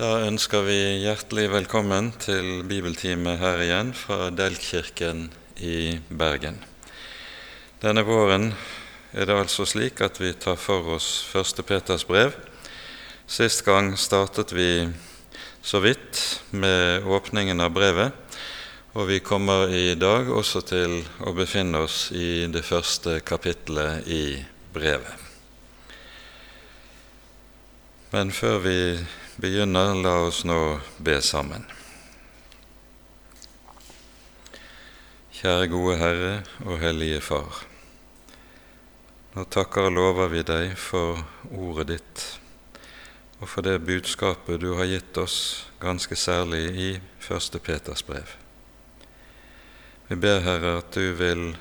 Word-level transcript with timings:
Da 0.00 0.22
ønsker 0.24 0.62
vi 0.64 0.78
hjertelig 1.02 1.50
velkommen 1.52 2.06
til 2.22 2.62
bibeltime 2.64 3.34
her 3.36 3.60
igjen 3.60 3.90
fra 3.92 4.30
Delkirken 4.32 5.26
i 5.60 5.98
Bergen. 6.08 6.56
Denne 7.82 8.06
våren 8.08 8.46
er 9.12 9.28
det 9.28 9.36
altså 9.36 9.66
slik 9.68 10.00
at 10.00 10.16
vi 10.22 10.32
tar 10.40 10.56
for 10.56 10.88
oss 10.96 11.10
Første 11.28 11.66
Peters 11.68 12.06
brev. 12.08 12.32
Sist 13.28 13.60
gang 13.68 13.92
startet 14.00 14.56
vi 14.56 14.88
så 15.60 15.84
vidt 15.84 16.24
med 16.56 17.04
åpningen 17.04 17.60
av 17.60 17.76
brevet, 17.76 18.40
og 18.96 19.10
vi 19.12 19.20
kommer 19.20 19.68
i 19.68 19.98
dag 20.00 20.32
også 20.32 20.64
til 20.64 21.02
å 21.28 21.36
befinne 21.36 21.84
oss 21.84 22.06
i 22.16 22.46
det 22.48 22.64
første 22.64 23.20
kapitlet 23.20 24.08
i 24.08 24.24
brevet. 24.72 25.28
Men 28.16 28.32
før 28.32 28.62
vi 28.64 28.78
begynner, 29.40 29.94
la 29.94 30.14
oss 30.26 30.42
nå 30.44 30.78
be 31.00 31.16
sammen. 31.24 31.64
Kjære 35.40 35.70
gode 35.72 35.96
Herre 36.00 36.32
og 36.66 36.76
Hellige 36.82 37.22
Far. 37.24 37.62
Nå 39.32 39.46
takker 39.48 39.88
og 39.88 39.96
lover 39.96 40.28
vi 40.34 40.42
deg 40.44 40.74
for 40.76 41.22
ordet 41.50 41.88
ditt 41.94 42.26
og 43.40 43.48
for 43.48 43.64
det 43.64 43.78
budskapet 43.86 44.60
du 44.60 44.74
har 44.76 44.90
gitt 44.90 45.16
oss, 45.16 45.38
ganske 45.80 46.16
særlig 46.18 46.64
i 46.76 46.90
Første 47.24 47.56
Peters 47.58 48.04
brev. 48.04 48.36
Vi 50.10 50.20
ber, 50.20 50.42
Herre, 50.44 50.76
at 50.82 50.92
du 50.92 51.14
vil 51.16 51.54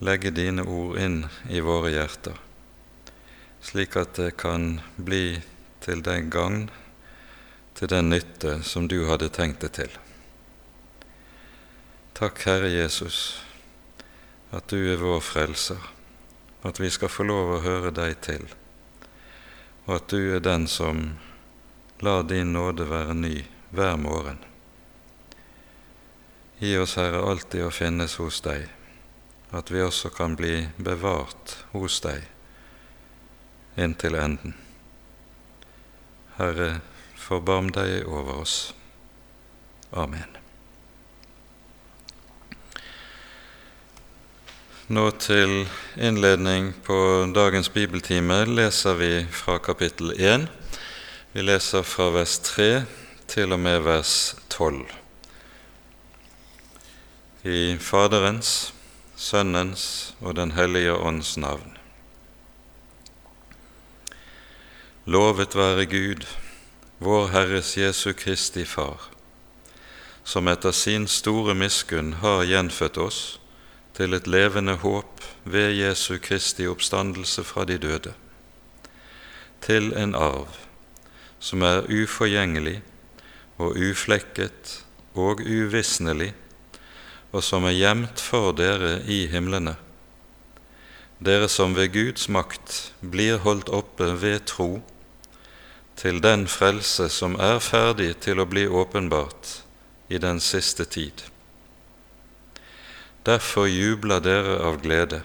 legge 0.00 0.32
dine 0.32 0.64
ord 0.64 0.96
inn 0.96 1.20
i 1.52 1.60
våre 1.60 1.92
hjerter 1.92 2.40
slik 3.64 3.96
at 3.96 4.18
det 4.18 4.36
kan 4.36 4.80
bli 4.96 5.40
til 5.84 6.02
den 6.04 6.30
gagn, 6.32 6.70
til 7.74 7.90
den 7.92 8.08
nytte 8.10 8.62
som 8.64 8.88
du 8.88 9.04
hadde 9.08 9.28
tenkt 9.28 9.60
det 9.64 9.74
til. 9.76 9.92
Takk, 12.14 12.40
Herre 12.46 12.70
Jesus, 12.70 13.42
at 14.54 14.70
du 14.70 14.78
er 14.78 15.02
vår 15.02 15.20
frelser, 15.24 15.80
at 16.64 16.80
vi 16.80 16.88
skal 16.94 17.12
få 17.12 17.26
lov 17.28 17.56
å 17.56 17.62
høre 17.64 17.92
deg 17.92 18.16
til, 18.24 18.46
og 19.84 19.96
at 19.98 20.08
du 20.14 20.32
er 20.36 20.44
den 20.44 20.68
som 20.70 21.04
lar 22.00 22.24
din 22.30 22.54
nåde 22.54 22.86
være 22.88 23.18
ny 23.18 23.36
hver 23.74 23.98
morgen. 24.00 24.38
Gi 26.62 26.76
oss, 26.78 26.96
Herre, 26.96 27.20
alltid 27.26 27.66
å 27.66 27.72
finnes 27.74 28.16
hos 28.22 28.40
deg, 28.46 28.70
at 29.50 29.74
vi 29.74 29.82
også 29.84 30.14
kan 30.14 30.38
bli 30.38 30.68
bevart 30.78 31.58
hos 31.74 32.00
deg 32.06 32.30
inntil 33.76 34.14
enden. 34.14 34.54
Herre, 36.38 36.80
forbarm 37.14 37.70
deg 37.74 38.08
over 38.10 38.40
oss. 38.42 38.74
Amen. 39.94 40.34
Nå 44.90 45.04
til 45.22 45.62
innledning 45.96 46.72
på 46.84 46.96
dagens 47.32 47.70
bibeltime 47.72 48.42
leser 48.50 48.98
vi 48.98 49.12
fra 49.32 49.56
kapittel 49.62 50.10
1. 50.18 50.48
Vi 51.32 51.46
leser 51.46 51.86
fra 51.86 52.10
vers 52.12 52.34
3 52.50 52.68
til 53.30 53.54
og 53.54 53.62
med 53.64 53.80
vers 53.86 54.34
12. 54.50 54.82
I 57.48 57.78
Faderens, 57.80 58.74
Sønnens 59.16 60.14
og 60.20 60.36
Den 60.36 60.52
hellige 60.58 60.98
ånds 60.98 61.36
navn. 61.36 61.78
Lovet 65.06 65.52
være 65.52 65.84
Gud, 65.84 66.22
vår 66.98 67.26
Herres 67.28 67.74
Jesu 67.76 68.14
Kristi 68.16 68.62
Far, 68.64 69.10
som 70.24 70.48
etter 70.48 70.72
sin 70.72 71.04
store 71.12 71.52
miskunn 71.52 72.14
har 72.22 72.46
gjenfødt 72.48 72.96
oss 73.04 73.18
til 73.92 74.16
et 74.16 74.24
levende 74.24 74.78
håp 74.80 75.20
ved 75.44 75.76
Jesu 75.76 76.16
Kristi 76.24 76.64
oppstandelse 76.64 77.44
fra 77.44 77.66
de 77.68 77.76
døde, 77.82 78.14
til 79.60 79.92
en 79.92 80.14
arv 80.16 80.56
som 81.36 81.60
er 81.68 81.84
uforgjengelig 81.84 82.78
og 83.60 83.76
uflekket 83.76 84.72
og 85.12 85.44
uvisnelig, 85.44 86.30
og 87.28 87.44
som 87.44 87.68
er 87.68 87.76
gjemt 87.76 88.24
for 88.24 88.56
dere 88.56 89.02
i 89.04 89.26
himlene, 89.28 89.76
dere 91.20 91.52
som 91.52 91.76
ved 91.76 91.92
Guds 91.92 92.30
makt 92.32 92.94
blir 93.04 93.44
holdt 93.44 93.68
oppe 93.68 94.08
ved 94.24 94.48
tro 94.48 94.80
til 95.96 96.20
den 96.22 96.46
frelse 96.50 97.08
som 97.08 97.36
er 97.40 97.60
ferdig 97.62 98.14
til 98.24 98.40
å 98.42 98.48
bli 98.50 98.66
åpenbart 98.66 99.60
i 100.08 100.18
den 100.18 100.40
siste 100.40 100.84
tid. 100.84 101.24
Derfor 103.24 103.66
jubler 103.70 104.20
dere 104.20 104.58
av 104.68 104.82
glede, 104.82 105.22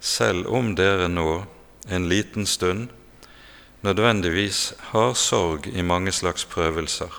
selv 0.00 0.50
om 0.52 0.74
dere 0.76 1.08
nå 1.08 1.44
en 1.88 2.08
liten 2.10 2.46
stund 2.46 2.90
nødvendigvis 3.82 4.72
har 4.92 5.14
sorg 5.18 5.66
i 5.66 5.82
mange 5.82 6.12
slags 6.12 6.44
prøvelser. 6.46 7.10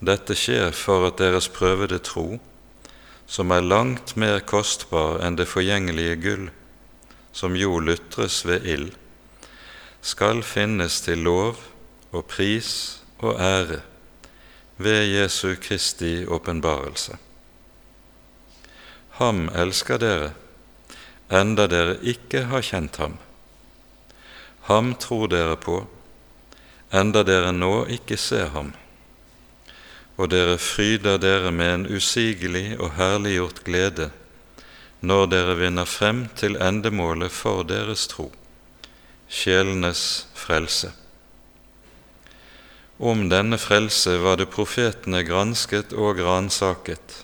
Dette 0.00 0.36
skjer 0.38 0.70
for 0.76 1.08
at 1.08 1.18
deres 1.18 1.48
prøvede 1.50 1.98
tro, 2.04 2.38
som 3.26 3.50
er 3.52 3.64
langt 3.64 4.14
mer 4.16 4.40
kostbar 4.40 5.18
enn 5.24 5.36
det 5.36 5.48
forgjengelige 5.50 6.16
gull, 6.22 6.46
som 7.32 7.56
jo 7.56 7.80
lutres 7.82 8.44
ved 8.46 8.66
ild, 8.66 8.92
skal 10.02 10.42
finnes 10.42 11.00
til 11.02 11.18
lov 11.26 11.58
og 12.12 12.24
pris 12.30 13.00
og 13.18 13.40
ære 13.40 13.80
ved 14.78 15.06
Jesu 15.10 15.54
Kristi 15.62 16.26
åpenbarelse. 16.26 17.16
Ham 19.18 19.48
elsker 19.54 19.98
dere, 19.98 20.30
enda 21.30 21.66
dere 21.66 21.96
ikke 22.02 22.44
har 22.46 22.62
kjent 22.62 22.96
ham. 23.02 23.18
Ham 24.70 24.94
tror 24.94 25.26
dere 25.26 25.56
på, 25.58 25.80
enda 26.94 27.24
dere 27.26 27.50
nå 27.52 27.88
ikke 27.90 28.16
ser 28.16 28.52
ham. 28.54 28.70
Og 30.16 30.30
dere 30.30 30.58
fryder 30.58 31.18
dere 31.18 31.50
med 31.50 31.74
en 31.74 31.86
usigelig 31.96 32.78
og 32.78 32.94
herliggjort 32.94 33.64
glede 33.66 34.10
når 35.00 35.26
dere 35.30 35.54
vinner 35.58 35.86
frem 35.86 36.26
til 36.34 36.56
endemålet 36.62 37.30
for 37.30 37.62
deres 37.62 38.06
tro 38.10 38.32
sjelenes 39.28 40.26
frelse. 40.34 40.90
Om 42.98 43.28
denne 43.30 43.58
frelse 43.60 44.16
var 44.18 44.40
det 44.40 44.48
profetene 44.50 45.20
gransket 45.22 45.92
og 45.92 46.18
ransaket, 46.24 47.22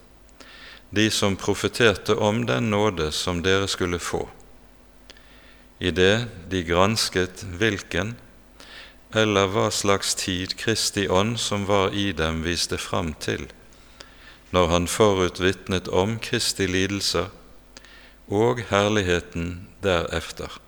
de 0.95 1.09
som 1.11 1.35
profeterte 1.41 2.15
om 2.15 2.45
den 2.47 2.71
nåde 2.71 3.11
som 3.13 3.41
dere 3.43 3.67
skulle 3.67 3.99
få. 3.99 4.29
I 5.83 5.91
det 5.91 6.29
de 6.53 6.63
gransket 6.69 7.43
hvilken 7.59 8.15
eller 9.15 9.51
hva 9.51 9.67
slags 9.75 10.15
tid 10.19 10.55
Kristi 10.59 11.09
ånd 11.11 11.41
som 11.43 11.67
var 11.67 11.95
i 11.95 12.13
dem, 12.13 12.43
viste 12.47 12.79
fram 12.79 13.15
til, 13.19 13.49
når 14.55 14.71
han 14.71 14.91
forut 14.91 15.43
vitnet 15.43 15.91
om 15.91 16.19
Kristi 16.23 16.67
lidelser 16.71 17.33
og 18.31 18.63
herligheten 18.71 19.67
derefter 19.83 20.61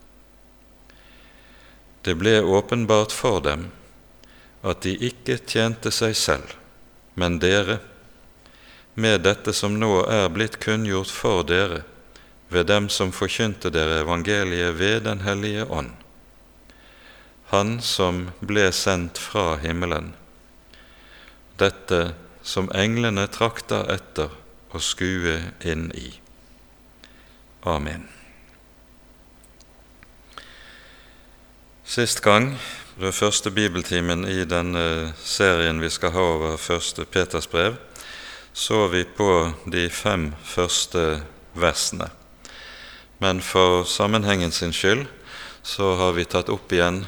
det 2.07 2.15
ble 2.15 2.39
åpenbart 2.41 3.13
for 3.13 3.41
dem 3.43 3.67
at 4.63 4.85
de 4.87 4.93
ikke 5.09 5.41
tjente 5.43 5.91
seg 5.91 6.15
selv, 6.19 6.55
men 7.19 7.41
dere, 7.43 7.81
med 8.95 9.25
dette 9.27 9.53
som 9.53 9.75
nå 9.81 10.05
er 10.07 10.31
blitt 10.33 10.61
kunngjort 10.63 11.11
for 11.13 11.43
dere 11.47 11.83
ved 12.49 12.71
dem 12.71 12.87
som 12.89 13.11
forkynte 13.13 13.73
dere 13.75 14.01
evangeliet 14.05 14.79
ved 14.79 15.03
Den 15.05 15.27
hellige 15.27 15.67
ånd, 15.67 15.93
Han 17.51 17.81
som 17.83 18.31
ble 18.41 18.71
sendt 18.73 19.19
fra 19.19 19.57
himmelen, 19.63 20.15
dette 21.59 22.15
som 22.43 22.71
englene 22.75 23.27
trakter 23.27 23.87
etter 23.91 24.31
å 24.71 24.83
skue 24.83 25.41
inn 25.63 25.91
i. 25.95 26.11
Amen. 27.67 28.16
Sist 31.87 32.19
gang, 32.23 32.59
den 32.99 33.13
første 33.15 33.51
bibeltimen 33.55 34.25
i 34.27 34.43
denne 34.43 35.13
serien 35.23 35.79
vi 35.79 35.87
skal 35.95 36.11
ha 36.17 36.23
over 36.33 36.57
første 36.59 37.05
Peters 37.07 37.47
brev, 37.47 37.77
så 38.51 38.89
vi 38.91 39.05
på 39.07 39.53
de 39.71 39.85
fem 39.95 40.33
første 40.43 41.21
versene. 41.55 42.09
Men 43.23 43.39
for 43.39 43.85
sammenhengen 43.87 44.51
sin 44.51 44.75
skyld 44.75 45.05
så 45.63 45.93
har 46.01 46.17
vi 46.19 46.27
tatt 46.27 46.51
opp 46.51 46.75
igjen 46.75 47.05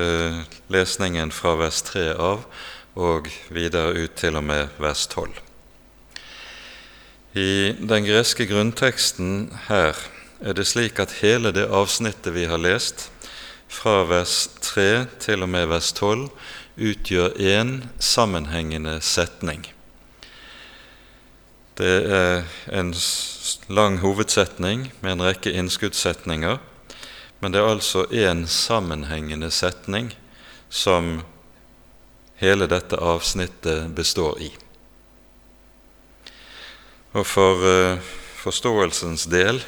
eh, 0.00 0.40
lesningen 0.72 1.28
fra 1.28 1.58
vers 1.60 1.82
3 1.90 2.06
av 2.16 2.48
og 2.96 3.28
videre 3.52 3.92
ut 3.92 4.16
til 4.16 4.40
og 4.40 4.48
med 4.48 4.72
vers 4.80 5.04
12. 5.12 5.36
I 7.36 7.76
den 7.76 8.08
greske 8.08 8.48
grunnteksten 8.48 9.52
her 9.68 10.00
er 10.40 10.56
det 10.56 10.64
slik 10.70 10.96
at 10.96 11.18
hele 11.20 11.52
det 11.52 11.68
avsnittet 11.68 12.32
vi 12.32 12.48
har 12.48 12.64
lest, 12.64 13.10
fra 13.68 14.02
vers 14.08 14.48
3 14.60 15.06
til 15.20 15.44
og 15.44 15.52
med 15.52 15.68
vers 15.70 15.92
12 15.92 16.28
utgjør 16.78 17.36
én 17.36 17.72
sammenhengende 17.98 18.98
setning. 19.04 19.66
Det 21.78 21.96
er 22.10 22.44
en 22.74 22.94
lang 23.68 24.00
hovedsetning 24.02 24.88
med 25.00 25.12
en 25.12 25.24
rekke 25.28 25.52
innskuddssetninger, 25.52 26.58
men 27.40 27.54
det 27.54 27.60
er 27.60 27.70
altså 27.70 28.06
én 28.10 28.46
sammenhengende 28.50 29.50
setning 29.54 30.10
som 30.68 31.20
hele 32.38 32.66
dette 32.70 32.98
avsnittet 32.98 33.94
består 33.94 34.40
i. 34.42 34.50
Og 37.14 37.26
for 37.26 37.62
uh, 37.62 38.10
forståelsens 38.42 39.26
del 39.30 39.62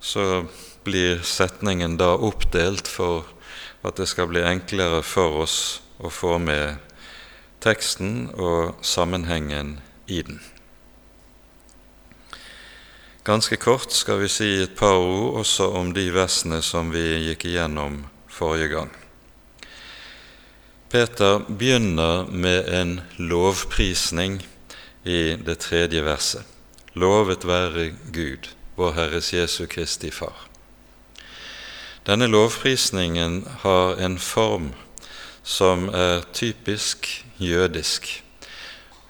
så 0.00 0.46
blir 0.86 1.22
setningen 1.26 1.98
da 2.00 2.14
oppdelt 2.16 2.88
for 2.88 3.26
at 3.86 3.98
det 4.00 4.08
skal 4.10 4.30
bli 4.30 4.42
enklere 4.46 5.02
for 5.06 5.42
oss 5.44 5.58
å 5.98 6.10
få 6.10 6.38
med 6.42 6.78
teksten 7.62 8.28
og 8.34 8.76
sammenhengen 8.86 9.78
i 10.06 10.22
den. 10.22 10.40
Ganske 13.26 13.58
kort 13.58 13.90
skal 13.90 14.20
vi 14.22 14.28
si 14.30 14.50
et 14.62 14.76
par 14.78 15.00
ord 15.02 15.40
også 15.42 15.72
om 15.74 15.90
de 15.94 16.04
versene 16.14 16.60
som 16.62 16.92
vi 16.94 17.02
gikk 17.26 17.48
igjennom 17.50 18.04
forrige 18.30 18.70
gang. 18.76 18.92
Peter 20.92 21.40
begynner 21.48 22.30
med 22.30 22.68
en 22.70 23.00
lovprisning 23.18 24.38
i 25.02 25.34
det 25.42 25.58
tredje 25.66 26.04
verset. 26.06 26.46
Lovet 26.94 27.42
være 27.44 27.90
Gud, 28.14 28.46
vår 28.78 28.94
Herres 28.94 29.32
Jesu 29.34 29.66
Kristi 29.66 30.12
Far. 30.14 30.46
Denne 32.06 32.26
lovprisningen 32.26 33.48
har 33.60 33.96
en 33.96 34.18
form 34.18 34.68
som 35.42 35.88
er 35.88 36.22
typisk 36.32 37.08
jødisk. 37.36 38.22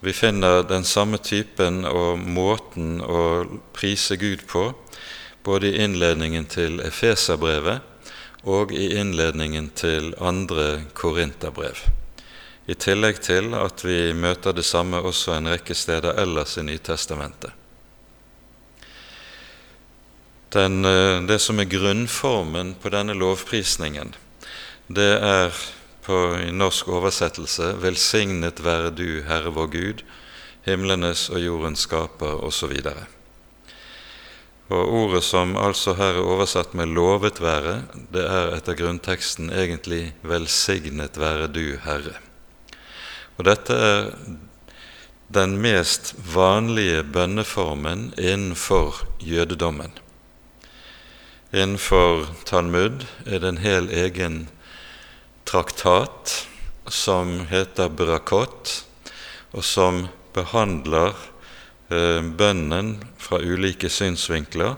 Vi 0.01 0.13
finner 0.13 0.63
den 0.63 0.85
samme 0.85 1.19
typen 1.21 1.85
og 1.85 2.19
måten 2.19 3.03
å 3.05 3.21
prise 3.77 4.17
Gud 4.17 4.47
på 4.49 4.71
både 5.45 5.69
i 5.69 5.83
innledningen 5.85 6.49
til 6.49 6.81
Efeserbrevet 6.81 7.85
og 8.49 8.73
i 8.73 8.89
innledningen 8.97 9.69
til 9.77 10.15
andre 10.17 10.87
Korinterbrev. 10.97 11.85
I 12.65 12.81
tillegg 12.81 13.21
til 13.21 13.53
at 13.61 13.85
vi 13.85 14.15
møter 14.17 14.57
det 14.57 14.65
samme 14.65 15.05
også 15.05 15.37
en 15.37 15.53
rekke 15.53 15.77
steder 15.77 16.17
ellers 16.25 16.57
i 16.57 16.65
Nytestamentet. 16.65 17.53
Den, 20.57 20.85
eh, 20.85 21.23
det 21.29 21.39
som 21.45 21.59
er 21.61 21.69
grunnformen 21.69 22.75
på 22.81 22.89
denne 22.95 23.13
lovprisningen, 23.13 24.15
det 24.89 25.11
er 25.21 25.51
på, 26.07 26.17
i 26.41 26.53
norsk 26.55 26.89
oversettelse 26.89 27.75
'Velsignet 27.83 28.63
være 28.65 28.95
du, 28.95 29.23
Herre 29.27 29.53
vår 29.53 29.67
Gud, 29.75 30.05
himlenes 30.65 31.27
og 31.29 31.43
jordens 31.43 31.85
skaper', 31.85 32.41
osv. 32.47 32.73
Og 34.69 34.95
Ordet 35.01 35.23
som 35.25 35.57
altså 35.57 35.95
her 35.95 36.17
er 36.17 36.25
oversatt 36.25 36.75
med 36.75 36.89
'lovet 36.95 37.43
være', 37.43 37.83
det 38.13 38.25
er 38.25 38.57
etter 38.57 38.79
grunnteksten 38.81 39.51
egentlig 39.51 40.15
'velsignet 40.23 41.19
være 41.19 41.53
du, 41.53 41.77
Herre'. 41.85 42.17
Og 43.37 43.45
Dette 43.45 43.75
er 43.75 44.11
den 45.35 45.59
mest 45.59 46.15
vanlige 46.35 47.03
bønneformen 47.03 48.15
innenfor 48.19 49.05
jødedommen. 49.21 49.93
Innenfor 51.53 52.27
Talmud 52.45 53.05
er 53.25 53.39
det 53.39 53.49
en 53.49 53.61
hel 53.63 53.87
egen 53.95 54.49
traktat 55.47 56.33
som 56.91 57.45
heter 57.47 57.93
Brakot, 57.95 58.73
og 59.55 59.63
som 59.65 60.09
behandler 60.35 61.15
eh, 61.87 62.19
bønnen 62.19 62.97
fra 63.23 63.39
ulike 63.39 63.87
synsvinkler. 63.87 64.75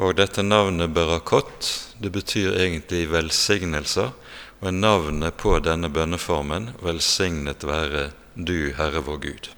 Og 0.00 0.16
dette 0.16 0.42
navnet 0.42 0.94
Berakot 0.96 1.68
det 2.00 2.10
betyr 2.14 2.56
egentlig 2.56 3.04
velsignelser, 3.12 4.14
og 4.60 4.70
er 4.70 4.78
navnet 4.78 5.36
på 5.36 5.58
denne 5.60 5.90
bønneformen 5.92 6.70
'Velsignet 6.80 7.60
være 7.60 8.10
du, 8.34 8.72
Herre 8.72 9.04
vår 9.04 9.20
Gud'. 9.20 9.50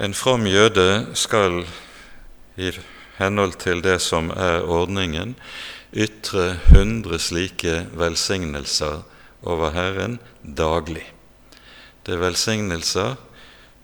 En 0.00 0.14
from 0.14 0.46
jøde 0.46 1.06
skal 1.14 1.64
i 2.60 2.72
henhold 3.20 3.56
til 3.64 3.82
det 3.84 3.98
som 4.04 4.30
er 4.30 4.64
ordningen, 4.64 5.34
ytre 5.92 6.60
hundre 6.68 7.18
slike 7.18 7.86
velsignelser 7.98 9.02
over 9.42 9.72
Herren 9.74 10.18
daglig. 10.44 11.06
Det 12.06 12.16
er 12.16 12.24
velsignelser 12.24 13.16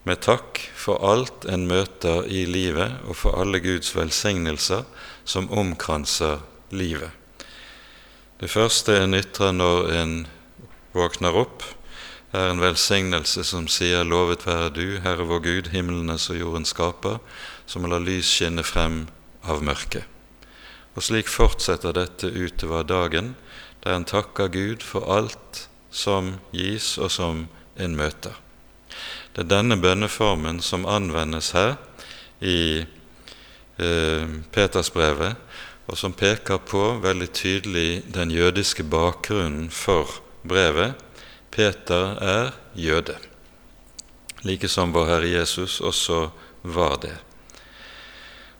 med 0.06 0.22
takk 0.22 0.60
for 0.78 1.02
alt 1.02 1.48
en 1.50 1.66
møter 1.66 2.28
i 2.30 2.44
livet, 2.46 3.00
og 3.08 3.18
for 3.18 3.40
alle 3.40 3.60
Guds 3.64 3.90
velsignelser 3.96 4.84
som 5.24 5.50
omkranser 5.50 6.44
livet. 6.70 7.10
Det 8.38 8.50
første 8.52 8.94
en 9.00 9.16
ytrer 9.16 9.56
når 9.56 9.90
en 9.96 10.14
våkner 10.94 11.34
opp, 11.36 11.64
er 12.36 12.50
en 12.50 12.60
velsignelse 12.60 13.44
som 13.44 13.68
sier 13.68 14.04
'Lovet 14.04 14.46
være 14.46 14.70
du, 14.70 14.98
Herre 15.00 15.24
vår 15.24 15.38
Gud, 15.40 15.68
himlenes 15.72 16.30
og 16.30 16.38
jordens 16.40 16.74
skaper', 16.74 17.18
som 17.66 17.86
lar 17.90 18.02
lys 18.02 18.28
skinne 18.30 18.64
frem 18.66 19.04
av 19.42 19.62
mørket. 19.64 20.04
Og 20.96 21.04
slik 21.04 21.28
fortsetter 21.28 21.92
dette 21.92 22.30
utover 22.32 22.86
dagen, 22.86 23.34
der 23.84 23.98
en 23.98 24.08
takker 24.08 24.48
Gud 24.48 24.82
for 24.82 25.04
alt 25.12 25.66
som 25.90 26.36
gis, 26.52 26.96
og 26.98 27.10
som 27.12 27.46
en 27.76 27.96
møter. 27.96 28.34
Det 29.34 29.44
er 29.44 29.50
denne 29.50 29.76
bønneformen 29.76 30.62
som 30.64 30.86
anvendes 30.88 31.52
her 31.52 31.76
i 32.40 32.80
eh, 32.82 34.28
Petersbrevet, 34.52 35.36
og 35.86 35.98
som 36.00 36.16
peker 36.16 36.58
på 36.66 36.96
veldig 37.04 37.28
tydelig 37.36 37.90
den 38.14 38.32
jødiske 38.34 38.82
bakgrunnen 38.90 39.68
for 39.70 40.18
brevet. 40.42 40.96
Peter 41.50 42.16
er 42.20 42.50
jøde, 42.74 43.16
like 44.42 44.68
som 44.68 44.92
vår 44.92 45.06
Herre 45.12 45.30
Jesus 45.30 45.80
også 45.80 46.26
var 46.62 46.98
det. 47.04 47.14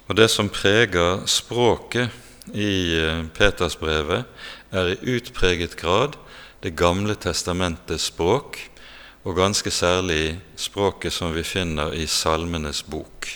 Og 0.07 0.15
det 0.15 0.29
som 0.31 0.49
preger 0.49 1.25
språket 1.27 2.55
i 2.55 2.95
eh, 3.01 3.25
Petersbrevet, 3.35 4.27
er 4.71 4.93
i 4.93 5.17
utpreget 5.17 5.77
grad 5.79 6.17
Det 6.63 6.73
gamle 6.75 7.15
testamentets 7.15 8.09
språk, 8.09 8.57
og 9.23 9.37
ganske 9.37 9.71
særlig 9.71 10.39
språket 10.57 11.13
som 11.13 11.35
vi 11.35 11.43
finner 11.43 11.93
i 11.95 12.07
Salmenes 12.07 12.81
bok. 12.83 13.29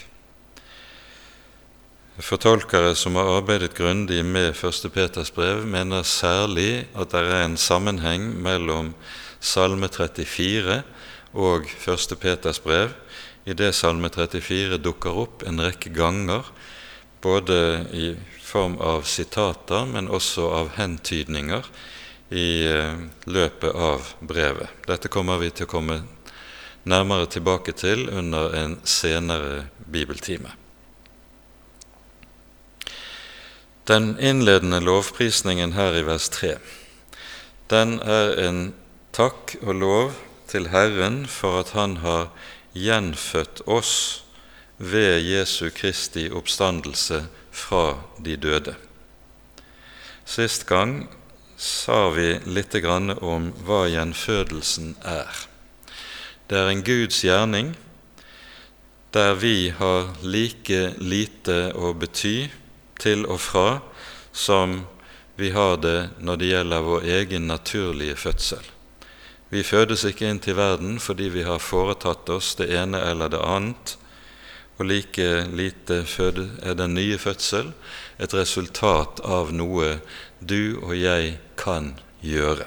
Fortolkere 2.21 2.95
som 2.95 3.15
har 3.17 3.29
arbeidet 3.37 3.75
grundig 3.77 4.25
med 4.25 4.55
1. 4.57 4.93
Peters 4.93 5.31
brev, 5.31 5.65
mener 5.67 6.03
særlig 6.03 6.87
at 6.95 7.13
det 7.13 7.23
er 7.29 7.45
en 7.45 7.57
sammenheng 7.57 8.31
mellom 8.43 8.95
Salme 9.41 9.89
34 9.89 10.83
og 11.33 11.69
1. 11.87 12.19
Peters 12.21 12.61
brev, 12.61 12.93
i 13.47 13.55
det 13.57 13.73
Salme 13.75 14.11
34 14.13 14.79
dukker 14.85 15.17
opp 15.17 15.47
en 15.49 15.63
rekke 15.65 15.93
ganger, 15.97 16.45
både 17.21 17.87
i 17.93 18.17
form 18.43 18.79
av 18.79 19.03
sitater, 19.03 19.87
men 19.87 20.09
også 20.09 20.49
av 20.51 20.73
hentydninger 20.77 21.67
i 22.31 22.67
eh, 22.67 23.03
løpet 23.25 23.75
av 23.75 24.15
brevet. 24.21 24.71
Dette 24.87 25.11
kommer 25.13 25.39
vi 25.43 25.51
til 25.51 25.69
å 25.69 25.73
komme 25.75 26.01
nærmere 26.89 27.29
tilbake 27.31 27.75
til 27.77 28.09
under 28.09 28.55
en 28.57 28.79
senere 28.85 29.67
bibeltime. 29.87 30.55
Den 33.91 34.15
innledende 34.23 34.79
lovprisningen 34.81 35.75
her 35.75 35.97
i 35.99 36.05
vers 36.07 36.29
3, 36.31 36.57
den 37.71 37.99
er 38.03 38.37
en 38.47 38.61
takk 39.17 39.57
og 39.63 39.75
lov 39.75 40.19
til 40.51 40.71
Herren 40.71 41.25
for 41.31 41.61
at 41.63 41.73
Han 41.75 41.97
har 42.03 42.31
gjenfødt 42.75 43.63
oss 43.67 44.23
ved 44.81 45.21
Jesu 45.21 45.71
Kristi 45.71 46.31
oppstandelse 46.33 47.27
fra 47.53 47.99
de 48.19 48.37
døde. 48.37 48.75
Sist 50.25 50.65
gang 50.67 51.05
sa 51.61 52.09
vi 52.17 52.39
litt 52.49 52.75
om 53.21 53.51
hva 53.67 53.83
gjenfødelsen 53.93 54.95
er. 55.05 55.29
Det 56.49 56.57
er 56.57 56.73
en 56.73 56.83
Guds 56.83 57.21
gjerning 57.21 57.75
der 59.13 59.35
vi 59.35 59.69
har 59.77 60.09
like 60.23 60.95
lite 60.97 61.73
å 61.77 61.93
bety 61.93 62.49
til 62.97 63.27
og 63.27 63.41
fra 63.41 63.69
som 64.33 64.87
vi 65.37 65.51
har 65.53 65.77
det 65.77 66.11
når 66.25 66.37
det 66.37 66.53
gjelder 66.55 66.89
vår 66.89 67.09
egen 67.21 67.49
naturlige 67.51 68.17
fødsel. 68.17 68.65
Vi 69.51 69.63
fødes 69.67 70.07
ikke 70.09 70.31
inn 70.31 70.41
til 70.41 70.57
verden 70.57 70.97
fordi 71.03 71.29
vi 71.29 71.45
har 71.45 71.61
foretatt 71.61 72.31
oss 72.33 72.55
det 72.57 72.71
ene 72.73 73.03
eller 73.03 73.29
det 73.29 73.45
annet 73.45 73.99
og 74.81 74.87
like 74.89 75.29
lite 75.53 76.01
er 76.01 76.75
den 76.75 76.95
nye 76.95 77.19
fødsel 77.21 77.73
et 78.19 78.35
resultat 78.35 79.21
av 79.21 79.53
noe 79.53 80.01
du 80.41 80.81
og 80.81 80.97
jeg 80.97 81.37
kan 81.57 81.99
gjøre. 82.25 82.65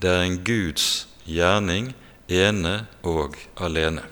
Det 0.00 0.08
er 0.08 0.24
en 0.24 0.38
Guds 0.44 1.06
gjerning 1.28 1.92
ene 2.28 2.86
og 3.04 3.36
alene. 3.60 4.02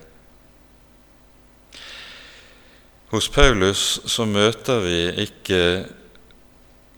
Hos 3.09 3.31
Paulus 3.33 4.01
så 4.05 4.27
møter 4.27 4.81
vi 4.85 5.01
ikke 5.25 5.89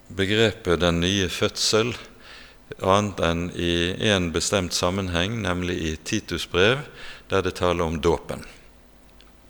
begrepet 0.09 0.81
'den 0.81 1.01
nye 1.01 1.29
fødsel' 1.29 1.95
annet 2.83 3.21
enn 3.21 3.51
i 3.55 3.95
én 3.95 4.33
bestemt 4.33 4.75
sammenheng, 4.75 5.43
nemlig 5.43 5.77
i 5.79 5.97
Titus 5.97 6.47
brev, 6.47 6.79
der 7.31 7.43
det 7.43 7.55
taler 7.55 7.85
om 7.85 8.01
dåpen. 8.01 8.43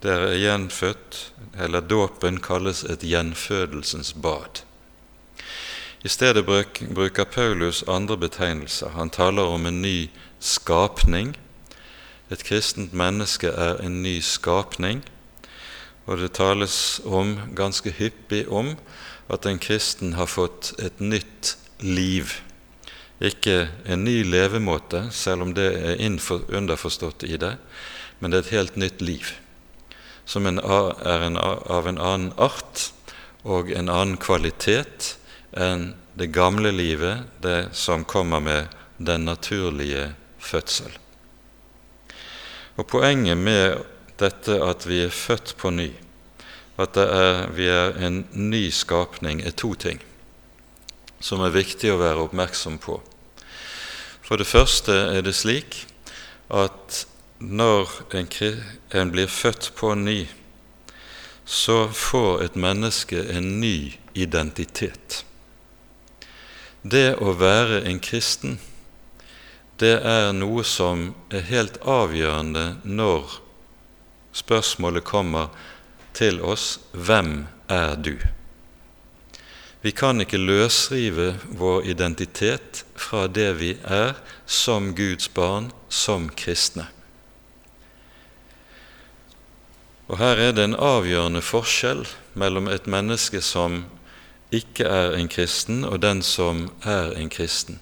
Der 0.03 0.27
er 0.27 0.37
gjenfødt, 0.37 1.33
eller 1.57 1.81
dåpen 1.81 2.37
kalles 2.41 2.83
et 2.83 3.01
gjenfødelsens 3.01 4.13
bad. 4.13 4.61
I 6.05 6.07
stedet 6.07 6.45
bruker 6.45 7.23
Paulus 7.23 7.83
andre 7.87 8.17
betegnelser. 8.17 8.89
Han 8.89 9.09
taler 9.09 9.41
om 9.41 9.65
en 9.65 9.81
ny 9.81 10.09
skapning. 10.39 11.35
Et 12.31 12.43
kristent 12.43 12.93
menneske 12.93 13.47
er 13.47 13.81
en 13.81 14.03
ny 14.03 14.19
skapning, 14.21 15.01
og 16.05 16.17
det 16.17 16.35
tales 16.37 17.01
om, 17.05 17.39
ganske 17.55 17.91
hyppig 17.91 18.45
om 18.47 18.75
at 19.33 19.45
en 19.45 19.59
kristen 19.59 20.13
har 20.13 20.29
fått 20.29 20.73
et 20.79 20.99
nytt 20.99 21.55
liv. 21.79 22.37
Ikke 23.19 23.69
en 23.85 24.03
ny 24.03 24.21
levemåte, 24.23 25.07
selv 25.11 25.41
om 25.41 25.53
det 25.57 25.71
er 25.75 25.97
underforstått 26.53 27.23
i 27.23 27.37
det, 27.41 27.55
men 28.19 28.31
det 28.31 28.37
er 28.37 28.45
et 28.45 28.55
helt 28.59 28.77
nytt 28.77 29.01
liv, 29.01 29.33
som 30.27 30.45
en, 30.45 30.59
er 30.59 31.23
en, 31.23 31.37
av 31.39 31.87
en 31.87 31.99
annen 31.99 32.33
art 32.35 32.89
og 33.47 33.71
en 33.71 33.87
annen 33.89 34.17
kvalitet 34.19 35.13
enn 35.55 35.93
det 36.17 36.31
gamle 36.35 36.73
livet, 36.73 37.29
det 37.39 37.69
som 37.77 38.03
kommer 38.03 38.43
med 38.43 38.73
den 38.97 39.25
naturlige 39.29 40.11
fødsel. 40.41 40.91
Og 42.75 42.87
Poenget 42.89 43.37
med 43.37 43.79
dette 44.19 44.57
at 44.61 44.85
vi 44.89 45.03
er 45.05 45.13
født 45.13 45.55
på 45.61 45.71
ny, 45.71 45.91
at 46.77 46.97
er, 46.97 47.47
vi 47.55 47.69
er 47.71 47.95
en 48.05 48.25
ny 48.33 48.67
skapning, 48.73 49.41
er 49.41 49.55
to 49.55 49.73
ting 49.77 50.01
som 51.19 51.41
er 51.41 51.55
viktig 51.55 51.89
å 51.89 51.99
være 52.01 52.27
oppmerksom 52.27 52.77
på. 52.81 52.99
For 54.21 54.37
det 54.37 54.49
første 54.49 54.93
er 55.15 55.23
det 55.25 55.33
slik 55.37 55.79
at 56.53 57.05
når 57.41 57.89
en, 58.17 58.29
en 58.89 59.11
blir 59.11 59.27
født 59.27 59.71
på 59.75 59.95
ny, 59.95 60.27
så 61.45 61.87
får 61.87 62.43
et 62.43 62.55
menneske 62.55 63.19
en 63.31 63.59
ny 63.61 63.97
identitet. 64.13 65.23
Det 66.81 67.17
å 67.19 67.33
være 67.35 67.81
en 67.89 67.99
kristen, 67.99 68.59
det 69.77 69.99
er 70.01 70.31
noe 70.33 70.63
som 70.65 71.11
er 71.29 71.45
helt 71.51 71.77
avgjørende 71.85 72.65
når 72.83 73.37
spørsmålet 74.37 75.05
kommer 75.05 75.51
til 76.17 76.41
oss 76.41 76.77
hvem 76.93 77.45
er 77.69 77.95
du? 78.01 78.15
Vi 79.85 79.93
kan 79.93 80.19
ikke 80.21 80.39
løsrive 80.41 81.35
vår 81.59 81.85
identitet 81.93 82.83
fra 82.97 83.27
det 83.29 83.51
vi 83.59 83.75
er 83.85 84.17
som 84.43 84.93
Guds 84.97 85.29
barn, 85.29 85.69
som 85.89 86.31
kristne. 86.33 86.87
Og 90.07 90.17
Her 90.17 90.39
er 90.39 90.51
det 90.55 90.63
en 90.63 90.75
avgjørende 90.79 91.41
forskjell 91.43 92.05
mellom 92.33 92.69
et 92.71 92.87
menneske 92.87 93.41
som 93.43 93.83
ikke 94.51 94.87
er 94.87 95.17
en 95.17 95.27
kristen, 95.27 95.83
og 95.83 96.01
den 96.01 96.21
som 96.23 96.69
er 96.83 97.11
en 97.19 97.29
kristen. 97.29 97.81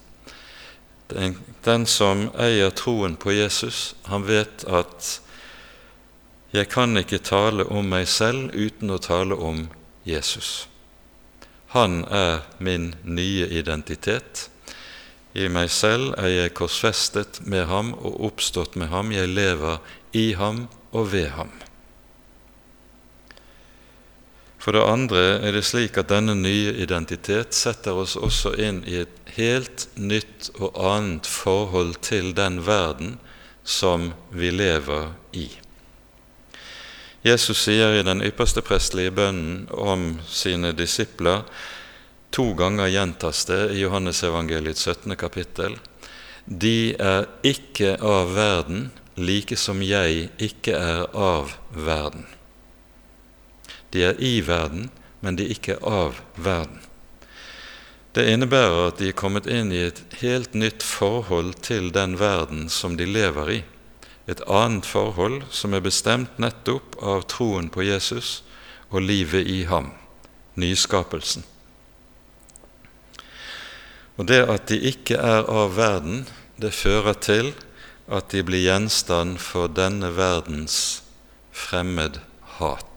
Den, 1.13 1.37
den 1.65 1.85
som 1.85 2.31
eier 2.41 2.73
troen 2.73 3.13
på 3.15 3.31
Jesus, 3.31 3.93
han 4.09 4.25
vet 4.27 4.65
at 4.65 5.21
'jeg 6.53 6.69
kan 6.69 6.97
ikke 6.97 7.17
tale 7.17 7.65
om 7.65 7.85
meg 7.85 8.07
selv 8.07 8.49
uten 8.55 8.89
å 8.89 8.97
tale 8.97 9.35
om 9.35 9.69
Jesus'. 10.07 10.67
Han 11.67 12.05
er 12.09 12.39
min 12.59 12.95
nye 13.03 13.47
identitet. 13.47 14.49
I 15.33 15.47
meg 15.47 15.69
selv 15.69 16.13
er 16.17 16.27
jeg 16.27 16.53
korsfestet 16.53 17.41
med 17.43 17.65
ham 17.65 17.93
og 17.93 18.21
oppstått 18.29 18.75
med 18.75 18.87
ham. 18.87 19.11
Jeg 19.11 19.27
lever 19.27 19.77
i 20.13 20.31
ham 20.33 20.67
og 20.91 21.11
ved 21.11 21.27
ham. 21.29 21.51
For 24.65 24.73
det 24.73 24.81
andre 24.81 25.19
er 25.45 25.53
det 25.53 25.61
slik 25.61 25.99
at 26.01 26.09
denne 26.09 26.33
nye 26.33 26.71
identitet 26.81 27.53
setter 27.53 27.99
oss 28.01 28.15
også 28.17 28.55
inn 28.57 28.79
i 28.89 28.95
et 29.03 29.19
helt 29.35 29.83
nytt 29.93 30.47
og 30.57 30.79
annet 30.81 31.27
forhold 31.29 31.99
til 32.01 32.31
den 32.33 32.63
verden 32.65 33.19
som 33.61 34.07
vi 34.33 34.49
lever 34.49 35.11
i. 35.37 35.45
Jesus 37.21 37.61
sier 37.67 37.93
i 37.93 38.01
den 38.07 38.25
ypperste 38.25 38.63
prestelige 38.65 39.13
bønnen 39.13 39.67
om 39.69 40.15
sine 40.25 40.73
disipler 40.73 41.45
To 42.33 42.47
ganger 42.57 42.89
gjentas 42.89 43.45
det 43.45 43.61
i 43.77 43.83
Johannesevangeliets 43.83 44.81
17. 44.89 45.13
kapittel. 45.15 45.77
De 46.45 46.95
er 46.97 47.29
ikke 47.45 47.93
av 48.01 48.33
verden, 48.33 48.89
like 49.15 49.55
som 49.55 49.85
jeg 49.85 50.31
ikke 50.41 50.73
er 50.73 51.05
av 51.13 51.53
verden. 51.69 52.25
De 53.95 54.03
er 54.03 54.19
i 54.19 54.41
verden, 54.43 54.89
men 55.23 55.39
de 55.39 55.47
er 55.47 55.55
ikke 55.55 55.79
av 55.79 56.19
verden. 56.35 56.81
Det 58.15 58.27
innebærer 58.31 58.89
at 58.89 58.99
de 58.99 59.09
er 59.11 59.17
kommet 59.17 59.47
inn 59.47 59.71
i 59.75 59.85
et 59.87 60.01
helt 60.21 60.53
nytt 60.55 60.83
forhold 60.83 61.57
til 61.63 61.89
den 61.95 62.15
verden 62.19 62.67
som 62.71 62.95
de 62.99 63.07
lever 63.07 63.51
i 63.51 63.63
et 64.31 64.41
annet 64.49 64.87
forhold 64.87 65.43
som 65.53 65.75
er 65.75 65.83
bestemt 65.85 66.39
nettopp 66.41 66.95
av 67.03 67.27
troen 67.29 67.67
på 67.69 67.85
Jesus 67.85 68.39
og 68.89 69.03
livet 69.05 69.45
i 69.51 69.63
ham, 69.69 69.91
nyskapelsen. 70.55 71.45
Og 74.15 74.25
Det 74.31 74.41
at 74.47 74.67
de 74.71 74.79
ikke 74.79 75.19
er 75.19 75.43
av 75.51 75.75
verden, 75.75 76.25
det 76.55 76.71
fører 76.73 77.19
til 77.19 77.51
at 78.07 78.31
de 78.31 78.43
blir 78.47 78.63
gjenstand 78.63 79.41
for 79.43 79.67
denne 79.67 80.13
verdens 80.15 81.03
fremmed 81.51 82.21
hat. 82.57 82.94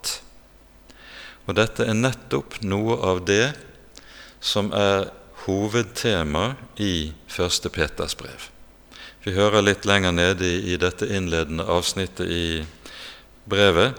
Og 1.49 1.57
dette 1.57 1.87
er 1.89 1.97
nettopp 1.97 2.61
noe 2.61 2.99
av 3.09 3.23
det 3.25 3.55
som 4.45 4.69
er 4.77 5.09
hovedtema 5.47 6.53
i 6.77 7.11
første 7.33 7.73
Peters 7.73 8.15
brev. 8.19 8.51
Vi 9.25 9.33
hører 9.33 9.65
litt 9.65 9.87
lenger 9.89 10.13
nede 10.13 10.47
i, 10.47 10.77
dette 10.77 11.09
innledende 11.09 11.65
avsnittet 11.65 12.29
i 12.29 12.49
brevet 13.49 13.97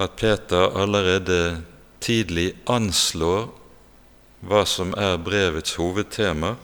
at 0.00 0.16
Peter 0.16 0.72
allerede 0.80 1.60
tidlig 2.00 2.54
anslår 2.64 3.50
hva 4.48 4.64
som 4.64 4.94
er 4.96 5.20
brevets 5.20 5.76
hovedtema, 5.76 6.54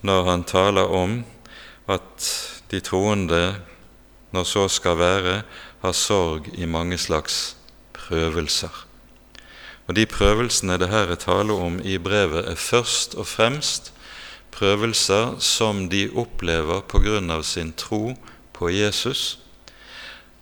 når 0.00 0.30
han 0.30 0.46
taler 0.48 0.88
om 0.88 1.18
at 1.92 2.30
de 2.72 2.80
troende, 2.80 3.42
når 4.32 4.48
så 4.48 4.64
skal 4.72 4.98
være, 4.98 5.36
har 5.84 5.92
sorg 5.96 6.48
i 6.56 6.64
mange 6.64 6.96
slags 6.98 7.58
prøvelser. 7.92 8.93
Og 9.86 9.94
De 9.94 10.06
prøvelsene 10.08 10.78
det 10.80 10.88
her 10.88 11.10
er 11.12 11.20
tale 11.20 11.52
om 11.52 11.80
i 11.84 11.98
brevet, 11.98 12.46
er 12.48 12.56
først 12.56 13.14
og 13.20 13.26
fremst 13.28 13.92
prøvelser 14.54 15.36
som 15.42 15.88
de 15.90 16.08
opplever 16.14 16.82
av 17.30 17.42
sin 17.42 17.72
tro 17.72 18.14
på 18.52 18.70
Jesus. 18.70 19.38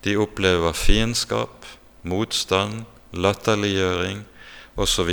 De 0.05 0.17
opplever 0.17 0.73
fiendskap, 0.73 1.67
motstand, 2.03 2.85
latterliggjøring 3.13 4.25
osv. 4.77 5.11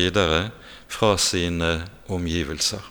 fra 0.88 1.18
sine 1.18 1.88
omgivelser. 2.08 2.82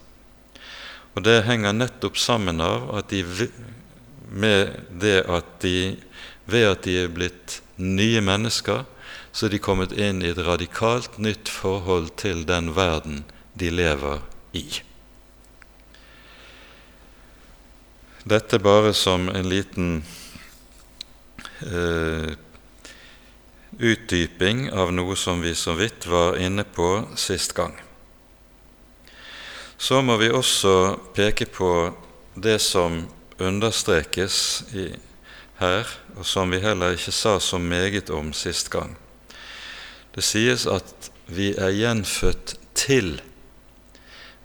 Og 1.15 1.25
Det 1.25 1.45
henger 1.45 1.73
nettopp 1.73 2.17
sammen 2.17 2.61
av 2.61 2.95
at 2.99 3.11
de, 3.11 3.49
med 4.31 4.71
det 5.01 5.25
at 5.27 5.45
de 5.63 5.97
ved 6.47 6.65
at 6.71 6.85
de 6.85 6.95
er 7.03 7.09
blitt 7.13 7.61
nye 7.77 8.21
mennesker, 8.21 8.85
så 9.33 9.49
de 9.49 9.61
kommet 9.63 9.93
inn 9.93 10.23
i 10.23 10.33
et 10.33 10.41
radikalt 10.45 11.19
nytt 11.19 11.49
forhold 11.53 12.11
til 12.21 12.45
den 12.49 12.73
verden 12.77 13.25
de 13.59 13.71
lever 13.71 14.23
i. 14.57 14.67
Dette 18.29 18.59
bare 18.61 18.93
som 18.93 19.29
en 19.33 19.49
liten 19.49 20.03
eh, 21.65 22.35
utdyping 23.79 24.69
av 24.75 24.93
noe 24.93 25.17
som 25.17 25.41
vi 25.41 25.55
så 25.55 25.77
vidt 25.79 26.07
var 26.11 26.37
inne 26.37 26.65
på 26.65 26.91
sist 27.17 27.55
gang. 27.57 27.77
Så 29.79 30.03
må 30.03 30.19
vi 30.19 30.33
også 30.35 30.99
peke 31.15 31.47
på 31.47 31.73
det 32.35 32.59
som 32.61 33.05
understrekes 33.39 34.39
i, 34.75 34.89
her, 35.63 35.87
og 36.19 36.27
som 36.27 36.51
vi 36.51 36.61
heller 36.63 36.99
ikke 36.99 37.15
sa 37.15 37.39
så 37.41 37.59
meget 37.59 38.11
om 38.11 38.33
sist 38.35 38.71
gang. 38.75 38.97
Det 40.19 40.25
sies 40.27 40.65
at 40.67 41.13
vi 41.31 41.53
er 41.55 41.71
gjenfødt 41.71 42.57
til. 42.75 43.21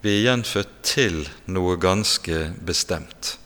Vi 0.05 0.11
er 0.11 0.21
gjenfødt 0.27 0.75
til 0.85 1.23
noe 1.49 1.79
ganske 1.81 2.51
bestemt. 2.61 3.39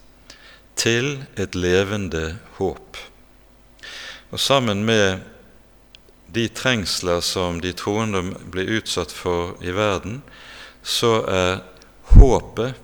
Til 0.75 1.23
et 1.39 1.55
levende 1.55 2.35
håp. 2.57 2.99
Og 4.35 4.43
sammen 4.43 4.83
med 4.83 5.23
de 6.35 6.49
trengsler 6.51 7.23
som 7.23 7.63
de 7.63 7.71
troende 7.71 8.25
blir 8.51 8.75
utsatt 8.81 9.15
for 9.15 9.55
i 9.63 9.71
verden, 9.71 10.19
så 10.83 11.21
er 11.31 11.63
håpet 12.11 12.75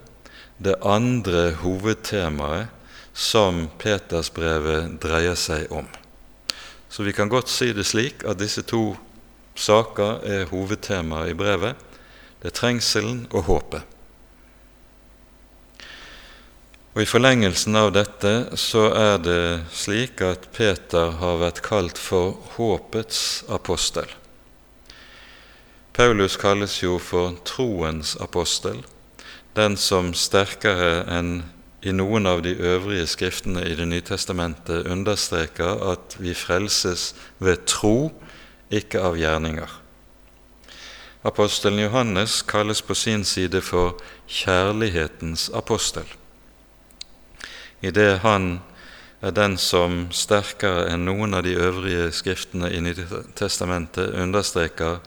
det 0.63 0.79
andre 0.79 1.49
hovedtemaet 1.59 2.71
som 3.11 3.65
Petersbrevet 3.75 5.01
dreier 5.03 5.35
seg 5.35 5.67
om. 5.67 5.91
Så 6.87 7.03
vi 7.03 7.11
kan 7.11 7.27
godt 7.27 7.51
si 7.51 7.73
det 7.75 7.91
slik 7.91 8.23
at 8.23 8.39
disse 8.39 8.63
to 8.63 8.93
saker 9.55 10.23
er 10.25 10.49
hovedtemaet 10.51 11.33
i 11.33 11.37
brevet. 11.37 11.75
Det 12.41 12.51
er 12.51 12.57
trengselen 12.57 13.25
og 13.31 13.47
håpet. 13.49 13.89
Og 16.93 17.01
I 17.01 17.09
forlengelsen 17.09 17.73
av 17.73 17.89
dette 17.95 18.31
så 18.59 18.83
er 18.93 19.15
det 19.17 19.43
slik 19.73 20.21
at 20.21 20.51
Peter 20.53 21.15
har 21.17 21.39
vært 21.41 21.63
kalt 21.65 21.97
for 21.97 22.35
håpets 22.57 23.41
apostel. 23.49 24.05
Paulus 25.93 26.37
kalles 26.41 26.75
jo 26.83 26.99
for 27.01 27.33
troens 27.45 28.13
apostel, 28.21 28.83
den 29.57 29.77
som 29.77 30.13
sterkere 30.17 31.03
enn 31.09 31.33
i 31.83 31.91
noen 31.91 32.29
av 32.29 32.41
de 32.45 32.53
øvrige 32.55 33.07
skriftene 33.11 33.65
i 33.67 33.75
Det 33.75 33.85
nye 33.89 34.05
testamentet 34.05 34.87
understreker 34.87 35.81
at 35.91 36.15
vi 36.19 36.33
frelses 36.33 37.11
ved 37.39 37.65
tro, 37.67 38.13
ikke 38.71 39.01
av 39.01 39.17
gjerninger. 39.19 39.79
Apostelen 41.23 41.79
Johannes 41.79 42.41
kalles 42.41 42.81
på 42.83 42.95
sin 42.95 43.23
side 43.23 43.61
for 43.63 43.95
kjærlighetens 44.27 45.49
apostel, 45.55 46.07
idet 47.81 48.19
han 48.23 48.59
er 49.23 49.31
den 49.31 49.55
som 49.59 50.09
sterkere 50.11 50.89
enn 50.91 51.05
noen 51.07 51.35
av 51.37 51.45
de 51.47 51.55
øvrige 51.55 52.11
skriftene 52.11 52.71
i 52.75 52.81
Nytestamentet 52.83 54.15
understreker 54.19 54.99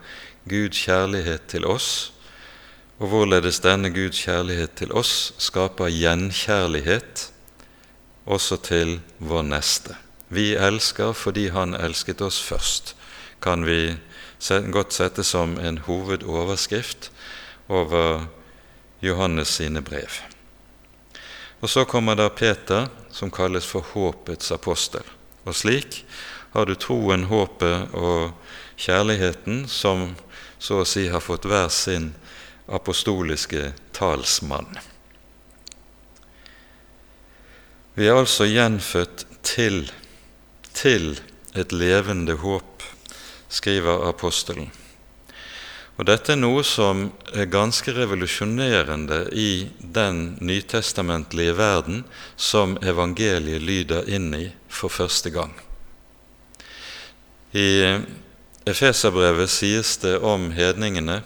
Guds 0.49 0.81
kjærlighet 0.87 1.49
til 1.53 1.69
oss 1.69 2.13
og 2.97 3.11
hvorledes 3.13 3.61
denne 3.61 3.91
Guds 3.93 4.23
kjærlighet 4.25 4.77
til 4.81 4.93
oss 4.97 5.35
skaper 5.43 5.93
gjenkjærlighet 5.93 7.27
også 8.25 8.57
til 8.65 8.97
vår 9.19 9.45
neste. 9.51 9.97
Vi 10.29 10.55
elsker 10.57 11.13
fordi 11.13 11.49
Han 11.49 11.75
elsket 11.75 12.21
oss 12.21 12.41
først, 12.43 12.97
kan 13.41 13.65
vi 13.65 13.97
godt 14.73 14.93
sette 14.93 15.25
som 15.25 15.59
en 15.59 15.79
hovedoverskrift 15.79 17.11
over 17.69 18.27
Johannes 19.01 19.49
sine 19.49 19.83
brev. 19.83 20.21
Og 21.61 21.71
Så 21.71 21.85
kommer 21.85 22.15
da 22.15 22.29
Peter, 22.29 22.89
som 23.11 23.31
kalles 23.31 23.67
for 23.67 23.81
håpets 23.95 24.53
apostel. 24.53 25.03
Og 25.45 25.55
slik 25.55 26.05
har 26.53 26.67
du 26.67 26.75
troen, 26.75 27.25
håpet 27.25 27.95
og 27.95 28.33
kjærligheten, 28.77 29.65
som 29.69 30.15
så 30.59 30.83
å 30.83 30.89
si 30.89 31.09
har 31.09 31.21
fått 31.25 31.47
hver 31.49 31.69
sin 31.73 32.13
apostoliske 32.67 33.73
talsmann. 33.97 34.69
Vi 37.97 38.09
er 38.09 38.19
altså 38.19 38.45
gjenfødt 38.45 39.25
til, 39.47 39.87
til 40.77 41.15
et 41.57 41.73
levende 41.73 42.37
håp, 42.43 42.76
skriver 43.57 44.05
apostelen. 44.09 44.69
Og 45.97 46.05
Dette 46.11 46.35
er 46.35 46.41
noe 46.41 46.61
som 46.67 47.07
er 47.33 47.49
ganske 47.49 47.93
revolusjonerende 47.97 49.23
i 49.33 49.69
den 49.81 50.37
nytestamentlige 50.45 51.57
verden 51.57 52.03
som 52.37 52.77
evangeliet 52.85 53.65
lyder 53.65 54.11
inn 54.13 54.29
i 54.37 54.51
for 54.69 54.93
første 54.93 55.33
gang. 55.33 55.55
I 57.57 57.97
Efeserbrevet 58.69 59.49
sies 59.49 59.95
det 60.03 60.19
om 60.21 60.51
hedningene 60.53 61.23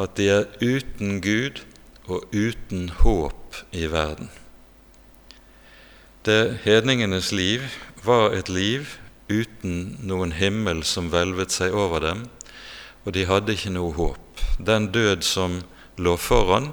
at 0.00 0.16
de 0.16 0.30
er 0.32 0.44
uten 0.62 1.18
Gud 1.20 1.60
og 2.08 2.24
uten 2.32 2.88
håp 3.02 3.58
i 3.74 3.84
verden. 3.90 4.30
Det 6.24 6.60
hedningenes 6.64 7.32
liv 7.36 7.66
var 8.04 8.32
et 8.32 8.48
liv 8.48 8.86
uten 9.28 9.98
noen 10.04 10.34
himmel 10.36 10.82
som 10.84 11.10
hvelvet 11.12 11.54
seg 11.54 11.74
over 11.74 12.04
dem, 12.04 12.26
og 13.04 13.14
de 13.16 13.26
hadde 13.28 13.54
ikke 13.56 13.72
noe 13.74 13.94
håp. 13.96 14.42
Den 14.58 14.90
død 14.92 15.24
som 15.26 15.60
lå 15.96 16.16
foran, 16.20 16.72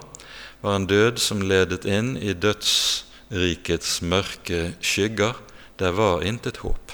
var 0.62 0.78
en 0.78 0.88
død 0.88 1.18
som 1.20 1.42
ledet 1.42 1.86
inn 1.90 2.14
i 2.18 2.34
dødsrikets 2.38 4.02
mørke 4.06 4.74
skygger. 4.82 5.40
Der 5.82 5.96
var 5.98 6.22
intet 6.22 6.62
håp. 6.62 6.94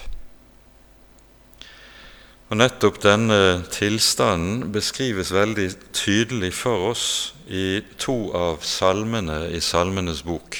Og 2.47 2.55
Nettopp 2.61 3.01
denne 3.03 3.65
tilstanden 3.75 4.69
beskrives 4.71 5.33
veldig 5.35 5.67
tydelig 5.91 6.53
for 6.55 6.93
oss 6.93 7.07
i 7.51 7.81
to 7.99 8.29
av 8.31 8.63
salmene 8.63 9.49
i 9.51 9.59
Salmenes 9.59 10.21
bok, 10.23 10.55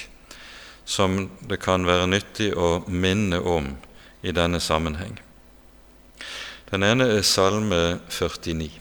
som 0.83 1.29
det 1.47 1.62
kan 1.63 1.88
være 1.88 2.10
nyttig 2.12 2.49
å 2.60 2.81
minne 2.91 3.39
om 3.39 3.71
i 4.21 4.32
denne 4.32 4.60
sammenheng. 4.60 5.19
Den 6.71 6.84
ene 6.84 7.08
er 7.17 7.21
Salme 7.23 7.99
49. 8.10 8.71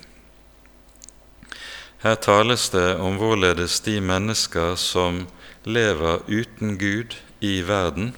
Her 2.03 2.15
tales 2.15 2.69
det 2.71 2.97
om 3.03 3.17
hvorledes 3.19 3.81
de 3.81 4.01
mennesker 4.01 4.75
som 4.79 5.27
lever 5.65 6.23
uten 6.29 6.79
Gud 6.79 7.17
i 7.41 7.61
verden, 7.67 8.15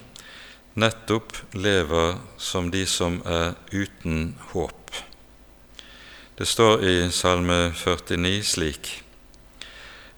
nettopp 0.73 1.37
lever 1.53 2.17
som 2.37 2.71
de 2.71 2.85
som 2.85 3.21
er 3.25 3.55
uten 3.71 4.35
håp. 4.51 4.91
Det 6.37 6.47
står 6.47 6.83
i 6.87 6.95
Salme 7.11 7.73
49 7.75 8.43
slik.: 8.43 9.03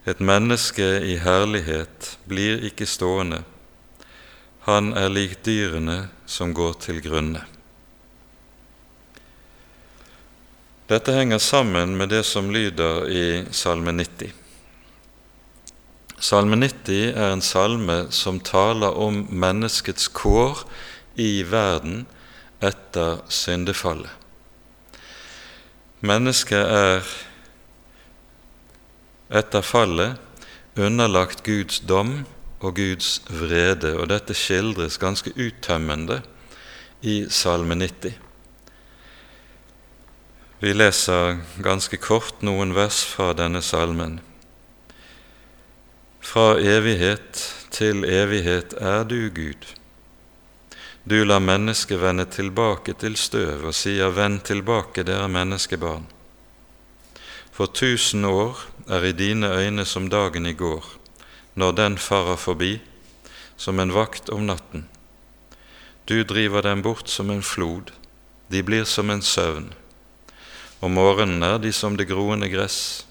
Et 0.05 0.19
menneske 0.19 0.85
i 1.05 1.17
herlighet 1.17 2.17
blir 2.27 2.63
ikke 2.65 2.85
stående, 2.85 3.43
han 4.67 4.93
er 4.93 5.09
lik 5.09 5.39
dyrene 5.45 6.05
som 6.29 6.53
går 6.53 6.77
til 6.83 7.01
grunne. 7.01 7.41
Dette 10.91 11.13
henger 11.15 11.39
sammen 11.39 11.95
med 11.97 12.11
det 12.11 12.25
som 12.27 12.51
lyder 12.51 13.07
i 13.09 13.25
Salme 13.55 13.93
90. 13.95 14.33
Salme 16.21 16.59
90 16.59 17.15
er 17.15 17.31
en 17.31 17.41
salme 17.41 17.95
som 18.13 18.37
taler 18.43 18.93
om 18.93 19.23
menneskets 19.31 20.11
kår 20.13 20.65
i 21.17 21.41
verden 21.47 22.03
etter 22.61 23.23
syndefallet. 23.31 24.11
Mennesket 26.05 26.61
er 26.61 27.07
etter 29.41 29.65
fallet 29.65 30.77
underlagt 30.77 31.41
Guds 31.47 31.79
dom 31.87 32.21
og 32.61 32.75
Guds 32.77 33.21
vrede, 33.29 33.95
og 33.97 34.09
dette 34.09 34.35
skildres 34.37 34.99
ganske 35.01 35.33
uttømmende 35.33 36.21
i 37.01 37.25
Salme 37.29 37.75
90. 37.75 38.13
Vi 40.61 40.73
leser 40.73 41.39
ganske 41.65 41.97
kort 41.97 42.43
noen 42.45 42.75
vers 42.77 43.01
fra 43.09 43.31
denne 43.33 43.63
salmen. 43.65 44.19
Fra 46.21 46.59
evighet 46.61 47.41
til 47.73 48.05
evighet 48.05 48.75
er 48.77 49.01
du 49.09 49.31
Gud. 49.33 49.65
Du 51.01 51.23
lar 51.25 51.41
mennesket 51.41 51.97
vende 51.97 52.27
tilbake 52.29 52.93
til 52.93 53.17
støv 53.17 53.65
og 53.71 53.73
sier, 53.73 54.13
Vend 54.13 54.43
tilbake, 54.45 55.01
dere 55.01 55.25
menneskebarn. 55.33 56.05
For 57.51 57.65
tusen 57.65 58.25
år 58.25 58.61
er 58.85 59.09
i 59.09 59.17
dine 59.17 59.49
øyne 59.49 59.85
som 59.85 60.11
dagen 60.13 60.45
i 60.45 60.53
går, 60.53 60.85
når 61.61 61.77
den 61.77 61.97
farer 62.01 62.39
forbi, 62.41 62.79
som 63.57 63.79
en 63.79 63.93
vakt 63.93 64.31
om 64.33 64.47
natten. 64.49 64.87
Du 66.09 66.23
driver 66.25 66.65
dem 66.65 66.81
bort 66.81 67.07
som 67.09 67.29
en 67.29 67.43
flod, 67.45 67.91
de 68.49 68.63
blir 68.65 68.87
som 68.89 69.13
en 69.13 69.21
søvn. 69.21 69.69
Om 70.81 70.97
morgenen 70.97 71.45
er 71.45 71.59
de 71.61 71.69
som 71.71 71.93
det 71.97 72.09
groende 72.09 72.49
gress. 72.49 73.05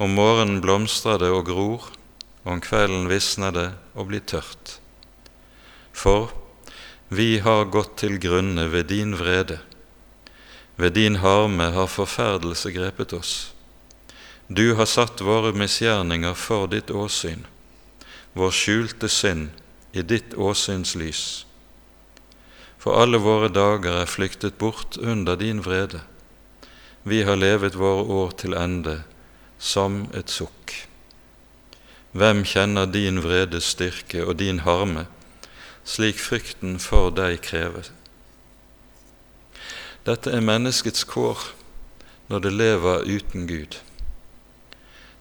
Om 0.00 0.16
morgenen 0.16 0.62
blomstrer 0.64 1.20
det 1.20 1.28
og 1.30 1.44
gror, 1.50 1.84
om 2.48 2.62
kvelden 2.64 3.04
visner 3.10 3.52
det 3.52 3.68
og 3.94 4.08
blir 4.08 4.24
tørt. 4.24 4.78
For 5.92 6.32
vi 7.12 7.38
har 7.44 7.68
gått 7.70 7.98
til 8.00 8.16
grunne 8.22 8.66
ved 8.72 8.88
din 8.90 9.12
vrede. 9.20 9.60
Ved 10.76 10.96
din 10.96 11.20
harme 11.20 11.68
har 11.76 11.92
forferdelse 11.92 12.72
grepet 12.72 13.12
oss. 13.12 13.34
Du 14.48 14.74
har 14.78 14.86
satt 14.86 15.20
våre 15.20 15.52
misgjerninger 15.52 16.34
for 16.34 16.68
ditt 16.70 16.90
åsyn, 16.90 17.44
vår 18.36 18.52
skjulte 18.52 19.08
synd 19.08 19.48
i 19.96 20.02
ditt 20.02 20.34
åsyns 20.36 20.94
lys. 20.94 21.46
for 22.86 23.02
alle 23.02 23.18
våre 23.18 23.48
dager 23.50 23.96
er 23.98 24.06
flyktet 24.06 24.58
bort 24.58 24.96
under 24.96 25.34
din 25.36 25.64
vrede. 25.64 26.00
Vi 27.02 27.22
har 27.26 27.34
levet 27.34 27.74
våre 27.74 28.04
år 28.04 28.30
til 28.38 28.54
ende 28.54 29.00
som 29.58 30.04
et 30.14 30.30
sukk. 30.30 30.86
Hvem 32.12 32.44
kjenner 32.44 32.86
din 32.86 33.18
vredes 33.24 33.72
styrke 33.74 34.22
og 34.22 34.38
din 34.38 34.60
harme, 34.62 35.06
slik 35.84 36.20
frykten 36.22 36.78
for 36.78 37.10
deg 37.10 37.40
krever? 37.42 37.90
Dette 40.06 40.30
er 40.30 40.44
menneskets 40.44 41.02
kår 41.10 41.42
når 42.30 42.44
det 42.44 42.52
lever 42.52 43.02
uten 43.10 43.48
Gud. 43.50 43.80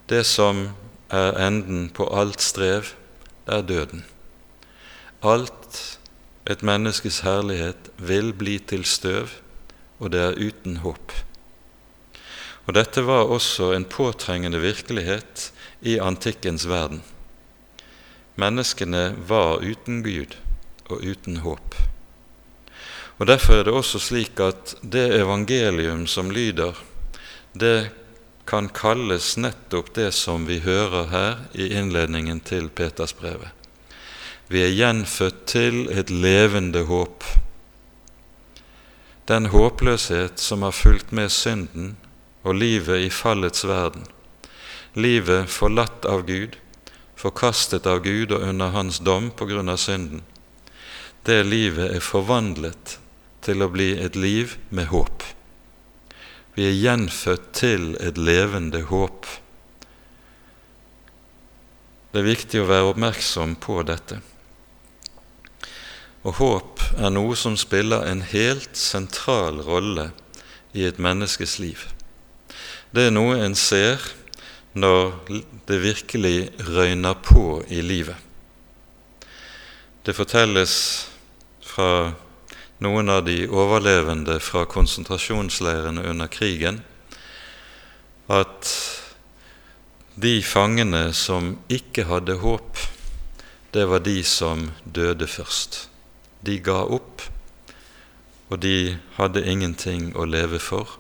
Det 0.10 0.22
som 0.26 0.68
er 1.10 1.34
enden 1.48 1.90
på 1.90 2.06
alt 2.14 2.42
strev, 2.46 2.94
er 3.48 3.62
døden. 3.62 4.06
Alt 5.24 6.00
et 6.50 6.62
menneskes 6.62 7.22
herlighet 7.26 7.90
vil 7.98 8.34
bli 8.34 8.60
til 8.60 8.86
støv, 8.86 9.30
og 10.00 10.12
det 10.14 10.22
er 10.22 10.38
uten 10.38 10.78
håp. 10.84 11.14
Og 12.66 12.74
Dette 12.74 13.04
var 13.06 13.30
også 13.30 13.74
en 13.76 13.86
påtrengende 13.86 14.60
virkelighet 14.62 15.52
i 15.82 15.98
antikkens 16.02 16.68
verden. 16.68 17.04
Menneskene 18.36 19.14
var 19.28 19.62
uten 19.64 20.02
Gud 20.04 20.36
og 20.90 21.06
uten 21.06 21.38
håp. 21.46 21.76
Og 23.18 23.28
Derfor 23.28 23.54
er 23.54 23.64
det 23.64 23.74
også 23.74 24.00
slik 24.00 24.40
at 24.44 24.76
det 24.82 25.08
evangelium 25.22 26.08
som 26.08 26.32
lyder, 26.32 26.74
det 27.56 27.92
kan 28.46 28.70
kalles 28.70 29.38
nettopp 29.38 29.94
det 29.94 30.12
som 30.14 30.46
vi 30.46 30.60
hører 30.62 31.10
her 31.10 31.38
i 31.54 31.72
innledningen 31.74 32.40
til 32.46 32.70
Petersbrevet. 32.70 33.50
Vi 34.48 34.62
er 34.62 34.76
gjenfødt 34.78 35.46
til 35.50 35.88
et 35.90 36.12
levende 36.14 36.84
håp. 36.86 37.24
Den 39.26 39.50
håpløshet 39.50 40.38
som 40.40 40.62
har 40.62 40.76
fulgt 40.78 41.12
med 41.12 41.34
synden 41.34 41.96
og 42.46 42.60
livet 42.62 43.08
i 43.08 43.10
fallets 43.10 43.66
verden, 43.66 44.06
livet 44.94 45.50
forlatt 45.50 46.06
av 46.06 46.28
Gud, 46.30 46.60
forkastet 47.18 47.90
av 47.90 48.04
Gud 48.06 48.36
og 48.36 48.46
under 48.46 48.70
Hans 48.76 49.02
dom 49.02 49.32
på 49.34 49.50
grunn 49.50 49.74
av 49.74 49.82
synden, 49.82 50.22
det 51.26 51.42
livet 51.48 51.96
er 51.96 52.06
forvandlet 52.06 53.00
til 53.42 53.66
å 53.66 53.72
bli 53.74 53.96
et 53.98 54.16
liv 54.16 54.60
med 54.70 54.92
håp. 54.94 55.26
Vi 56.56 56.70
er 56.70 56.78
gjenfødt 56.80 57.50
til 57.52 57.90
et 58.00 58.18
levende 58.18 58.86
håp. 58.88 59.28
Det 62.14 62.22
er 62.22 62.30
viktig 62.30 62.62
å 62.64 62.70
være 62.70 62.94
oppmerksom 62.94 63.58
på 63.60 63.82
dette. 63.84 64.22
Og 66.24 66.38
håp 66.40 66.86
er 66.96 67.12
noe 67.12 67.36
som 67.36 67.58
spiller 67.60 68.08
en 68.08 68.24
helt 68.24 68.80
sentral 68.80 69.60
rolle 69.68 70.10
i 70.72 70.88
et 70.88 70.96
menneskes 70.96 71.58
liv. 71.60 71.84
Det 72.96 73.10
er 73.10 73.12
noe 73.12 73.36
en 73.44 73.58
ser 73.60 74.00
når 74.80 75.12
det 75.68 75.82
virkelig 75.84 76.38
røyner 76.72 77.20
på 77.20 77.66
i 77.68 77.84
livet. 77.84 78.16
Det 80.08 80.16
fortelles 80.16 80.78
fra 81.68 82.16
noen 82.84 83.10
av 83.10 83.24
de 83.28 83.46
overlevende 83.48 84.40
fra 84.44 84.66
konsentrasjonsleirene 84.70 86.04
under 86.10 86.28
krigen 86.32 86.82
at 88.32 88.72
de 90.16 90.40
fangene 90.44 91.10
som 91.14 91.56
ikke 91.72 92.08
hadde 92.10 92.40
håp, 92.42 92.80
det 93.76 93.86
var 93.92 94.04
de 94.04 94.22
som 94.24 94.70
døde 94.84 95.28
først. 95.28 95.86
De 96.46 96.58
ga 96.64 96.82
opp, 96.88 97.26
og 98.50 98.62
de 98.64 98.96
hadde 99.18 99.44
ingenting 99.44 100.14
å 100.16 100.28
leve 100.30 100.62
for 100.64 100.98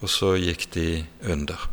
og 0.00 0.08
så 0.08 0.34
gikk 0.40 0.66
de 0.74 0.88
under. 1.28 1.68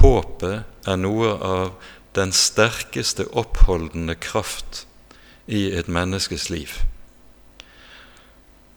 Håpet 0.00 0.88
er 0.88 0.98
noe 1.00 1.34
av 1.44 1.74
den 2.16 2.32
sterkeste 2.36 3.26
oppholdende 3.32 4.16
kraft 4.20 4.84
i 5.48 5.70
et 5.76 5.88
menneskes 5.88 6.50
liv. 6.52 6.76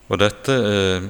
Og 0.07 0.19
dette 0.21 0.53
er 0.53 1.07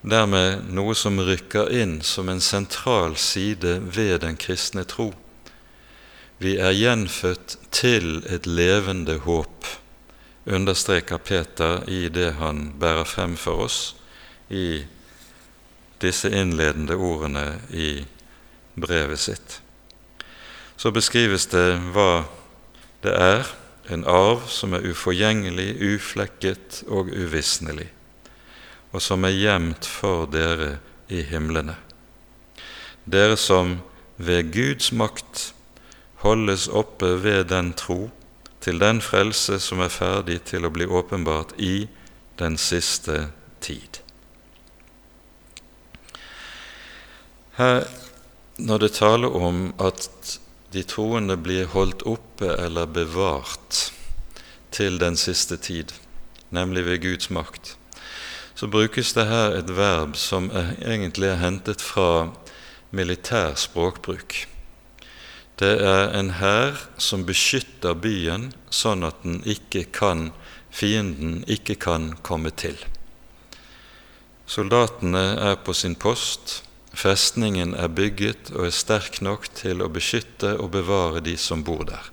dermed 0.00 0.70
noe 0.72 0.94
som 0.96 1.20
rykker 1.20 1.68
inn 1.76 1.98
som 2.06 2.30
en 2.32 2.40
sentral 2.40 3.18
side 3.20 3.76
ved 3.84 4.22
den 4.24 4.38
kristne 4.40 4.86
tro. 4.88 5.10
Vi 6.40 6.56
er 6.56 6.72
gjenfødt 6.72 7.58
til 7.70 8.22
et 8.24 8.48
levende 8.48 9.18
håp, 9.26 9.66
understreker 10.48 11.20
Peter 11.20 11.84
i 11.84 12.08
det 12.08 12.32
han 12.40 12.70
bærer 12.80 13.04
frem 13.04 13.36
for 13.36 13.66
oss 13.66 13.80
i 14.48 14.80
disse 16.00 16.30
innledende 16.32 16.96
ordene 16.96 17.60
i 17.68 18.06
brevet 18.80 19.20
sitt. 19.20 19.60
Så 20.80 20.88
beskrives 20.96 21.44
det 21.52 21.76
hva 21.92 22.24
det 23.04 23.12
er, 23.12 23.44
en 23.90 24.04
arv 24.06 24.46
som 24.48 24.74
er 24.76 24.86
uforgjengelig, 24.86 25.74
uflekket 25.82 26.82
og 26.88 27.10
uvisnelig, 27.10 27.88
og 28.94 29.02
som 29.02 29.26
er 29.26 29.34
gjemt 29.34 29.86
for 29.86 30.30
dere 30.30 30.76
i 31.10 31.24
himlene. 31.26 31.74
Dere 33.10 33.36
som 33.40 33.80
ved 34.16 34.52
Guds 34.54 34.92
makt 34.92 35.50
holdes 36.22 36.68
oppe 36.68 37.16
ved 37.24 37.48
den 37.50 37.72
tro 37.74 38.10
til 38.60 38.78
den 38.80 39.00
frelse 39.00 39.58
som 39.62 39.80
er 39.80 39.92
ferdig 39.92 40.42
til 40.50 40.66
å 40.68 40.72
bli 40.72 40.86
åpenbart 40.86 41.56
i 41.58 41.88
den 42.38 42.58
siste 42.60 43.30
tid. 43.64 44.02
Her, 47.56 47.84
når 48.60 48.84
det 48.84 48.92
taler 48.96 49.34
om 49.36 49.72
at 49.80 50.38
de 50.72 50.82
troende 50.86 51.36
blir 51.36 51.66
holdt 51.72 52.04
oppe 52.06 52.52
eller 52.54 52.86
bevart 52.86 53.90
til 54.70 55.00
den 55.02 55.16
siste 55.18 55.56
tid, 55.58 55.92
nemlig 56.54 56.84
ved 56.86 57.02
Guds 57.02 57.30
makt, 57.30 57.74
så 58.54 58.68
brukes 58.70 59.12
det 59.16 59.26
her 59.26 59.56
et 59.58 59.72
verb 59.74 60.16
som 60.16 60.50
er, 60.54 60.76
egentlig 60.84 61.32
er 61.32 61.42
hentet 61.42 61.82
fra 61.82 62.30
militær 62.90 63.56
språkbruk. 63.58 64.46
Det 65.60 65.74
er 65.84 66.14
en 66.16 66.30
hær 66.38 66.78
som 67.02 67.26
beskytter 67.28 67.98
byen 67.98 68.50
sånn 68.72 69.04
at 69.04 69.18
den 69.26 69.42
ikke 69.44 69.84
kan, 69.92 70.30
fienden 70.70 71.42
ikke 71.50 71.76
kan 71.76 72.14
komme 72.22 72.54
til. 72.54 72.78
Soldatene 74.50 75.24
er 75.50 75.58
på 75.62 75.74
sin 75.76 75.94
post, 75.94 76.62
Festningen 76.92 77.74
er 77.74 77.88
bygget 77.88 78.50
og 78.54 78.66
er 78.66 78.74
sterk 78.74 79.20
nok 79.22 79.46
til 79.54 79.82
å 79.82 79.90
beskytte 79.92 80.56
og 80.58 80.72
bevare 80.74 81.22
de 81.22 81.36
som 81.38 81.62
bor 81.64 81.84
der. 81.86 82.10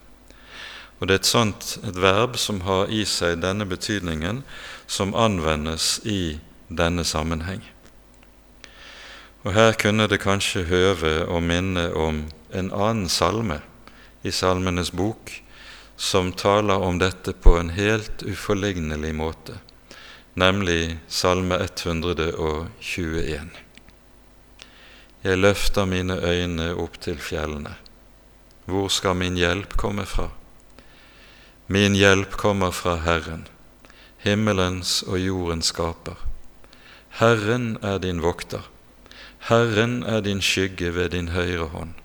Og 1.00 1.08
Det 1.08 1.14
er 1.14 1.22
et 1.22 1.30
sånt 1.30 1.78
et 1.84 1.98
verb 1.98 2.38
som 2.38 2.62
har 2.62 2.90
i 2.90 3.04
seg 3.06 3.42
denne 3.42 3.66
betydningen, 3.66 4.44
som 4.88 5.16
anvendes 5.16 6.00
i 6.06 6.40
denne 6.70 7.06
sammenheng. 7.06 7.62
Og 9.46 9.54
Her 9.54 9.74
kunne 9.74 10.08
det 10.08 10.22
kanskje 10.22 10.66
høve 10.66 11.26
å 11.30 11.40
minne 11.40 11.94
om 11.94 12.26
en 12.52 12.72
annen 12.72 13.10
salme 13.10 13.62
i 14.24 14.32
Salmenes 14.32 14.92
bok, 14.92 15.32
som 15.96 16.32
taler 16.32 16.82
om 16.82 17.00
dette 17.00 17.34
på 17.34 17.58
en 17.58 17.70
helt 17.74 18.24
uforlignelig 18.24 19.16
måte, 19.16 19.58
nemlig 20.34 20.98
Salme 21.08 21.58
121. 21.64 23.67
Jeg 25.24 25.38
løfter 25.38 25.86
mine 25.86 26.20
øyne 26.22 26.74
opp 26.78 27.00
til 27.02 27.18
fjellene. 27.18 27.74
Hvor 28.66 28.88
skal 28.92 29.16
min 29.16 29.38
hjelp 29.40 29.78
komme 29.78 30.06
fra? 30.06 30.30
Min 31.68 31.96
hjelp 31.96 32.38
kommer 32.38 32.72
fra 32.72 32.96
Herren, 33.04 33.48
himmelens 34.24 35.02
og 35.08 35.20
jordens 35.20 35.72
skaper. 35.74 36.20
Herren 37.20 37.78
er 37.82 37.98
din 37.98 38.22
vokter. 38.22 38.70
Herren 39.50 40.04
er 40.04 40.22
din 40.22 40.42
skygge 40.42 40.94
ved 40.96 41.10
din 41.10 41.32
høyre 41.34 41.68
hånd. 41.74 41.96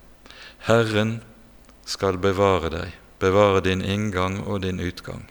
Herren 0.65 1.21
skal 1.85 2.17
bevare 2.17 2.71
deg, 2.71 2.97
bevare 3.19 3.61
din 3.61 3.83
inngang 3.83 4.39
og 4.47 4.63
din 4.63 4.79
utgang. 4.79 5.27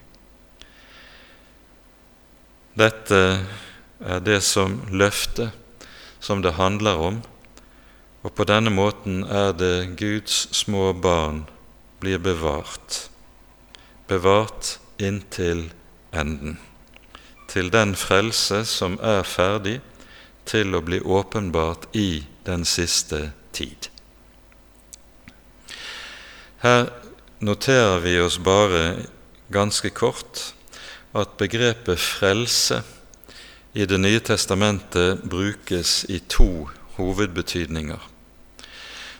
Dette 2.79 3.21
er 4.01 4.25
det 4.25 4.41
som 4.45 4.81
løftet 4.93 5.53
som 6.21 6.43
det 6.43 6.55
handler 6.57 7.01
om 7.01 7.23
og 8.23 8.35
på 8.39 8.47
denne 8.47 8.71
måten 8.71 9.25
er 9.27 9.51
det 9.59 9.99
Guds 9.99 10.47
små 10.55 10.93
barn 10.95 11.43
blir 12.03 12.23
bevart, 12.23 13.09
bevart 14.07 14.77
inntil 15.03 15.71
enden, 16.15 16.59
til 17.51 17.71
den 17.75 17.97
frelse 17.99 18.63
som 18.67 18.99
er 19.03 19.27
ferdig 19.27 19.81
til 20.49 20.75
å 20.75 20.83
bli 20.83 21.01
åpenbart 21.03 21.91
i 21.99 22.25
den 22.47 22.65
siste 22.67 23.33
tid. 23.55 23.91
Her 26.63 26.89
noterer 27.43 27.99
vi 28.05 28.17
oss 28.23 28.39
bare 28.39 29.03
ganske 29.53 29.91
kort 29.91 30.53
at 31.13 31.37
begrepet 31.39 31.99
frelse 32.01 32.83
i 33.73 33.87
Det 33.89 33.99
nye 33.99 34.21
testamentet 34.21 35.23
brukes 35.25 36.05
i 36.09 36.19
to 36.29 36.69
hovedbetydninger. 36.97 38.12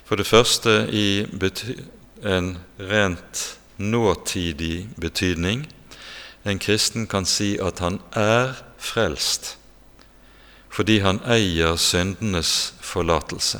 For 0.05 0.17
det 0.17 0.27
første 0.27 0.89
i 0.93 1.25
en 2.23 2.59
rent 2.79 3.59
nåtidig 3.77 4.89
betydning. 5.01 5.67
En 6.45 6.59
kristen 6.59 7.07
kan 7.07 7.27
si 7.27 7.57
at 7.59 7.79
han 7.79 8.01
er 8.13 8.63
frelst 8.79 9.59
fordi 10.73 11.03
han 11.05 11.19
eier 11.29 11.77
syndenes 11.77 12.73
forlatelse. 12.81 13.59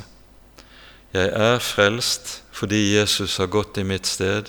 Jeg 1.13 1.29
er 1.29 1.59
frelst 1.61 2.39
fordi 2.53 2.95
Jesus 2.97 3.37
har 3.37 3.51
gått 3.53 3.77
i 3.77 3.85
mitt 3.85 4.09
sted, 4.09 4.49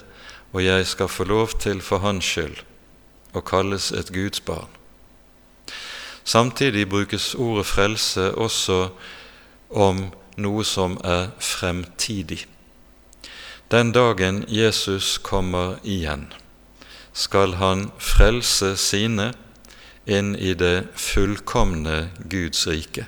og 0.54 0.64
jeg 0.64 0.88
skal 0.88 1.12
få 1.12 1.24
lov 1.28 1.58
til 1.60 1.82
for 1.84 2.00
hans 2.00 2.24
skyld 2.24 2.62
å 3.36 3.44
kalles 3.44 3.90
et 3.92 4.14
Guds 4.16 4.40
barn. 4.40 4.70
Samtidig 6.24 6.88
brukes 6.90 7.34
ordet 7.36 7.66
frelse 7.68 8.32
også 8.32 8.94
om 9.70 10.06
noe 10.38 10.64
som 10.66 10.98
er 11.04 11.32
fremtidig. 11.40 12.46
Den 13.72 13.92
dagen 13.92 14.44
Jesus 14.48 15.18
kommer 15.18 15.80
igjen, 15.84 16.28
skal 17.14 17.56
han 17.62 17.88
frelse 17.98 18.76
sine 18.78 19.32
inn 20.06 20.36
i 20.36 20.54
det 20.54 20.90
fullkomne 21.00 22.10
Guds 22.30 22.68
rike. 22.68 23.08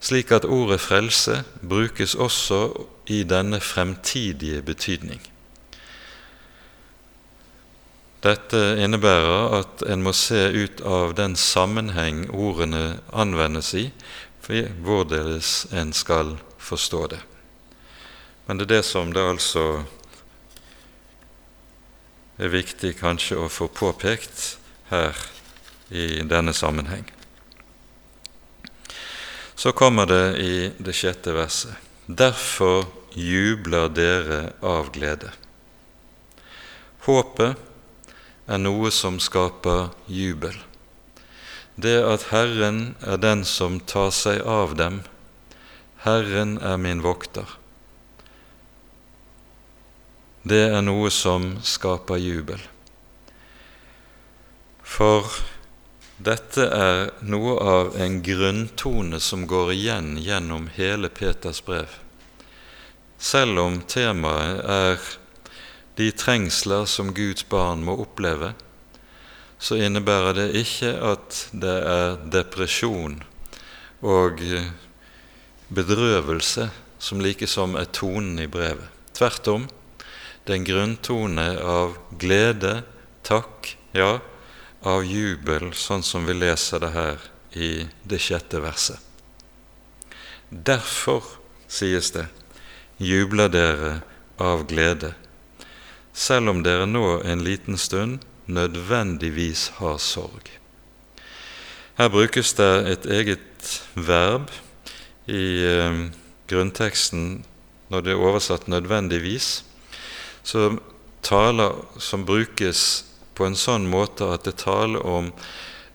Slik 0.00 0.32
at 0.32 0.46
ordet 0.48 0.80
frelse 0.80 1.42
brukes 1.62 2.14
også 2.14 2.60
i 3.06 3.22
denne 3.24 3.60
fremtidige 3.60 4.62
betydning. 4.62 5.20
Dette 8.20 8.58
innebærer 8.76 9.60
at 9.60 9.82
en 9.88 10.02
må 10.04 10.12
se 10.12 10.40
ut 10.52 10.80
av 10.84 11.14
den 11.16 11.36
sammenheng 11.40 12.26
ordene 12.30 13.00
anvendes 13.16 13.72
i, 13.74 13.86
hvorledes 14.48 15.66
en 15.72 15.92
skal 15.92 16.38
forstå 16.58 17.06
det. 17.06 17.20
Men 18.46 18.58
det 18.58 18.64
er 18.64 18.74
det 18.76 18.84
som 18.88 19.12
det 19.12 19.22
altså 19.22 19.84
er 22.40 22.48
viktig 22.50 22.96
kanskje 22.98 23.36
å 23.36 23.50
få 23.52 23.68
påpekt 23.68 24.56
her 24.88 25.16
i 25.90 26.22
denne 26.24 26.54
sammenheng. 26.56 27.04
Så 29.54 29.72
kommer 29.76 30.06
det 30.08 30.24
i 30.40 30.54
det 30.78 30.94
sjette 30.96 31.34
verset. 31.36 31.76
Derfor 32.06 32.86
jubler 33.12 33.90
dere 33.92 34.40
av 34.64 34.88
glede. 34.94 35.30
Håpet 37.04 37.60
er 38.50 38.58
noe 38.62 38.90
som 38.90 39.20
skaper 39.20 39.92
jubel. 40.08 40.56
Det 41.76 41.98
at 42.04 42.26
Herren 42.30 42.94
er 43.00 43.20
den 43.20 43.44
som 43.44 43.78
tar 43.80 44.10
seg 44.14 44.42
av 44.42 44.74
dem, 44.80 45.02
Herren 46.04 46.56
er 46.58 46.76
min 46.80 47.02
vokter. 47.04 47.46
Det 50.42 50.62
er 50.72 50.80
noe 50.80 51.10
som 51.12 51.58
skaper 51.60 52.16
jubel. 52.16 52.60
For 54.80 55.28
dette 56.20 56.64
er 56.72 57.10
noe 57.24 57.58
av 57.60 57.94
en 58.00 58.18
grunntone 58.24 59.20
som 59.20 59.46
går 59.48 59.74
igjen 59.76 60.14
gjennom 60.20 60.70
hele 60.74 61.08
Peters 61.12 61.60
brev. 61.64 61.92
Selv 63.20 63.60
om 63.60 63.78
temaet 63.84 64.64
er 64.64 65.06
de 66.00 66.08
trengsler 66.16 66.88
som 66.88 67.12
Guds 67.16 67.44
barn 67.48 67.84
må 67.84 67.98
oppleve, 68.00 68.54
så 69.60 69.76
innebærer 69.76 70.36
det 70.38 70.46
ikke 70.60 70.92
at 71.04 71.40
det 71.52 71.74
er 71.88 72.16
depresjon 72.32 73.18
og 74.00 74.40
bedrøvelse 75.68 76.70
som 77.00 77.20
likesom 77.20 77.76
er 77.80 77.90
tonen 77.92 78.40
i 78.40 78.48
brevet. 78.50 78.88
Tvert 79.16 79.48
om, 79.52 79.68
det 80.44 80.54
er 80.54 80.58
en 80.58 80.68
grunntone 80.68 81.46
av 81.60 81.98
glede, 82.20 82.80
takk, 83.26 83.74
ja, 83.92 84.18
av 84.80 85.04
jubel, 85.04 85.74
sånn 85.76 86.04
som 86.06 86.24
vi 86.24 86.38
leser 86.38 86.80
det 86.80 86.92
her 86.96 87.30
i 87.52 87.70
det 88.08 88.20
sjette 88.24 88.62
verset. 88.64 88.96
Derfor, 90.48 91.36
sies 91.70 92.14
det, 92.16 92.30
jubler 92.96 93.52
dere 93.52 93.98
av 94.40 94.64
glede 94.70 95.12
selv 96.12 96.50
om 96.50 96.62
dere 96.62 96.86
nå 96.86 97.20
en 97.24 97.44
liten 97.44 97.78
stund 97.78 98.24
nødvendigvis 98.46 99.68
har 99.76 99.98
sorg. 99.98 100.50
Her 101.98 102.08
brukes 102.08 102.52
det 102.56 102.72
et 102.88 103.06
eget 103.06 103.72
verb 103.94 104.50
i 105.26 105.64
eh, 105.68 105.98
grunnteksten 106.48 107.44
når 107.90 108.00
det 108.00 108.12
er 108.12 108.22
oversatt 108.22 108.68
'nødvendigvis', 108.68 109.64
som, 110.42 110.80
taler, 111.22 111.84
som 111.98 112.24
brukes 112.26 113.04
på 113.34 113.46
en 113.46 113.56
sånn 113.56 113.88
måte 113.90 114.24
at 114.32 114.44
det 114.44 114.56
taler 114.62 115.02
om 115.06 115.32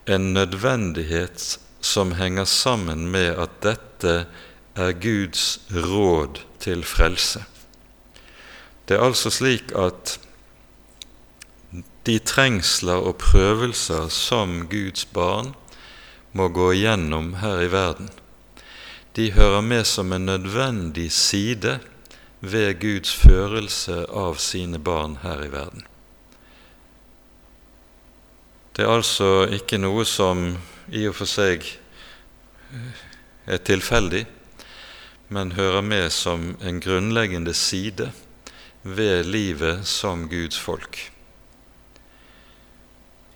en 0.06 0.32
nødvendighet 0.34 1.58
som 1.80 2.12
henger 2.12 2.44
sammen 2.44 3.08
med 3.10 3.38
at 3.38 3.60
dette 3.62 4.26
er 4.76 4.92
Guds 4.92 5.58
råd 5.72 6.42
til 6.60 6.84
frelse. 6.84 7.44
Det 8.88 8.96
er 8.96 9.06
altså 9.06 9.30
slik 9.30 9.72
at 9.74 10.18
de 12.06 12.18
trengsler 12.22 13.02
og 13.02 13.18
prøvelser 13.18 14.06
som 14.14 14.60
Guds 14.70 15.04
barn 15.10 15.50
må 16.36 16.46
gå 16.54 16.70
igjennom 16.76 17.34
her 17.40 17.64
i 17.64 17.70
verden, 17.72 18.10
de 19.16 19.32
hører 19.32 19.64
med 19.64 19.86
som 19.88 20.12
en 20.12 20.28
nødvendig 20.28 21.08
side 21.12 21.78
ved 22.40 22.76
Guds 22.80 23.14
førelse 23.16 24.04
av 24.12 24.36
sine 24.38 24.78
barn 24.78 25.16
her 25.22 25.42
i 25.46 25.50
verden. 25.50 25.86
Det 28.76 28.84
er 28.84 28.92
altså 28.92 29.48
ikke 29.56 29.80
noe 29.80 30.04
som 30.04 30.50
i 30.92 31.06
og 31.08 31.16
for 31.16 31.30
seg 31.30 31.64
er 33.48 33.62
tilfeldig, 33.64 34.26
men 35.32 35.56
hører 35.56 35.82
med 35.82 36.12
som 36.12 36.52
en 36.60 36.80
grunnleggende 36.84 37.56
side 37.56 38.12
ved 38.84 39.24
livet 39.24 39.86
som 39.88 40.28
Guds 40.28 40.60
folk. 40.60 41.15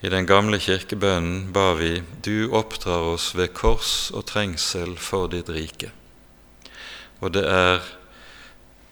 I 0.01 0.09
den 0.09 0.25
gamle 0.27 0.57
kirkebønnen 0.57 1.51
ba 1.53 1.75
vi 1.77 2.03
Du 2.25 2.49
oppdrar 2.57 3.13
oss 3.13 3.35
ved 3.37 3.53
kors 3.53 4.11
og 4.17 4.25
trengsel 4.31 4.97
for 4.97 5.29
ditt 5.29 5.51
rike. 5.53 5.91
Og 7.21 7.35
det 7.37 7.45
er 7.45 7.85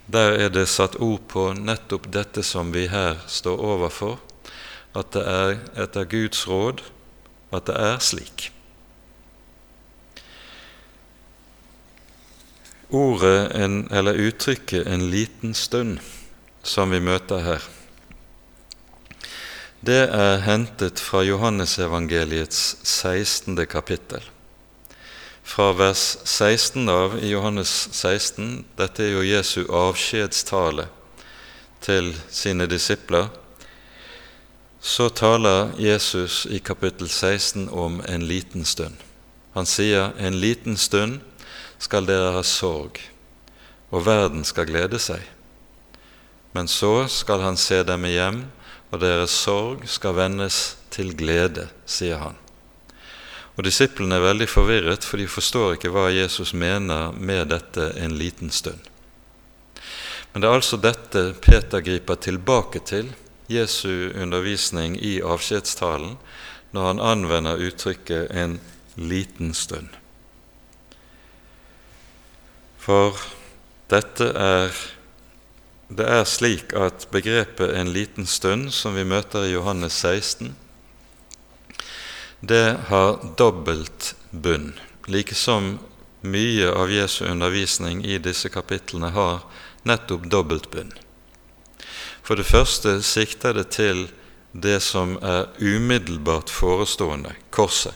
der 0.08 0.36
er 0.40 0.48
det 0.48 0.68
satt 0.72 0.96
ord 1.04 1.26
på 1.28 1.50
nettopp 1.52 2.06
dette 2.12 2.40
som 2.44 2.70
vi 2.72 2.86
her 2.88 3.18
står 3.28 3.60
overfor, 3.60 4.14
at 4.96 5.10
det 5.12 5.24
er 5.28 5.58
etter 5.84 6.08
Guds 6.08 6.46
råd 6.48 6.80
at 7.52 7.68
det 7.68 7.76
er 7.76 7.98
slik. 8.00 8.48
Ordet, 12.88 13.52
en, 13.52 13.88
eller 13.92 14.16
uttrykket 14.16 14.86
'en 14.86 15.10
liten 15.10 15.52
stund' 15.54 16.00
som 16.62 16.90
vi 16.90 17.00
møter 17.00 17.38
her, 17.38 17.60
det 19.80 20.08
er 20.10 20.40
hentet 20.42 20.98
fra 20.98 21.22
Johannesevangeliets 21.22 22.76
16. 22.82 23.66
kapittel. 23.66 24.24
Fra 25.42 25.70
vers 25.72 26.16
16 26.24 26.88
av 26.88 27.14
i 27.22 27.30
Johannes 27.30 27.70
16, 27.92 28.64
dette 28.76 29.04
er 29.06 29.12
jo 29.14 29.22
Jesu 29.22 29.60
avskjedstale 29.70 30.88
til 31.80 32.10
sine 32.30 32.66
disipler, 32.66 33.30
så 34.80 35.08
taler 35.08 35.70
Jesus 35.78 36.46
i 36.50 36.58
kapittel 36.58 37.08
16 37.08 37.68
om 37.70 38.02
en 38.08 38.26
liten 38.26 38.64
stund. 38.64 38.98
Han 39.54 39.66
sier 39.66 40.10
en 40.18 40.40
liten 40.42 40.76
stund 40.76 41.20
skal 41.78 42.06
dere 42.06 42.34
ha 42.34 42.42
sorg, 42.42 42.98
og 43.94 44.06
verden 44.06 44.44
skal 44.44 44.66
glede 44.66 44.98
seg. 44.98 45.22
Men 46.52 46.66
så 46.66 47.06
skal 47.06 47.46
han 47.46 47.56
se 47.56 47.84
dem 47.86 48.06
hjem, 48.10 48.44
og 48.90 49.00
deres 49.02 49.34
sorg 49.44 49.84
skal 49.90 50.16
vendes 50.16 50.76
til 50.94 51.12
glede, 51.16 51.68
sier 51.86 52.20
han. 52.22 52.38
Og 53.58 53.64
Disiplene 53.66 54.16
er 54.16 54.22
veldig 54.22 54.46
forvirret, 54.48 55.04
for 55.04 55.18
de 55.18 55.26
forstår 55.28 55.74
ikke 55.76 55.90
hva 55.92 56.06
Jesus 56.14 56.54
mener 56.54 57.12
med 57.12 57.50
dette 57.50 57.90
en 57.98 58.14
liten 58.16 58.52
stund. 58.54 58.78
Men 60.32 60.42
det 60.42 60.48
er 60.48 60.58
altså 60.60 60.78
dette 60.78 61.32
Peter 61.42 61.82
griper 61.82 62.20
tilbake 62.22 62.84
til, 62.86 63.10
Jesu 63.48 64.12
undervisning 64.12 64.98
i 65.00 65.18
avskjedstalen, 65.24 66.18
når 66.76 66.86
han 66.86 67.00
anvender 67.00 67.56
uttrykket 67.64 68.28
'en 68.30 68.60
liten 68.96 69.54
stund'. 69.54 69.96
For 72.78 73.16
dette 73.90 74.24
er 74.24 74.70
det 75.88 76.04
er 76.04 76.24
slik 76.24 76.72
at 76.76 77.08
begrepet 77.10 77.74
'en 77.74 77.92
liten 77.92 78.26
stund', 78.26 78.70
som 78.70 78.94
vi 78.94 79.04
møter 79.04 79.44
i 79.44 79.52
Johannes 79.52 79.92
16, 79.92 80.56
det 82.40 82.76
har 82.88 83.34
dobbelt 83.38 84.14
bunn, 84.30 84.74
like 85.06 85.34
som 85.34 85.78
mye 86.20 86.70
av 86.70 86.90
Jesu 86.90 87.24
undervisning 87.24 88.04
i 88.06 88.18
disse 88.18 88.48
kapitlene 88.48 89.10
har 89.10 89.40
nettopp 89.82 90.30
dobbelt 90.30 90.70
bunn. 90.70 90.92
For 92.22 92.34
det 92.34 92.46
første 92.46 93.02
sikter 93.02 93.52
det 93.52 93.68
til 93.68 94.08
det 94.52 94.82
som 94.82 95.16
er 95.22 95.48
umiddelbart 95.58 96.50
forestående 96.50 97.34
korset. 97.50 97.94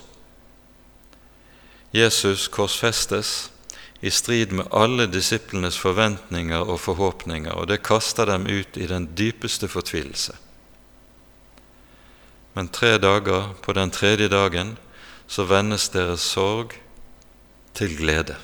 Jesus 1.93 2.47
korsfestes 2.47 3.51
i 4.03 4.11
strid 4.11 4.51
med 4.51 4.67
alle 4.75 5.05
disiplenes 5.07 5.77
forventninger 5.79 6.59
og 6.59 6.81
forhåpninger, 6.83 7.53
og 7.55 7.69
det 7.71 7.85
kaster 7.87 8.27
dem 8.27 8.43
ut 8.51 8.75
i 8.75 8.87
den 8.89 9.05
dypeste 9.15 9.69
fortvilelse. 9.71 10.35
Men 12.53 12.67
tre 12.67 12.97
dager, 12.99 13.53
på 13.63 13.73
den 13.73 13.91
tredje 13.95 14.27
dagen, 14.27 14.75
så 15.27 15.47
vendes 15.47 15.87
deres 15.93 16.25
sorg 16.33 16.75
til 17.73 17.95
glede. 17.97 18.35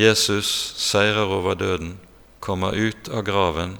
Jesus 0.00 0.48
seirer 0.80 1.28
over 1.28 1.54
døden, 1.60 1.98
kommer 2.40 2.72
ut 2.72 3.12
av 3.12 3.22
graven 3.28 3.76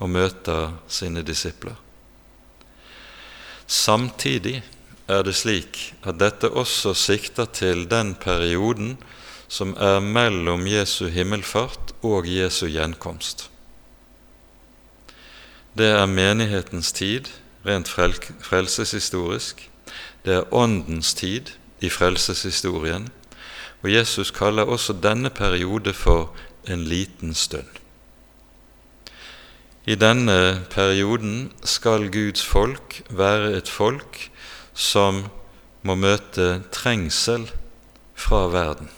og 0.00 0.08
møter 0.10 0.72
sine 0.88 1.20
disipler. 1.22 1.76
Samtidig 3.66 4.62
er 5.04 5.20
det 5.22 5.36
slik 5.36 5.92
at 6.00 6.16
dette 6.16 6.48
også 6.48 6.94
sikter 6.96 7.44
til 7.44 7.84
den 7.92 8.14
perioden 8.16 8.96
som 9.48 9.74
er 9.76 10.00
mellom 10.00 10.66
Jesu 10.66 11.08
himmelfart 11.08 11.94
og 12.02 12.28
Jesu 12.28 12.66
gjenkomst. 12.66 13.50
Det 15.78 15.90
er 15.90 16.06
menighetens 16.06 16.92
tid 16.92 17.30
rent 17.66 17.88
frelseshistorisk. 17.88 19.70
Det 20.24 20.34
er 20.34 20.54
Åndens 20.54 21.14
tid 21.14 21.50
i 21.80 21.90
frelseshistorien. 21.90 23.08
Og 23.82 23.92
Jesus 23.92 24.30
kaller 24.30 24.62
også 24.62 24.92
denne 25.02 25.30
periode 25.30 25.92
for 25.92 26.30
en 26.68 26.84
liten 26.84 27.34
stund. 27.34 27.68
I 29.86 29.94
denne 29.94 30.64
perioden 30.70 31.52
skal 31.64 32.08
Guds 32.12 32.44
folk 32.44 33.02
være 33.10 33.52
et 33.58 33.68
folk 33.68 34.30
som 34.72 35.26
må 35.82 35.94
møte 35.94 36.62
trengsel 36.72 37.50
fra 38.14 38.46
verden. 38.48 38.88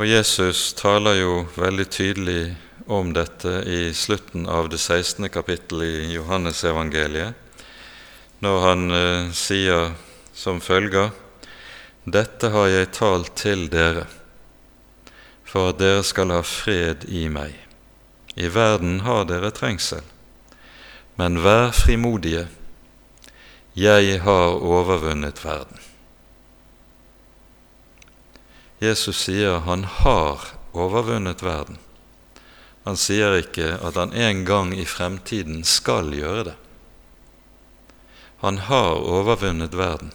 Og 0.00 0.06
Jesus 0.08 0.72
taler 0.72 1.18
jo 1.20 1.32
veldig 1.52 1.84
tydelig 1.92 2.54
om 2.88 3.10
dette 3.12 3.58
i 3.68 3.90
slutten 3.92 4.46
av 4.48 4.70
det 4.72 4.78
16. 4.80 5.28
kapittel 5.28 5.84
i 5.84 6.14
Johannesevangeliet, 6.14 7.36
når 8.40 8.64
han 8.64 8.86
eh, 8.96 9.28
sier 9.36 9.92
som 10.32 10.62
følger 10.64 11.12
Dette 12.08 12.50
har 12.56 12.70
jeg 12.72 12.90
talt 12.96 13.34
til 13.36 13.68
dere, 13.70 14.06
for 15.44 15.74
at 15.74 15.78
dere 15.84 16.00
skal 16.08 16.32
ha 16.32 16.40
fred 16.40 17.04
i 17.12 17.28
meg. 17.28 17.52
I 18.34 18.48
verden 18.48 19.04
har 19.04 19.28
dere 19.28 19.52
trengsel, 19.52 20.00
men 21.20 21.42
vær 21.44 21.68
frimodige, 21.76 22.48
jeg 23.76 24.20
har 24.24 24.56
overvunnet 24.56 25.44
verden. 25.44 25.91
Jesus 28.82 29.20
sier 29.28 29.60
han 29.62 29.84
har 29.84 30.40
overvunnet 30.74 31.42
verden. 31.42 31.78
Han 32.82 32.98
sier 32.98 33.36
ikke 33.38 33.76
at 33.78 33.94
han 33.94 34.10
en 34.10 34.42
gang 34.44 34.72
i 34.74 34.86
fremtiden 34.88 35.62
skal 35.62 36.10
gjøre 36.16 36.48
det. 36.50 36.56
Han 38.42 38.58
har 38.66 38.98
overvunnet 38.98 39.76
verden. 39.78 40.10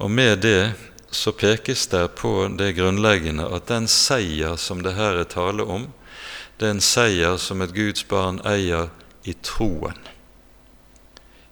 Og 0.00 0.10
med 0.10 0.40
det 0.48 0.72
så 1.12 1.32
pekes 1.36 1.86
det 1.92 2.06
på 2.16 2.48
det 2.56 2.72
grunnleggende 2.80 3.50
at 3.52 3.68
den 3.68 3.84
seier 3.84 4.56
som 4.56 4.80
det 4.82 4.96
her 4.96 5.20
er 5.20 5.28
tale 5.28 5.68
om, 5.68 5.90
det 6.56 6.70
er 6.70 6.76
en 6.78 6.84
seier 6.88 7.36
som 7.36 7.60
et 7.60 7.76
Guds 7.76 8.08
barn 8.08 8.40
eier 8.48 8.88
i 9.28 9.36
troen. 9.44 9.98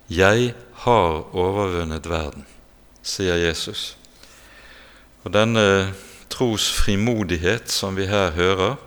Jeg 0.09 0.55
har 0.89 1.25
overvunnet 1.37 2.09
verden, 2.09 2.49
sier 3.05 3.37
Jesus. 3.37 3.93
Og 5.23 5.31
denne 5.35 5.93
tros 6.33 6.71
frimodighet 6.75 7.71
som 7.71 7.97
vi 7.99 8.09
her 8.11 8.33
hører, 8.35 8.79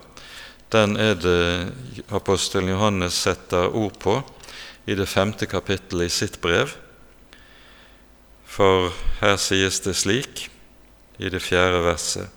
den 0.74 0.96
er 1.00 1.14
det 1.14 1.72
apostelen 2.12 2.72
Johannes 2.74 3.16
setter 3.24 3.70
ord 3.70 3.96
på 4.02 4.18
i 4.86 4.96
det 4.98 5.08
femte 5.08 5.46
kapittelet 5.48 6.10
i 6.10 6.16
sitt 6.16 6.40
brev. 6.42 6.74
For 8.44 8.92
her 9.20 9.36
sies 9.40 9.80
det 9.84 9.96
slik 9.96 10.46
i 11.18 11.30
det 11.32 11.40
fjerde 11.44 11.84
verset. 11.86 12.28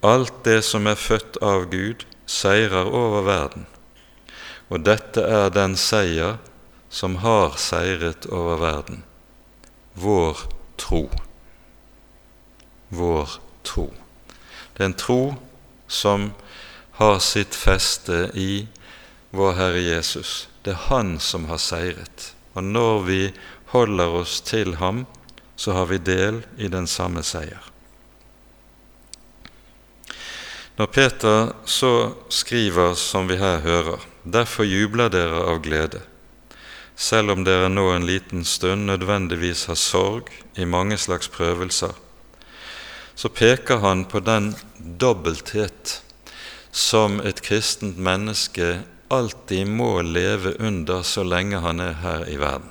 Alt 0.00 0.44
det 0.46 0.62
som 0.64 0.88
er 0.88 0.96
født 0.96 1.36
av 1.44 1.66
Gud, 1.72 2.06
seirer 2.30 2.86
over 2.86 3.24
verden, 3.26 3.66
og 4.70 4.84
dette 4.86 5.20
er 5.20 5.50
den 5.50 5.74
seier 5.76 6.38
som 6.88 7.18
har 7.24 7.58
seiret 7.58 8.28
over 8.30 8.62
verden. 8.62 9.02
Vår 9.98 10.46
tro 10.78 11.08
vår 12.90 13.38
tro. 13.66 13.88
Det 14.74 14.84
er 14.84 14.90
en 14.90 14.98
tro 14.98 15.22
som 15.88 16.30
har 17.00 17.18
sitt 17.24 17.54
feste 17.54 18.28
i 18.34 18.66
vår 19.30 19.56
Herre 19.58 19.80
Jesus. 19.80 20.48
Det 20.62 20.74
er 20.74 20.86
Han 20.90 21.18
som 21.20 21.48
har 21.48 21.58
seiret. 21.62 22.34
Og 22.52 22.64
når 22.64 23.02
vi 23.06 23.20
holder 23.72 24.20
oss 24.20 24.40
til 24.40 24.74
ham, 24.82 25.06
så 25.56 25.72
har 25.72 25.86
vi 25.86 25.98
del 25.98 26.42
i 26.58 26.68
den 26.68 26.86
samme 26.86 27.22
seier. 27.22 27.70
Når 30.80 30.86
Peter 30.86 31.52
så 31.68 32.12
skriver 32.32 32.94
som 32.96 33.28
vi 33.28 33.36
her 33.36 33.60
hører, 33.60 34.00
derfor 34.24 34.64
jubler 34.64 35.12
dere 35.12 35.42
av 35.52 35.60
glede, 35.60 36.00
selv 36.96 37.34
om 37.34 37.44
dere 37.44 37.68
nå 37.68 37.90
en 37.92 38.06
liten 38.08 38.44
stund 38.44 38.88
nødvendigvis 38.88 39.66
har 39.68 39.76
sorg 39.76 40.32
i 40.56 40.64
mange 40.64 40.96
slags 40.96 41.28
prøvelser, 41.28 41.92
så 43.14 43.28
peker 43.28 43.82
han 43.84 44.04
på 44.04 44.20
den 44.24 44.52
dobbelthet 44.78 46.00
som 46.70 47.18
et 47.20 47.42
kristent 47.42 47.98
menneske 47.98 48.80
alltid 49.10 49.66
må 49.66 50.00
leve 50.06 50.54
under 50.58 51.02
så 51.02 51.24
lenge 51.26 51.60
han 51.64 51.82
er 51.82 51.98
her 52.04 52.28
i 52.30 52.38
verden. 52.40 52.70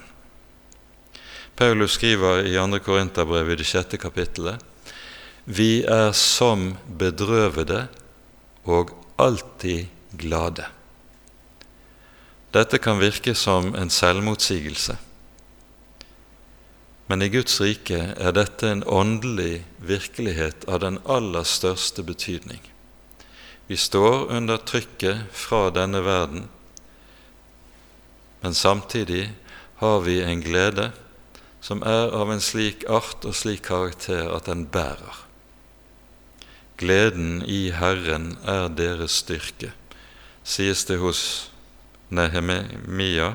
Paulus 1.59 1.97
skriver 1.99 2.45
i 2.47 2.55
2. 2.55 2.79
Korinterbrev 2.85 3.51
i 3.51 3.59
det 3.59 3.67
sjette 3.67 3.99
kapittelet 3.99 4.63
vi 5.49 5.81
er 5.81 6.11
som 6.13 6.75
bedrøvede 6.99 7.87
og 8.69 8.91
alltid 9.17 9.87
glade. 10.13 10.67
Dette 12.53 12.77
kan 12.81 13.01
virke 13.01 13.33
som 13.37 13.73
en 13.77 13.89
selvmotsigelse. 13.89 14.93
Men 17.09 17.21
i 17.25 17.29
Guds 17.33 17.55
rike 17.57 17.97
er 18.21 18.33
dette 18.37 18.69
en 18.69 18.83
åndelig 18.85 19.63
virkelighet 19.81 20.67
av 20.69 20.83
den 20.83 20.99
aller 21.09 21.47
største 21.47 22.05
betydning. 22.05 22.61
Vi 23.65 23.77
står 23.81 24.29
under 24.29 24.61
trykket 24.61 25.25
fra 25.33 25.71
denne 25.73 26.03
verden, 26.05 26.45
men 28.45 28.53
samtidig 28.53 29.31
har 29.81 30.05
vi 30.05 30.19
en 30.21 30.45
glede 30.45 30.91
som 31.65 31.81
er 31.81 32.13
av 32.13 32.29
en 32.29 32.45
slik 32.45 32.85
art 32.85 33.25
og 33.25 33.33
slik 33.35 33.65
karakter 33.67 34.29
at 34.29 34.45
den 34.45 34.67
bærer. 34.69 35.25
Gleden 36.77 37.41
i 37.41 37.71
Herren 37.73 38.35
er 38.45 38.69
deres 38.69 39.17
styrke, 39.25 39.73
sies 40.45 40.85
det 40.85 41.01
hos 41.01 41.21
Nehemia 42.13 43.33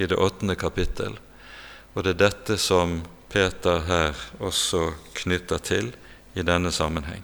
i 0.00 0.08
det 0.08 0.16
åttende 0.16 0.56
kapittel 0.56 1.20
og 1.94 2.04
det 2.04 2.14
er 2.14 2.22
dette 2.28 2.56
som 2.60 3.00
Peter 3.30 3.84
her 3.86 4.18
også 4.42 4.92
knytter 5.22 5.58
til 5.58 5.92
i 6.34 6.42
denne 6.46 6.72
sammenheng. 6.72 7.22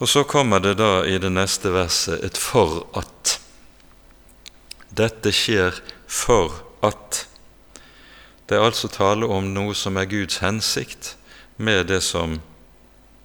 Og 0.00 0.08
så 0.08 0.24
kommer 0.24 0.62
det 0.64 0.78
da 0.80 1.02
i 1.04 1.18
det 1.20 1.32
neste 1.32 1.72
verset 1.72 2.24
et 2.24 2.38
'for 2.38 2.86
at'. 2.96 3.40
Dette 4.96 5.32
skjer 5.32 5.80
for 6.06 6.62
at. 6.82 7.28
Det 8.48 8.56
er 8.56 8.64
altså 8.64 8.88
tale 8.88 9.26
om 9.26 9.44
noe 9.54 9.74
som 9.74 9.96
er 9.96 10.04
Guds 10.04 10.38
hensikt 10.38 11.16
med 11.56 11.84
det 11.84 12.02
som 12.02 12.40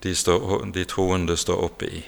de, 0.03 0.15
står, 0.15 0.65
de 0.73 0.85
troende 0.85 1.37
står 1.37 1.63
oppe 1.63 1.85
i. 1.85 2.03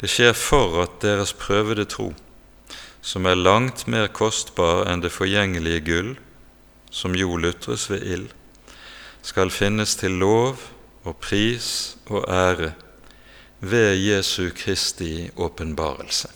Det 0.00 0.10
skjer 0.10 0.32
for 0.32 0.82
at 0.82 1.02
deres 1.02 1.32
prøvede 1.32 1.84
tro 1.84 2.14
som 3.06 3.26
er 3.30 3.38
langt 3.38 3.84
mer 3.86 4.08
kostbar 4.10 4.88
enn 4.90 5.04
det 5.04 5.12
forgjengelige 5.14 5.82
gull, 5.86 6.08
som 6.90 7.14
jo 7.14 7.36
lutres 7.38 7.86
ved 7.92 8.02
ild, 8.02 8.32
skal 9.22 9.52
finnes 9.54 9.94
til 10.00 10.18
lov 10.18 10.58
og 11.06 11.14
pris 11.22 11.68
og 12.10 12.26
ære 12.26 12.72
ved 13.62 13.94
Jesu 14.02 14.50
Kristi 14.58 15.28
åpenbarelse. 15.36 16.32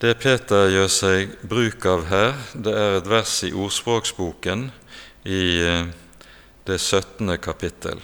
Det 0.00 0.14
Peter 0.20 0.68
gjør 0.72 0.90
seg 0.92 1.36
bruk 1.48 1.84
av 1.88 2.08
her, 2.08 2.34
det 2.52 2.72
er 2.72 2.98
et 2.98 3.08
vers 3.08 3.36
i 3.44 3.52
Ordspråksboken 3.52 4.66
i 5.24 5.44
eh, 5.64 5.92
det 6.68 6.80
17. 6.80 7.36
kapittel, 7.40 8.00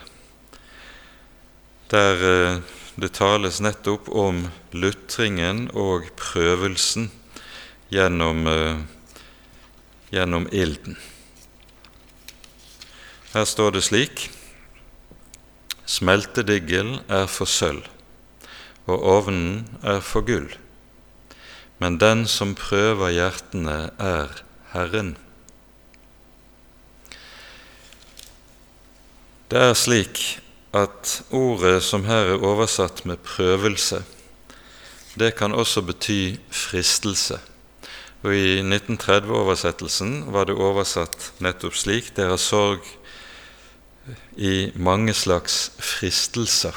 der 1.92 2.24
eh, 2.28 2.78
det 2.96 3.14
tales 3.16 3.60
nettopp 3.64 4.08
om 4.08 4.44
lutringen 4.76 5.68
og 5.72 6.10
prøvelsen 6.20 7.08
gjennom, 7.92 8.44
gjennom 10.12 10.48
ilden. 10.52 10.98
Her 13.32 13.46
står 13.48 13.76
det 13.76 13.84
slik 13.86 14.26
Smeltedigel 15.88 16.98
er 17.12 17.26
for 17.28 17.48
sølv, 17.48 17.84
og 18.88 19.02
ovnen 19.02 19.64
er 19.84 20.00
for 20.04 20.24
gull. 20.24 20.48
Men 21.82 21.98
den 22.00 22.24
som 22.30 22.54
prøver 22.56 23.12
hjertene, 23.12 23.90
er 23.98 24.30
Herren. 24.72 25.16
Det 29.52 29.60
er 29.60 29.74
slik 29.76 30.22
at 30.72 31.22
ordet 31.30 31.82
som 31.84 32.06
her 32.08 32.32
er 32.32 32.44
oversatt 32.44 33.04
med 33.04 33.20
prøvelse, 33.24 34.02
det 35.18 35.34
kan 35.36 35.52
også 35.52 35.82
bety 35.84 36.36
fristelse. 36.48 37.36
Og 38.22 38.34
I 38.34 38.60
1930-oversettelsen 38.62 40.32
var 40.32 40.46
det 40.48 40.56
oversatt 40.56 41.32
nettopp 41.42 41.76
slik. 41.76 42.12
Dere 42.16 42.36
har 42.36 42.40
sorg 42.40 42.86
i 44.38 44.70
mange 44.74 45.12
slags 45.14 45.72
fristelser. 45.78 46.76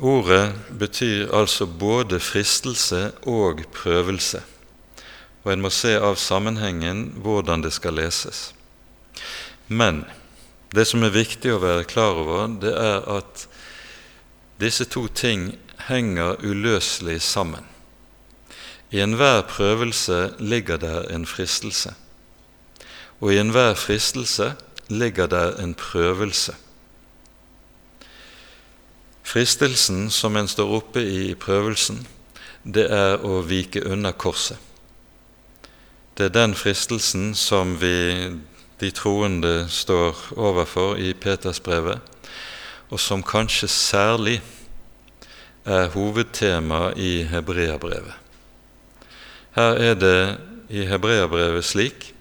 Ordet 0.00 0.54
betyr 0.78 1.34
altså 1.36 1.66
både 1.66 2.20
fristelse 2.20 3.10
og 3.28 3.60
prøvelse, 3.74 4.40
og 5.44 5.52
en 5.52 5.60
må 5.60 5.68
se 5.74 5.92
av 5.98 6.16
sammenhengen 6.16 7.10
hvordan 7.20 7.66
det 7.66 7.74
skal 7.76 7.98
leses. 8.00 8.54
Men 9.70 10.04
det 10.74 10.84
som 10.90 11.06
er 11.06 11.14
viktig 11.14 11.54
å 11.54 11.62
være 11.62 11.86
klar 11.88 12.18
over, 12.20 12.50
det 12.60 12.74
er 12.74 13.06
at 13.16 13.46
disse 14.60 14.84
to 14.90 15.06
ting 15.08 15.54
henger 15.86 16.42
uløselig 16.44 17.20
sammen. 17.24 17.64
I 18.90 19.00
enhver 19.00 19.46
prøvelse 19.48 20.34
ligger 20.42 20.82
der 20.82 21.06
en 21.14 21.24
fristelse 21.26 21.94
og 23.20 23.34
i 23.34 23.38
enhver 23.38 23.74
fristelse 23.74 24.54
ligger 24.88 25.26
der 25.26 25.60
en 25.62 25.74
prøvelse. 25.74 26.54
Fristelsen 29.22 30.10
som 30.10 30.36
en 30.36 30.48
står 30.48 30.72
oppe 30.76 31.02
i 31.04 31.30
i 31.30 31.34
prøvelsen, 31.34 32.06
det 32.64 32.88
er 32.90 33.20
å 33.24 33.42
vike 33.46 33.84
unna 33.86 34.12
korset. 34.12 34.58
Det 36.16 36.26
er 36.26 36.34
den 36.34 36.54
fristelsen 36.54 37.34
som 37.34 37.76
vi, 37.80 38.32
de 38.80 38.90
troende, 38.90 39.66
står 39.68 40.16
overfor 40.36 40.96
i 40.96 41.12
Petersbrevet, 41.12 42.00
og 42.90 43.00
som 43.00 43.22
kanskje 43.22 43.68
særlig 43.68 44.40
er 45.64 45.88
hovedtema 45.92 46.90
i 46.96 47.22
Hebreabrevet. 47.28 48.14
Her 49.56 49.76
er 49.90 49.94
det 49.94 50.38
i 50.70 50.84
Hebreabrevet 50.86 51.64
slik 51.64 52.14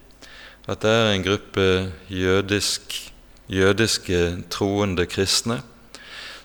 at 0.70 0.82
det 0.82 0.92
er 0.92 1.12
en 1.14 1.24
gruppe 1.24 1.92
jødisk, 2.10 3.14
jødiske 3.50 4.44
troende 4.50 5.06
kristne 5.06 5.62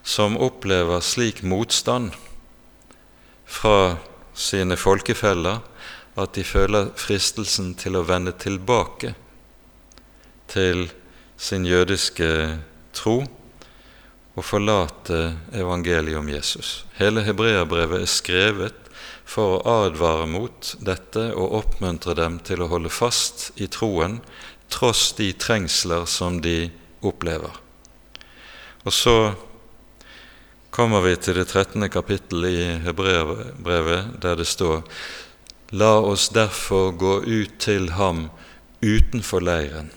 som 0.05 0.37
opplever 0.37 1.01
slik 1.01 1.43
motstand 1.43 2.11
fra 3.45 3.97
sine 4.35 4.77
folkefeller 4.77 5.61
at 6.17 6.35
de 6.37 6.45
føler 6.45 6.93
fristelsen 6.97 7.75
til 7.75 7.97
å 7.97 8.05
vende 8.07 8.33
tilbake 8.39 9.15
til 10.55 10.87
sin 11.37 11.67
jødiske 11.67 12.31
tro 12.95 13.19
og 14.35 14.45
forlate 14.47 15.35
evangeliet 15.55 16.19
om 16.19 16.29
Jesus. 16.31 16.85
Hele 16.99 17.25
hebreerbrevet 17.27 18.03
er 18.03 18.11
skrevet 18.11 18.81
for 19.25 19.59
å 19.59 19.81
advare 19.87 20.27
mot 20.31 20.75
dette 20.85 21.31
og 21.33 21.59
oppmuntre 21.61 22.17
dem 22.19 22.39
til 22.47 22.63
å 22.63 22.71
holde 22.71 22.93
fast 22.93 23.51
i 23.57 23.69
troen 23.71 24.21
tross 24.73 25.13
de 25.19 25.31
trengsler 25.39 26.07
som 26.11 26.41
de 26.43 26.71
opplever. 27.05 27.53
Og 28.85 28.93
så 28.93 29.17
kommer 30.75 31.05
vi 31.07 31.15
til 31.17 31.39
det 31.39 31.47
13. 31.49 31.87
kapittel 31.93 32.49
i 32.49 32.59
Hebreabrevet, 32.85 34.17
der 34.23 34.41
det 34.41 34.49
står 34.51 34.83
La 35.75 35.97
oss 35.99 36.29
derfor 36.35 36.93
gå 36.99 37.15
ut 37.25 37.55
til 37.63 37.95
ham 37.97 38.29
utenfor 38.85 39.43
leiren 39.43 39.91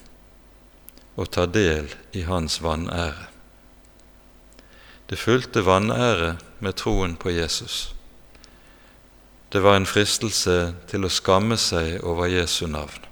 og 1.18 1.32
ta 1.34 1.48
del 1.50 1.90
i 2.14 2.24
hans 2.28 2.62
vanære. 2.64 3.28
Det 5.10 5.20
fulgte 5.20 5.66
vanære 5.66 6.36
med 6.60 6.78
troen 6.78 7.16
på 7.18 7.32
Jesus. 7.34 7.94
Det 9.54 9.64
var 9.64 9.78
en 9.78 9.88
fristelse 9.88 10.76
til 10.92 11.08
å 11.08 11.12
skamme 11.12 11.58
seg 11.58 12.04
over 12.04 12.28
Jesu 12.28 12.68
navn. 12.68 13.06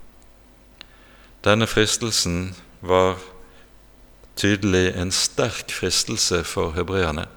Denne 1.45 1.67
fristelsen 1.69 2.55
var 2.81 3.15
tydelig 4.35 4.91
en 4.99 5.13
sterk 5.15 5.71
fristelse 5.71 6.43
for 6.43 6.75
hebreerne. 6.75 7.27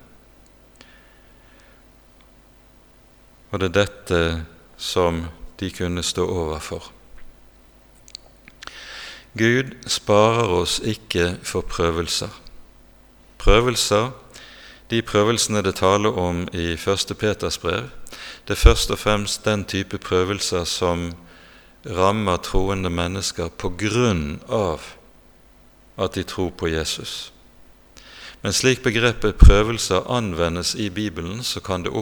Og 3.52 3.60
det 3.62 3.70
er 3.70 3.76
dette 3.78 4.22
som 4.76 5.28
de 5.60 5.70
kunne 5.72 6.02
stå 6.02 6.26
overfor. 6.26 6.90
Gud 9.38 9.74
sparer 9.86 10.48
oss 10.50 10.80
ikke 10.84 11.36
for 11.42 11.60
prøvelser. 11.60 12.32
Prøvelser, 13.38 14.10
de 14.90 15.02
prøvelsene 15.02 15.62
det 15.62 15.76
taler 15.78 16.18
om 16.18 16.42
i 16.52 16.72
1. 16.74 17.14
Peters 17.18 17.58
brev, 17.58 17.88
det 18.48 18.56
er 18.56 18.62
først 18.62 18.90
og 18.90 18.98
fremst 18.98 19.44
den 19.44 19.64
type 19.64 19.98
prøvelser 19.98 20.64
som 20.64 21.12
rammer 21.86 22.36
troende 22.42 22.90
mennesker 22.90 23.48
på 23.48 23.70
grunn 23.78 24.40
av 24.48 24.94
at 25.98 26.14
de 26.14 26.22
tror 26.22 26.50
på 26.50 26.68
Jesus. 26.72 27.32
Men 28.42 28.54
slik 28.54 28.82
begrepet 28.82 29.38
prøvelser 29.38 30.10
anvendes 30.10 30.74
i 30.74 30.88
Bibelen, 30.90 31.42
så 31.42 31.60
kan 31.60 31.82
det 31.82 31.92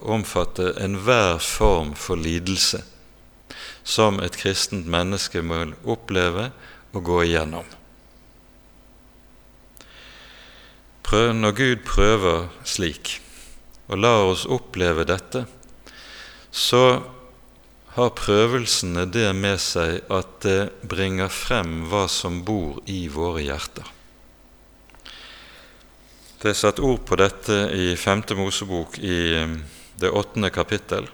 omfatte 0.00 0.72
enhver 0.80 1.38
form 1.38 1.94
for 1.94 2.16
lidelse 2.16 2.82
som 3.84 4.20
et 4.22 4.36
kristent 4.38 4.86
menneske 4.86 5.42
må 5.42 5.64
oppleve 5.84 6.50
og 6.92 7.04
gå 7.04 7.22
igjennom. 7.26 7.68
Når 11.12 11.52
Gud 11.52 11.82
prøver 11.84 12.46
slik 12.64 13.18
og 13.92 13.98
lar 14.00 14.30
oss 14.30 14.46
oppleve 14.48 15.04
dette, 15.04 15.42
så 16.48 17.02
har 17.92 18.14
prøvelsene 18.16 19.04
det 19.12 19.26
med 19.36 19.60
seg 19.60 19.98
at 20.08 20.38
det 20.44 20.70
bringer 20.88 21.28
frem 21.28 21.82
hva 21.90 22.06
som 22.08 22.40
bor 22.46 22.80
i 22.88 23.04
våre 23.12 23.44
hjerter. 23.44 23.84
Det 26.40 26.50
er 26.50 26.58
satt 26.58 26.80
ord 26.82 27.04
på 27.06 27.18
dette 27.20 27.58
i 27.76 27.92
5. 27.94 28.24
Mosebok 28.40 28.96
i 28.98 29.18
um, 29.44 29.58
det 30.00 30.10
åttende 30.10 30.48
kapittel, 30.50 31.04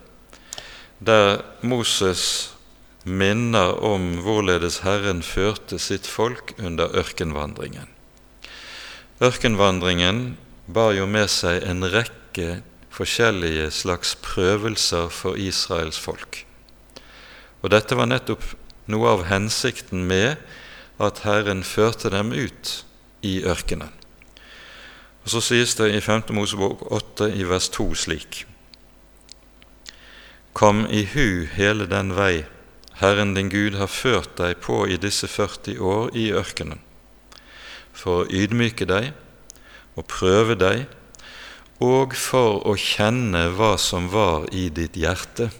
der 0.99 1.43
Moses 1.67 2.55
minner 3.09 3.79
om 3.85 4.19
hvorledes 4.25 4.83
Herren 4.85 5.23
førte 5.25 5.79
sitt 5.83 6.07
folk 6.07 6.55
under 6.59 6.93
ørkenvandringen. 6.97 7.89
Ørkenvandringen 9.25 10.37
bar 10.67 10.93
jo 10.95 11.09
med 11.11 11.31
seg 11.33 11.65
en 11.67 11.83
rekke 11.89 12.61
forskjellige 12.95 13.71
slags 13.75 14.15
prøvelser 14.23 15.09
for 15.11 15.39
Israels 15.41 15.99
folk. 15.99 16.45
Og 17.63 17.73
dette 17.75 17.97
var 17.99 18.11
nettopp 18.11 18.45
noe 18.91 19.15
av 19.17 19.25
hensikten 19.29 20.05
med 20.09 20.37
at 21.03 21.23
Herren 21.27 21.65
førte 21.67 22.11
dem 22.15 22.33
ut 22.33 22.75
i 23.23 23.41
ørkenen. 23.47 23.91
Og 25.25 25.33
Så 25.35 25.41
sies 25.45 25.75
det 25.77 25.91
i 25.93 26.01
5. 26.01 26.31
Mosebok 26.33 26.87
8 26.93 27.33
i 27.37 27.45
vers 27.45 27.69
2 27.69 27.95
slik.: 27.95 28.47
Kom 30.53 30.87
i 30.91 31.05
hu 31.05 31.47
hele 31.53 31.87
den 31.87 32.15
vei 32.17 32.47
Herren 32.99 33.35
din 33.35 33.51
Gud 33.53 33.77
har 33.79 33.91
ført 33.91 34.35
deg 34.41 34.59
på 34.65 34.83
i 34.91 34.99
disse 34.99 35.29
40 35.31 35.79
år 35.79 36.11
i 36.19 36.29
ørkenen, 36.35 36.81
for 37.95 38.25
å 38.25 38.31
ydmyke 38.31 38.89
deg 38.91 39.13
og 39.95 40.07
prøve 40.11 40.57
deg 40.59 40.87
og 41.79 42.17
for 42.19 42.65
å 42.67 42.75
kjenne 42.75 43.45
hva 43.55 43.77
som 43.79 44.11
var 44.11 44.49
i 44.51 44.67
ditt 44.75 44.99
hjerte, 44.99 45.51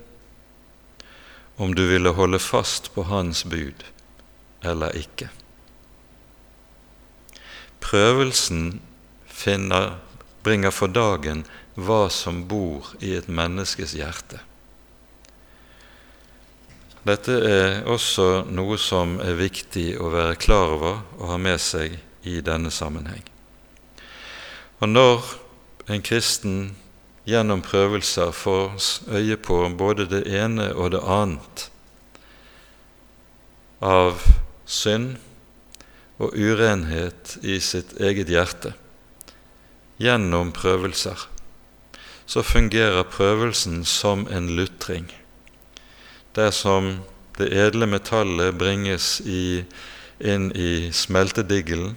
om 1.59 1.75
du 1.75 1.85
ville 1.91 2.15
holde 2.15 2.43
fast 2.43 2.91
på 2.95 3.07
Hans 3.07 3.45
bud 3.47 3.87
eller 4.67 4.95
ikke. 4.99 5.31
Prøvelsen 7.83 8.81
finner, 9.31 9.99
bringer 10.43 10.75
for 10.75 10.91
dagen 10.91 11.45
hva 11.79 12.09
som 12.11 12.45
bor 12.51 12.91
i 12.99 13.15
et 13.15 13.31
menneskes 13.31 13.95
hjerte. 13.95 14.43
Dette 17.07 17.35
er 17.47 17.87
også 17.87 18.45
noe 18.51 18.79
som 18.81 19.19
er 19.23 19.39
viktig 19.39 19.93
å 20.03 20.11
være 20.13 20.39
klar 20.41 20.75
over 20.75 21.01
og 21.19 21.29
ha 21.31 21.39
med 21.41 21.61
seg 21.63 21.95
i 22.27 22.41
denne 22.45 22.73
sammenheng. 22.75 23.23
Og 24.83 24.91
når 24.91 25.31
en 25.89 26.03
kristen 26.05 26.59
gjennom 27.29 27.63
prøvelser 27.63 28.33
får 28.33 28.77
øye 29.15 29.37
på 29.37 29.61
både 29.79 30.09
det 30.11 30.25
ene 30.33 30.71
og 30.75 30.93
det 30.95 31.03
annet 31.05 31.69
av 33.85 34.23
synd 34.67 35.17
og 36.19 36.35
urenhet 36.35 37.37
i 37.47 37.61
sitt 37.63 37.95
eget 38.03 38.31
hjerte 38.33 38.75
gjennom 40.03 40.51
prøvelser, 40.55 41.19
så 42.29 42.43
fungerer 42.45 43.07
prøvelsen 43.09 43.85
som 43.89 44.27
en 44.31 44.51
lutring. 44.57 45.09
Dersom 46.39 47.01
det 47.39 47.49
edle 47.51 47.89
metallet 47.91 48.55
bringes 48.59 49.19
i, 49.27 49.65
inn 50.19 50.53
i 50.55 50.91
smeltedigelen, 50.95 51.97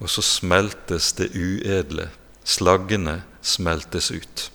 og 0.00 0.12
så 0.12 0.24
smeltes 0.24 1.10
det 1.18 1.30
uedle, 1.36 2.08
slaggene 2.44 3.20
smeltes 3.44 4.10
ut. 4.10 4.46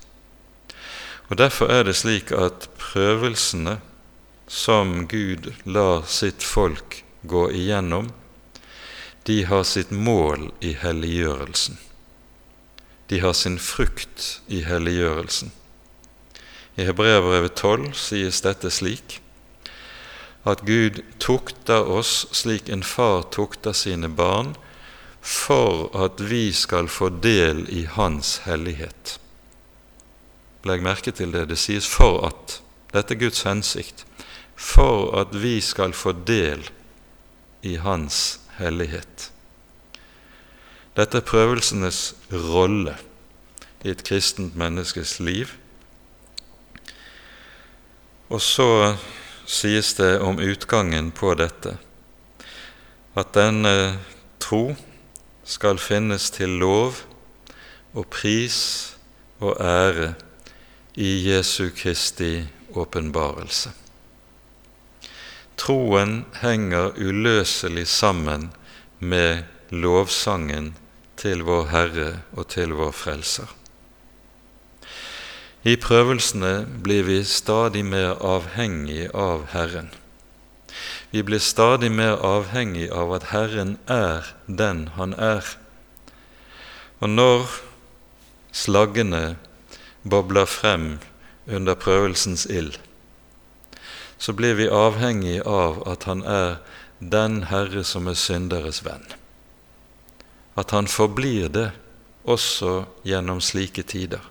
Og 1.30 1.38
Derfor 1.38 1.70
er 1.72 1.86
det 1.88 1.96
slik 2.02 2.34
at 2.36 2.68
prøvelsene 2.82 3.78
som 4.52 5.06
Gud 5.08 5.54
lar 5.64 6.04
sitt 6.10 6.44
folk 6.44 7.04
gå 7.24 7.46
igjennom, 7.56 8.10
de 9.30 9.44
har 9.46 9.64
sitt 9.70 9.92
mål 9.94 10.50
i 10.66 10.74
helliggjørelsen. 10.82 11.78
De 13.08 13.20
har 13.22 13.34
sin 13.38 13.60
frukt 13.62 14.42
i 14.50 14.64
helliggjørelsen. 14.66 15.54
I 16.78 16.88
Hebreabrevet 16.88 17.56
12 17.56 17.94
sies 17.94 18.42
dette 18.42 18.72
slik 18.72 19.22
at 20.46 20.64
Gud 20.66 21.04
tukter 21.20 21.86
oss 21.86 22.26
slik 22.34 22.70
en 22.70 22.84
far 22.84 23.24
tukter 23.34 23.76
sine 23.78 24.10
barn, 24.10 24.56
for 25.22 25.92
at 25.94 26.22
vi 26.32 26.50
skal 26.52 26.90
få 26.90 27.12
del 27.22 27.68
i 27.70 27.84
Hans 27.86 28.40
hellighet. 28.48 29.20
Legg 30.66 30.82
merke 30.82 31.12
til 31.12 31.34
det. 31.34 31.50
Det 31.50 31.58
sies 31.58 31.88
'for 31.88 32.26
at'. 32.26 32.62
Dette 32.94 33.14
er 33.14 33.20
Guds 33.20 33.44
hensikt. 33.44 34.06
For 34.56 35.20
at 35.22 35.42
vi 35.42 35.62
skal 35.62 35.94
få 35.94 36.12
del 36.12 36.70
i 37.62 37.76
Hans 37.76 38.40
hellighet. 38.58 39.32
Dette 40.98 41.18
er 41.18 41.22
prøvelsenes 41.22 42.16
rolle 42.32 42.98
i 43.86 43.90
et 43.90 44.04
kristent 44.04 44.56
menneskes 44.56 45.20
liv. 45.20 45.48
Og 48.32 48.40
så 48.40 48.96
sies 49.44 49.94
det 50.00 50.14
om 50.24 50.40
utgangen 50.40 51.12
på 51.12 51.34
dette 51.36 51.76
at 53.20 53.34
denne 53.36 54.00
tro 54.40 54.72
skal 55.44 55.82
finnes 55.84 56.30
til 56.32 56.54
lov 56.62 57.02
og 57.92 58.08
pris 58.14 58.60
og 59.44 59.60
ære 59.60 60.14
i 60.96 61.12
Jesu 61.28 61.74
Kristi 61.76 62.46
åpenbarelse. 62.72 63.74
Troen 65.60 66.22
henger 66.40 66.96
uløselig 66.96 67.88
sammen 67.88 68.50
med 69.00 69.44
lovsangen 69.70 70.72
til 71.20 71.44
vår 71.46 71.68
Herre 71.74 72.12
og 72.32 72.48
til 72.56 72.74
vår 72.80 72.96
Frelser. 72.96 73.61
I 75.62 75.76
prøvelsene 75.78 76.66
blir 76.82 77.04
vi 77.06 77.20
stadig 77.22 77.84
mer 77.86 78.16
avhengig 78.26 79.12
av 79.14 79.44
Herren. 79.54 79.92
Vi 81.12 81.22
blir 81.22 81.44
stadig 81.44 81.92
mer 81.94 82.18
avhengig 82.26 82.88
av 82.90 83.14
at 83.14 83.28
Herren 83.30 83.76
er 83.86 84.32
den 84.48 84.88
Han 84.96 85.14
er. 85.14 85.46
Og 86.98 87.14
når 87.14 87.46
slaggene 88.52 89.38
bobler 90.02 90.50
frem 90.50 90.98
under 91.46 91.78
prøvelsens 91.78 92.48
ild, 92.50 92.80
så 94.18 94.34
blir 94.34 94.58
vi 94.58 94.66
avhengig 94.66 95.44
av 95.46 95.84
at 95.86 96.10
Han 96.10 96.26
er 96.26 96.58
den 96.98 97.44
Herre 97.54 97.86
som 97.86 98.10
er 98.10 98.18
synderes 98.18 98.82
venn. 98.82 99.06
At 100.58 100.72
Han 100.72 100.88
forblir 100.88 101.54
det 101.54 101.70
også 102.26 102.86
gjennom 103.06 103.46
slike 103.46 103.86
tider. 103.86 104.26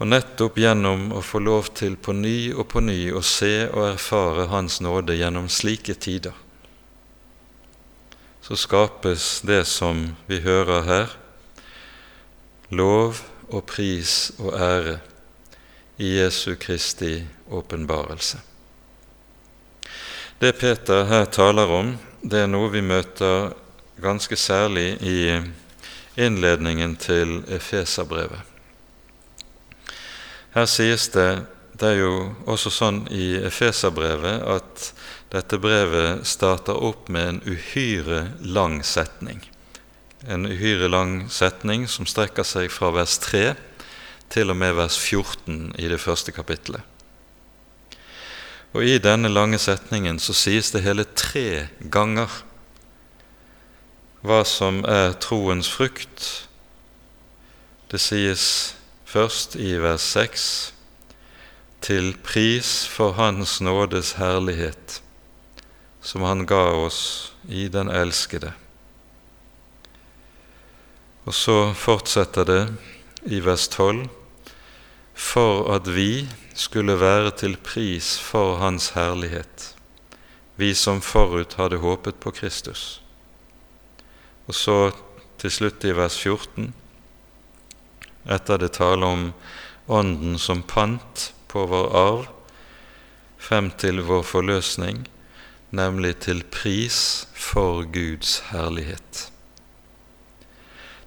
Og 0.00 0.08
nettopp 0.08 0.56
gjennom 0.56 1.10
å 1.12 1.20
få 1.20 1.42
lov 1.44 1.74
til 1.76 1.98
på 2.00 2.14
ny 2.16 2.54
og 2.54 2.64
på 2.72 2.80
ny 2.80 3.10
å 3.12 3.20
se 3.20 3.66
og 3.68 3.82
erfare 3.84 4.46
Hans 4.48 4.78
nåde 4.80 5.18
gjennom 5.18 5.50
slike 5.52 5.94
tider, 6.00 6.32
så 8.40 8.56
skapes 8.56 9.42
det 9.44 9.66
som 9.68 10.06
vi 10.26 10.40
hører 10.40 10.86
her, 10.88 11.12
lov 12.72 13.20
og 13.50 13.66
pris 13.68 14.32
og 14.40 14.56
ære 14.56 14.96
i 16.00 16.14
Jesu 16.16 16.54
Kristi 16.56 17.18
åpenbarelse. 17.52 18.40
Det 20.40 20.54
Peter 20.56 21.04
her 21.04 21.26
taler 21.28 21.68
om, 21.76 21.92
det 22.22 22.46
er 22.46 22.48
noe 22.48 22.72
vi 22.72 22.80
møter 22.80 23.52
ganske 24.00 24.36
særlig 24.40 24.94
i 25.04 25.18
innledningen 26.16 26.96
til 26.96 27.42
Efeserbrevet. 27.52 28.49
Her 30.54 30.66
sies 30.66 31.08
det 31.14 31.30
Det 31.80 31.94
er 31.94 32.02
jo 32.02 32.34
også 32.44 32.68
sånn 32.68 33.06
i 33.08 33.38
Efeserbrevet 33.40 34.42
at 34.44 34.90
dette 35.32 35.56
brevet 35.56 36.26
starter 36.28 36.76
opp 36.76 37.08
med 37.08 37.28
en 37.28 37.38
uhyre 37.46 38.26
lang 38.44 38.82
setning 38.84 39.40
en 40.28 40.46
uhyre 40.46 40.88
lang 40.88 41.30
setning 41.30 41.86
som 41.88 42.06
strekker 42.08 42.44
seg 42.44 42.70
fra 42.72 42.90
vers 42.92 43.16
3 43.22 43.54
til 44.30 44.52
og 44.52 44.58
med 44.60 44.76
vers 44.76 44.98
14 44.98 45.72
i 45.80 45.88
det 45.90 46.00
første 46.00 46.32
kapittelet. 46.32 46.82
Og 48.70 48.84
I 48.86 49.00
denne 49.02 49.30
lange 49.32 49.58
setningen 49.58 50.20
så 50.22 50.36
sies 50.36 50.70
det 50.70 50.84
hele 50.84 51.06
tre 51.18 51.66
ganger 51.90 52.30
hva 54.22 54.42
som 54.46 54.84
er 54.84 55.16
troens 55.18 55.70
frukt. 55.72 56.28
Det 57.90 57.98
sies 57.98 58.76
først 59.10 59.56
i 59.58 59.72
vers 59.82 60.04
6 60.14 60.74
til 61.82 62.12
pris 62.22 62.86
for 62.86 63.16
Hans 63.18 63.56
nådes 63.60 64.12
herlighet, 64.20 65.00
som 66.00 66.22
Han 66.22 66.44
ga 66.46 66.60
oss 66.78 67.32
i 67.48 67.66
den 67.68 67.90
elskede. 67.90 68.52
Og 71.26 71.34
så 71.34 71.72
fortsetter 71.74 72.46
det 72.46 72.62
i 73.26 73.40
vers 73.42 73.66
12.: 73.68 74.06
For 75.14 75.74
at 75.74 75.90
vi 75.94 76.28
skulle 76.54 77.00
være 77.00 77.30
til 77.30 77.56
pris 77.56 78.18
for 78.18 78.56
Hans 78.62 78.92
herlighet, 78.94 79.74
vi 80.56 80.74
som 80.74 81.02
forut 81.02 81.54
hadde 81.58 81.82
håpet 81.82 82.14
på 82.14 82.30
Kristus. 82.30 83.02
Og 84.46 84.54
så 84.54 84.92
til 85.38 85.50
slutt 85.50 85.84
i 85.84 85.96
vers 85.96 86.18
14, 86.18 86.74
etter 88.28 88.58
det 88.60 88.74
taler 88.76 89.06
om 89.06 89.32
Ånden 89.90 90.38
som 90.38 90.62
pant 90.62 91.32
på 91.50 91.64
vår 91.66 91.88
arv, 91.98 92.26
frem 93.40 93.72
til 93.80 94.02
vår 94.06 94.22
forløsning, 94.22 95.00
nemlig 95.74 96.12
til 96.26 96.44
pris 96.46 97.26
for 97.34 97.82
Guds 97.90 98.36
herlighet. 98.52 99.24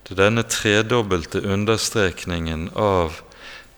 Det 0.04 0.18
er 0.18 0.26
denne 0.26 0.44
tredobbelte 0.44 1.46
understrekningen 1.48 2.74
av 2.76 3.22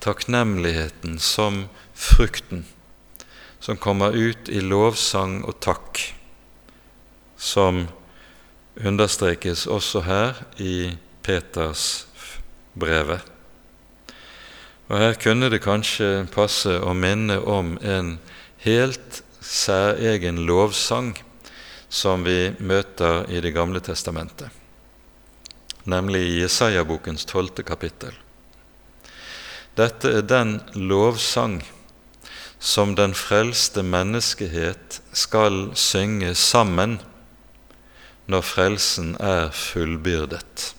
takknemligheten 0.02 1.20
som 1.22 1.68
frukten 1.94 2.66
som 3.66 3.78
kommer 3.78 4.12
ut 4.14 4.50
i 4.50 4.60
lovsang 4.62 5.40
og 5.46 5.56
takk, 5.58 6.02
som 7.38 7.88
understrekes 8.78 9.66
også 9.66 10.04
her 10.06 10.42
i 10.62 10.98
Peters 11.26 12.05
brevet. 12.76 13.24
Og 14.88 15.00
Her 15.02 15.16
kunne 15.18 15.50
det 15.50 15.64
kanskje 15.66 16.28
passe 16.34 16.76
å 16.78 16.94
minne 16.94 17.40
om 17.42 17.78
en 17.82 18.18
helt 18.66 19.24
særegen 19.42 20.44
lovsang 20.46 21.16
som 21.90 22.26
vi 22.26 22.54
møter 22.60 23.26
i 23.34 23.42
Det 23.42 23.54
gamle 23.56 23.82
testamentet 23.82 24.54
nemlig 25.86 26.22
i 26.22 26.40
Jesaja-bokens 26.42 27.26
tolvte 27.30 27.64
kapittel. 27.64 28.14
Dette 29.76 30.12
er 30.20 30.26
den 30.26 30.58
lovsang 30.74 31.60
som 32.60 32.96
den 32.98 33.14
frelste 33.18 33.84
menneskehet 33.86 35.02
skal 35.14 35.76
synge 35.78 36.34
sammen 36.40 36.98
når 38.32 38.48
frelsen 38.48 39.14
er 39.22 39.52
fullbyrdet. 39.54 40.72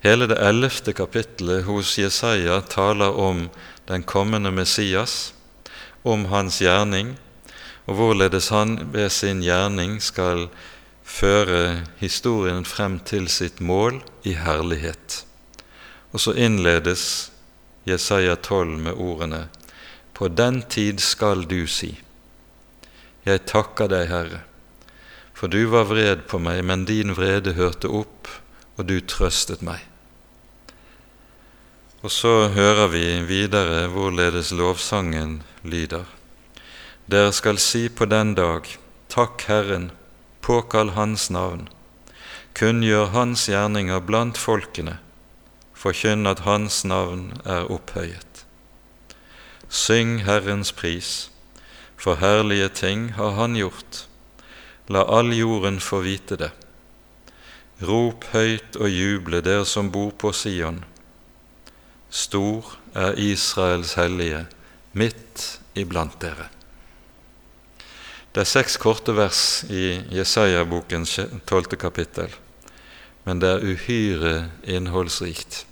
Hele 0.00 0.28
det 0.30 0.38
ellevte 0.38 0.92
kapittelet 0.94 1.64
hos 1.66 1.96
Jesaja 1.98 2.60
taler 2.60 3.16
om 3.18 3.48
den 3.88 4.02
kommende 4.02 4.52
Messias, 4.54 5.34
om 6.02 6.28
hans 6.30 6.60
gjerning, 6.62 7.16
og 7.88 7.96
hvorledes 7.98 8.50
han 8.54 8.76
ved 8.92 9.10
sin 9.10 9.40
gjerning 9.42 9.96
skal 10.04 10.46
føre 11.08 11.86
historien 11.98 12.66
frem 12.68 12.98
til 13.00 13.26
sitt 13.32 13.58
mål 13.64 14.02
i 14.28 14.36
herlighet. 14.38 15.24
Og 16.12 16.20
så 16.20 16.36
innledes 16.36 17.32
Jesaja 17.88 18.36
12 18.36 18.78
med 18.78 18.92
ordene 18.92 19.48
På 20.12 20.28
den 20.28 20.62
tid 20.62 21.00
skal 21.00 21.44
du 21.48 21.66
si, 21.66 22.00
Jeg 23.24 23.44
takker 23.46 23.88
deg, 23.88 24.08
Herre, 24.08 24.40
for 25.34 25.48
du 25.48 25.66
var 25.70 25.84
vred 25.86 26.24
på 26.26 26.38
meg, 26.42 26.64
men 26.64 26.84
din 26.84 27.14
vrede 27.14 27.54
hørte 27.54 27.88
opp, 27.88 28.28
og 28.78 28.86
du 28.86 29.00
trøstet 29.02 29.62
meg. 29.66 29.82
Og 32.06 32.12
så 32.14 32.48
hører 32.54 32.86
vi 32.92 33.04
videre 33.26 33.88
hvorledes 33.90 34.52
lovsangen 34.54 35.42
lyder. 35.66 36.06
Dere 37.10 37.32
skal 37.34 37.58
si 37.58 37.88
på 37.88 38.06
den 38.06 38.36
dag, 38.38 38.68
Takk 39.10 39.42
Herren, 39.48 39.90
påkall 40.44 40.92
Hans 40.94 41.26
navn, 41.30 41.66
kunngjør 42.54 43.10
Hans 43.16 43.48
gjerninger 43.50 43.98
blant 44.04 44.38
folkene, 44.38 44.98
forkynn 45.74 46.28
at 46.30 46.44
Hans 46.46 46.84
navn 46.84 47.32
er 47.44 47.66
opphøyet. 47.72 48.44
Syng 49.68 50.22
Herrens 50.28 50.70
pris, 50.72 51.30
for 51.96 52.20
herlige 52.22 52.68
ting 52.68 53.12
har 53.18 53.34
Han 53.40 53.56
gjort. 53.58 54.06
La 54.88 55.02
all 55.02 55.34
jorden 55.34 55.80
få 55.80 56.04
vite 56.06 56.36
det. 56.36 56.52
Rop 57.78 58.24
høyt 58.32 58.74
og 58.80 58.90
juble, 58.90 59.38
dere 59.44 59.66
som 59.68 59.90
bor 59.94 60.10
på 60.18 60.32
Sion. 60.34 60.80
Stor 62.10 62.74
er 62.98 63.18
Israels 63.22 63.94
hellige 63.98 64.46
midt 64.98 65.44
iblant 65.78 66.16
dere. 66.22 66.48
Det 68.34 68.42
er 68.42 68.50
seks 68.50 68.76
korte 68.82 69.14
vers 69.14 69.62
i 69.70 70.00
Jesaja-bokens 70.14 71.14
tolvte 71.46 71.78
kapittel, 71.78 72.34
men 73.24 73.40
det 73.42 73.54
er 73.54 73.64
uhyre 73.64 74.34
innholdsrikt. 74.66 75.62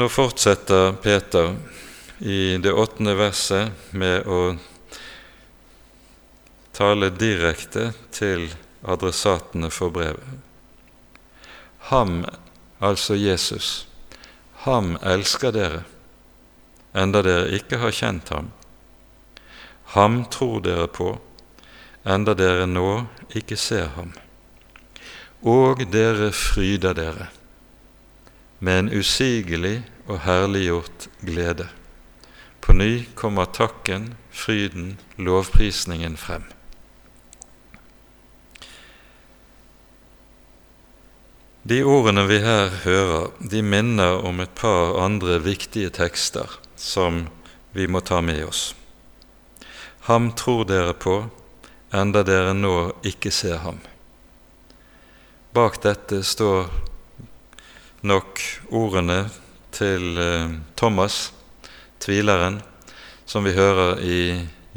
Nå 0.00 0.08
fortsetter 0.08 0.94
Peter 1.02 1.54
i 2.24 2.56
det 2.62 2.72
åttende 2.72 3.16
verset 3.18 3.92
med 3.92 4.24
å 4.24 4.54
tale 6.80 7.10
direkte 7.12 7.90
til 8.08 8.46
adressatene 8.88 9.68
for 9.68 9.92
brevet. 9.92 10.38
Ham, 11.90 12.22
altså 12.80 13.18
Jesus, 13.20 13.88
ham 14.64 14.94
elsker 15.04 15.52
dere, 15.52 15.82
enda 16.96 17.20
dere 17.26 17.50
ikke 17.58 17.82
har 17.82 17.92
kjent 17.92 18.32
ham. 18.32 18.48
Ham 19.92 20.22
tror 20.32 20.62
dere 20.64 20.86
på, 20.88 21.10
enda 22.08 22.32
dere 22.38 22.64
nå 22.70 22.86
ikke 23.36 23.58
ser 23.60 23.90
ham. 23.98 24.14
Og 25.44 25.82
dere 25.92 26.30
fryder 26.32 26.96
dere 26.96 27.26
med 28.60 28.78
en 28.78 28.88
usigelig 29.02 29.82
og 30.06 30.22
herliggjort 30.24 31.10
glede. 31.20 31.68
På 32.60 32.72
ny 32.72 33.04
kommer 33.14 33.52
takken, 33.52 34.14
fryden, 34.32 34.96
lovprisningen 35.18 36.16
frem. 36.16 36.48
De 41.62 41.82
ordene 41.84 42.22
vi 42.24 42.38
her 42.40 42.70
hører, 42.86 43.26
de 43.44 43.60
minner 43.60 44.22
om 44.24 44.38
et 44.40 44.52
par 44.56 44.94
andre 44.96 45.36
viktige 45.44 45.90
tekster 45.92 46.48
som 46.72 47.26
vi 47.76 47.84
må 47.84 48.00
ta 48.00 48.22
med 48.24 48.46
oss. 48.46 48.62
Ham 50.08 50.30
tror 50.32 50.64
dere 50.64 50.94
på, 50.96 51.18
enda 51.92 52.22
dere 52.24 52.54
nå 52.56 52.72
ikke 53.04 53.28
ser 53.28 53.60
ham. 53.60 53.76
Bak 55.52 55.76
dette 55.84 56.22
står 56.24 56.72
nok 58.08 58.40
ordene 58.72 59.26
til 59.76 60.16
eh, 60.16 60.56
Thomas, 60.80 61.34
tvileren, 62.00 62.62
som 63.28 63.44
vi 63.44 63.52
hører 63.52 64.00
i 64.00 64.20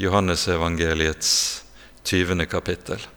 Johannesevangeliets 0.03 1.31
20. 2.03 2.43
kapittel. 2.51 3.12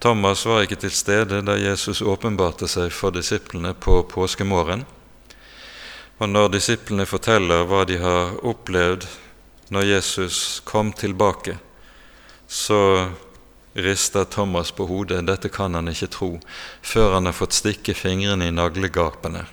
Thomas 0.00 0.46
var 0.46 0.62
ikke 0.64 0.78
til 0.80 0.94
stede 0.96 1.42
da 1.44 1.58
Jesus 1.60 2.00
åpenbarte 2.00 2.64
seg 2.70 2.88
for 2.96 3.12
disiplene 3.12 3.74
på 3.76 3.98
påskemorgen. 4.08 4.86
Og 6.20 6.28
når 6.28 6.54
disiplene 6.54 7.04
forteller 7.08 7.66
hva 7.68 7.82
de 7.88 7.98
har 8.00 8.38
opplevd 8.40 9.04
når 9.68 9.84
Jesus 9.90 10.62
kom 10.64 10.94
tilbake, 10.96 11.58
så 12.48 13.10
rister 13.76 14.24
Thomas 14.24 14.72
på 14.72 14.88
hodet. 14.88 15.20
Dette 15.28 15.52
kan 15.52 15.76
han 15.76 15.92
ikke 15.92 16.10
tro 16.16 16.30
før 16.80 17.18
han 17.18 17.28
har 17.28 17.36
fått 17.36 17.60
stikke 17.60 17.94
fingrene 17.94 18.48
i 18.48 18.56
naglegapene 18.56 19.44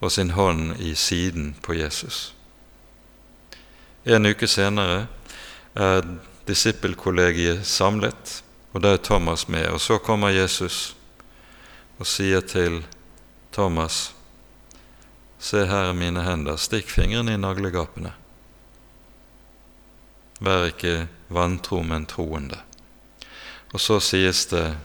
og 0.00 0.12
sin 0.14 0.32
hånd 0.32 0.78
i 0.80 0.94
siden 0.96 1.52
på 1.62 1.76
Jesus. 1.76 2.32
En 4.08 4.24
uke 4.24 4.48
senere 4.48 5.06
er 5.76 6.04
disippelkollegiet 6.48 7.66
samlet, 7.68 8.38
og 8.78 8.82
da 8.84 8.92
er 8.94 9.00
Thomas 9.02 9.48
med. 9.50 9.66
Og 9.74 9.80
så 9.82 9.96
kommer 9.98 10.30
Jesus 10.30 10.94
og 11.98 12.06
sier 12.06 12.44
til 12.46 12.84
Thomas.: 13.52 14.12
Se 15.38 15.64
her 15.66 15.90
er 15.90 15.96
mine 15.98 16.22
hender, 16.22 16.56
stikk 16.56 16.86
fingrene 16.90 17.34
i 17.34 17.40
naglegapene. 17.42 18.12
Vær 20.38 20.68
ikke 20.70 21.08
vantro, 21.28 21.82
men 21.82 22.06
troende. 22.06 22.60
Og 23.74 23.82
så 23.82 23.98
sies 23.98 24.46
det 24.46 24.76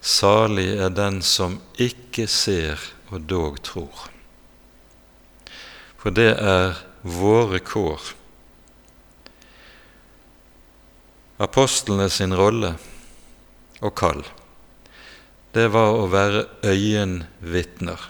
Salig 0.00 0.76
er 0.78 0.92
den 0.94 1.18
som 1.22 1.58
ikke 1.82 2.28
ser 2.30 2.78
og 3.10 3.26
dog 3.26 3.58
tror. 3.66 4.06
For 5.98 6.14
det 6.14 6.36
er 6.38 6.78
våre 7.02 7.58
kår. 7.58 8.12
Apostlene 11.36 12.08
sin 12.08 12.32
rolle 12.32 12.72
og 13.84 13.92
kall, 13.98 14.22
det 15.52 15.66
var 15.72 15.96
å 15.96 16.08
være 16.12 16.46
øyenvitner. 16.64 18.00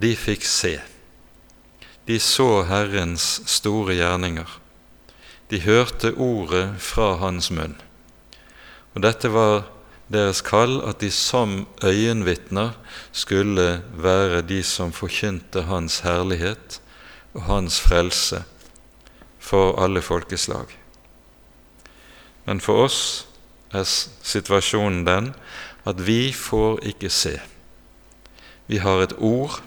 De 0.00 0.14
fikk 0.16 0.44
se. 0.48 0.74
De 2.08 2.16
så 2.20 2.62
Herrens 2.68 3.24
store 3.48 3.98
gjerninger. 3.98 4.48
De 5.48 5.60
hørte 5.64 6.14
ordet 6.14 6.78
fra 6.80 7.14
Hans 7.20 7.50
munn. 7.52 7.76
Og 8.94 9.04
dette 9.04 9.28
var 9.32 9.66
deres 10.08 10.40
kall, 10.44 10.78
at 10.88 11.00
de 11.04 11.10
som 11.12 11.66
øyenvitner 11.84 12.76
skulle 13.12 13.82
være 13.92 14.40
de 14.48 14.62
som 14.64 14.92
forkynte 14.96 15.66
Hans 15.68 16.00
herlighet 16.04 16.80
og 17.34 17.44
Hans 17.48 17.80
frelse 17.84 18.44
for 19.40 19.76
alle 19.80 20.00
folkeslag. 20.04 20.77
Men 22.48 22.62
for 22.64 22.86
oss 22.86 23.00
er 23.76 23.84
situasjonen 23.84 25.02
den 25.04 25.32
at 25.88 26.00
vi 26.06 26.32
får 26.32 26.80
ikke 26.94 27.10
se. 27.12 27.34
Vi 28.72 28.80
har 28.80 29.02
et 29.04 29.12
ord 29.20 29.60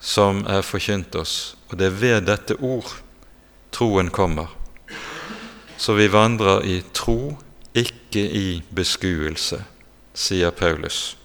som 0.00 0.44
er 0.44 0.60
forkynt 0.60 1.16
oss, 1.16 1.56
og 1.68 1.80
det 1.80 1.88
er 1.88 1.96
ved 2.00 2.26
dette 2.28 2.58
ord 2.60 2.92
troen 3.72 4.12
kommer. 4.12 4.52
Så 5.80 5.96
vi 5.96 6.10
vandrer 6.12 6.64
i 6.68 6.82
tro, 6.92 7.38
ikke 7.72 8.20
i 8.20 8.60
beskuelse, 8.74 9.62
sier 10.12 10.52
Paulus. 10.52 11.16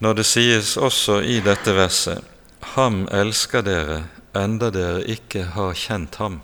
Når 0.00 0.20
det 0.20 0.26
sies 0.28 0.76
også 0.76 1.20
i 1.20 1.40
dette 1.44 1.76
verset 1.76 2.24
'Ham 2.74 3.08
elsker 3.12 3.60
dere 3.60 4.04
enda 4.36 4.70
dere 4.74 5.04
ikke 5.04 5.44
har 5.54 5.74
kjent 5.74 6.18
ham', 6.20 6.40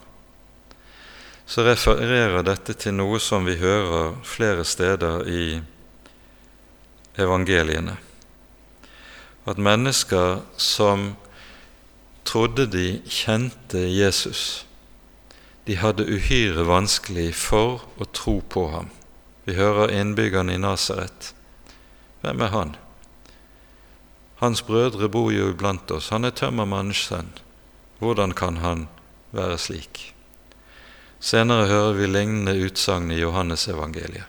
så 1.46 1.64
refererer 1.66 2.44
dette 2.46 2.76
til 2.78 2.94
noe 2.94 3.18
som 3.18 3.44
vi 3.44 3.56
hører 3.58 4.14
flere 4.22 4.64
steder 4.64 5.26
i 5.26 5.60
evangeliene. 7.18 7.96
At 9.46 9.58
mennesker 9.58 10.44
som 10.56 11.16
trodde 12.24 12.68
de 12.70 13.00
kjente 13.08 13.82
Jesus, 13.82 14.66
de 15.66 15.76
hadde 15.76 16.06
uhyre 16.06 16.64
vanskelig 16.68 17.34
for 17.34 17.82
å 17.98 18.06
tro 18.14 18.40
på 18.46 18.68
ham. 18.70 18.90
Vi 19.44 19.58
hører 19.58 19.90
innbyggerne 19.90 20.54
i 20.54 20.62
Nasaret. 20.62 21.32
Hvem 22.22 22.40
er 22.46 22.54
han? 22.54 22.76
Hans 24.40 24.62
brødre 24.62 25.08
bor 25.08 25.32
jo 25.32 25.50
iblant 25.50 25.90
oss. 25.90 26.08
Han 26.14 26.24
er 26.24 26.36
tømmermannens 26.36 27.02
sønn. 27.10 27.32
Hvordan 28.00 28.32
kan 28.32 28.56
han 28.64 28.86
være 29.36 29.58
slik? 29.60 30.14
Senere 31.20 31.66
hører 31.68 31.98
vi 31.98 32.06
lignende 32.08 32.54
utsagn 32.64 33.10
i 33.12 33.18
Johannesevangeliet. 33.20 34.24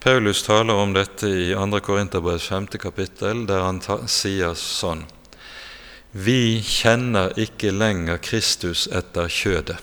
Paulus 0.00 0.42
taler 0.46 0.78
om 0.80 0.94
dette 0.94 1.28
i 1.28 1.50
2. 1.52 1.80
Korinterbrevs 1.84 2.46
5. 2.48 2.66
kapittel, 2.80 3.42
der 3.46 3.66
han 3.66 3.82
sier 4.08 4.54
sånn 4.56 5.04
Vi 6.12 6.62
kjenner 6.64 7.34
ikke 7.36 7.74
lenger 7.74 8.16
Kristus 8.22 8.86
etter 8.88 9.28
kjødet. 9.28 9.82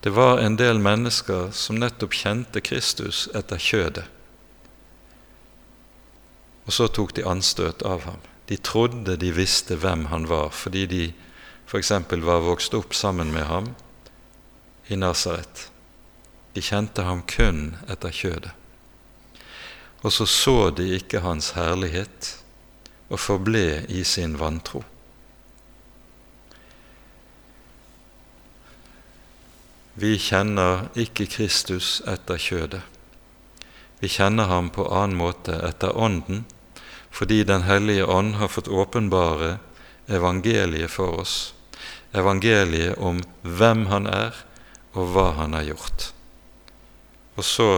Det 0.00 0.14
var 0.16 0.40
en 0.40 0.56
del 0.56 0.80
mennesker 0.80 1.50
som 1.52 1.76
nettopp 1.76 2.16
kjente 2.16 2.64
Kristus 2.64 3.26
etter 3.36 3.60
kjødet. 3.60 4.06
Og 6.64 6.72
så 6.72 6.88
tok 6.88 7.12
de 7.18 7.26
anstøt 7.28 7.84
av 7.84 8.06
ham. 8.08 8.29
De 8.50 8.58
trodde 8.58 9.14
de 9.16 9.30
visste 9.30 9.76
hvem 9.78 10.08
han 10.10 10.26
var, 10.28 10.50
fordi 10.50 10.86
de 10.90 11.02
f.eks. 11.70 11.92
var 12.10 12.42
vokst 12.42 12.74
opp 12.74 12.94
sammen 12.98 13.30
med 13.30 13.46
ham 13.46 13.68
i 14.90 14.98
Nasaret. 14.98 15.68
De 16.54 16.62
kjente 16.62 17.06
ham 17.06 17.22
kun 17.30 17.76
etter 17.86 18.10
kjødet. 18.10 18.56
Og 20.02 20.10
så 20.12 20.26
så 20.26 20.70
de 20.74 20.88
ikke 20.96 21.22
hans 21.22 21.52
herlighet 21.54 22.34
og 23.10 23.20
forble 23.20 23.84
i 23.88 24.02
sin 24.04 24.38
vantro. 24.40 24.82
Vi 30.00 30.16
kjenner 30.18 30.88
ikke 30.98 31.28
Kristus 31.30 32.00
etter 32.08 32.40
kjødet. 32.40 32.82
Vi 34.00 34.08
kjenner 34.08 34.48
ham 34.48 34.70
på 34.72 34.86
annen 34.88 35.18
måte 35.20 35.58
etter 35.66 35.92
Ånden, 35.92 36.46
fordi 37.10 37.44
Den 37.44 37.62
hellige 37.62 38.06
ånd 38.06 38.34
har 38.34 38.48
fått 38.48 38.68
åpenbare 38.68 39.58
evangeliet 40.06 40.90
for 40.90 41.20
oss, 41.20 41.54
evangeliet 42.12 42.98
om 42.98 43.22
hvem 43.42 43.86
han 43.86 44.06
er, 44.06 44.34
og 44.92 45.12
hva 45.14 45.30
han 45.38 45.54
har 45.54 45.68
gjort. 45.70 46.10
Og 47.38 47.44
så 47.46 47.70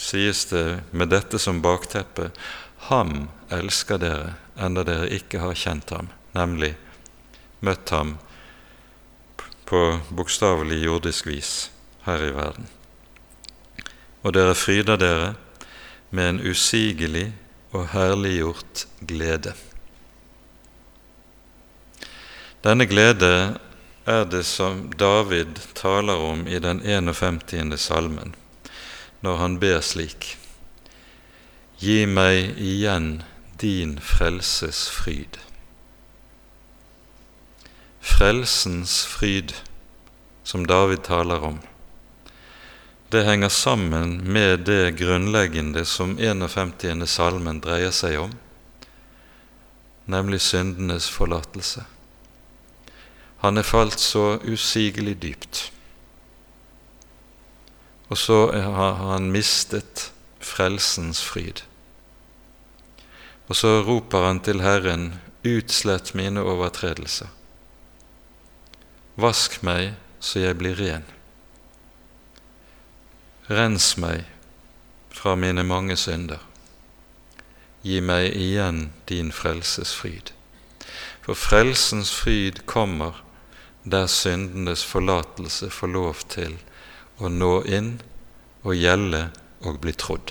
sies 0.00 0.44
det 0.50 0.80
med 0.90 1.10
dette 1.10 1.38
som 1.38 1.62
bakteppe 1.62 2.30
Ham 2.88 3.28
elsker 3.52 3.98
dere, 4.00 4.34
enda 4.56 4.84
dere 4.86 5.10
ikke 5.12 5.42
har 5.42 5.58
kjent 5.58 5.90
ham, 5.92 6.08
nemlig 6.32 6.72
møtt 7.60 7.92
ham 7.92 8.14
på 9.68 9.82
bokstavelig 10.08 10.80
jordisk 10.82 11.28
vis 11.28 11.52
her 12.06 12.24
i 12.24 12.32
verden. 12.34 12.66
Og 14.24 14.34
dere 14.34 14.56
fryder 14.56 14.98
dere 15.00 15.28
med 16.10 16.28
en 16.28 16.40
usigelig 16.50 17.28
og 17.70 17.88
herliggjort 17.92 18.86
glede. 19.06 19.54
Denne 22.64 22.86
glede 22.86 23.58
er 24.06 24.24
det 24.28 24.44
som 24.44 24.90
David 24.98 25.60
taler 25.74 26.20
om 26.20 26.46
i 26.46 26.58
den 26.58 26.82
51. 26.82 27.78
salmen 27.80 28.34
når 29.20 29.36
han 29.36 29.58
ber 29.60 29.80
slik 29.84 30.36
Gi 31.80 32.04
meg 32.04 32.58
igjen 32.60 33.22
din 33.60 33.94
frelses 34.04 34.82
fryd. 34.92 35.38
Frelsens 38.04 38.98
fryd, 39.08 39.54
som 40.44 40.66
David 40.68 41.06
taler 41.08 41.40
om, 41.40 41.56
det 43.10 43.24
henger 43.26 43.48
sammen 43.48 44.32
med 44.32 44.60
det 44.68 44.90
grunnleggende 44.98 45.84
som 45.84 46.18
51. 46.18 47.08
salmen 47.10 47.58
dreier 47.60 47.90
seg 47.90 48.20
om, 48.22 48.36
nemlig 50.06 50.38
syndenes 50.46 51.08
forlatelse. 51.10 51.82
Han 53.42 53.58
er 53.58 53.66
falt 53.66 53.98
så 53.98 54.38
usigelig 54.46 55.16
dypt. 55.22 55.64
Og 58.10 58.18
så 58.18 58.38
har 58.52 58.98
han 59.02 59.30
mistet 59.34 60.10
frelsens 60.38 61.22
fryd. 61.24 61.64
Og 63.50 63.58
så 63.58 63.80
roper 63.82 64.28
han 64.28 64.42
til 64.46 64.62
Herren, 64.62 65.14
utslett 65.42 66.14
mine 66.14 66.42
overtredelser. 66.46 67.30
Vask 69.18 69.58
meg 69.66 69.96
så 70.22 70.44
jeg 70.44 70.60
blir 70.60 70.78
ren. 70.78 71.06
Rens 73.50 73.96
meg 73.98 74.28
fra 75.10 75.32
mine 75.34 75.64
mange 75.66 75.96
synder. 75.98 76.38
Gi 77.82 77.96
meg 77.98 78.28
igjen 78.38 78.92
din 79.10 79.32
frelses 79.34 79.90
fryd. 79.98 80.30
For 81.24 81.34
frelsens 81.34 82.12
fryd 82.14 82.60
kommer 82.70 83.24
der 83.82 84.06
syndenes 84.06 84.84
forlatelse 84.86 85.66
får 85.74 85.90
lov 85.90 86.20
til 86.30 86.54
å 87.18 87.26
nå 87.26 87.50
inn 87.66 87.88
og 88.62 88.76
gjelde 88.78 89.24
og 89.66 89.80
bli 89.82 89.96
trodd. 89.98 90.30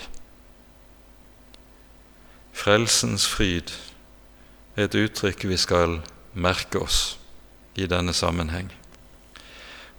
Frelsens 2.55 3.27
fryd 3.27 3.75
er 4.77 4.87
et 4.87 4.95
uttrykk 4.95 5.43
vi 5.51 5.59
skal 5.59 5.99
merke 6.39 6.79
oss 6.87 7.17
i 7.75 7.83
denne 7.83 8.15
sammenheng. 8.15 8.71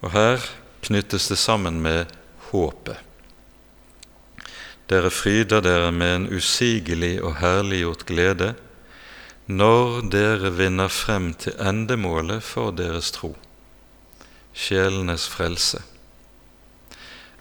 Og 0.00 0.16
her 0.16 0.50
knyttes 0.88 1.28
det 1.28 1.36
sammen 1.36 1.84
med 1.84 2.08
håpet. 2.48 3.09
Dere 4.90 5.10
fryder 5.10 5.62
dere 5.62 5.92
med 5.94 6.16
en 6.16 6.24
usigelig 6.34 7.20
og 7.22 7.36
herliggjort 7.38 8.02
glede 8.08 8.54
når 9.46 10.00
dere 10.10 10.50
vinner 10.54 10.90
frem 10.90 11.30
til 11.38 11.54
endemålet 11.62 12.42
for 12.42 12.74
deres 12.74 13.12
tro, 13.14 13.32
sjelenes 14.54 15.28
frelse. 15.30 15.82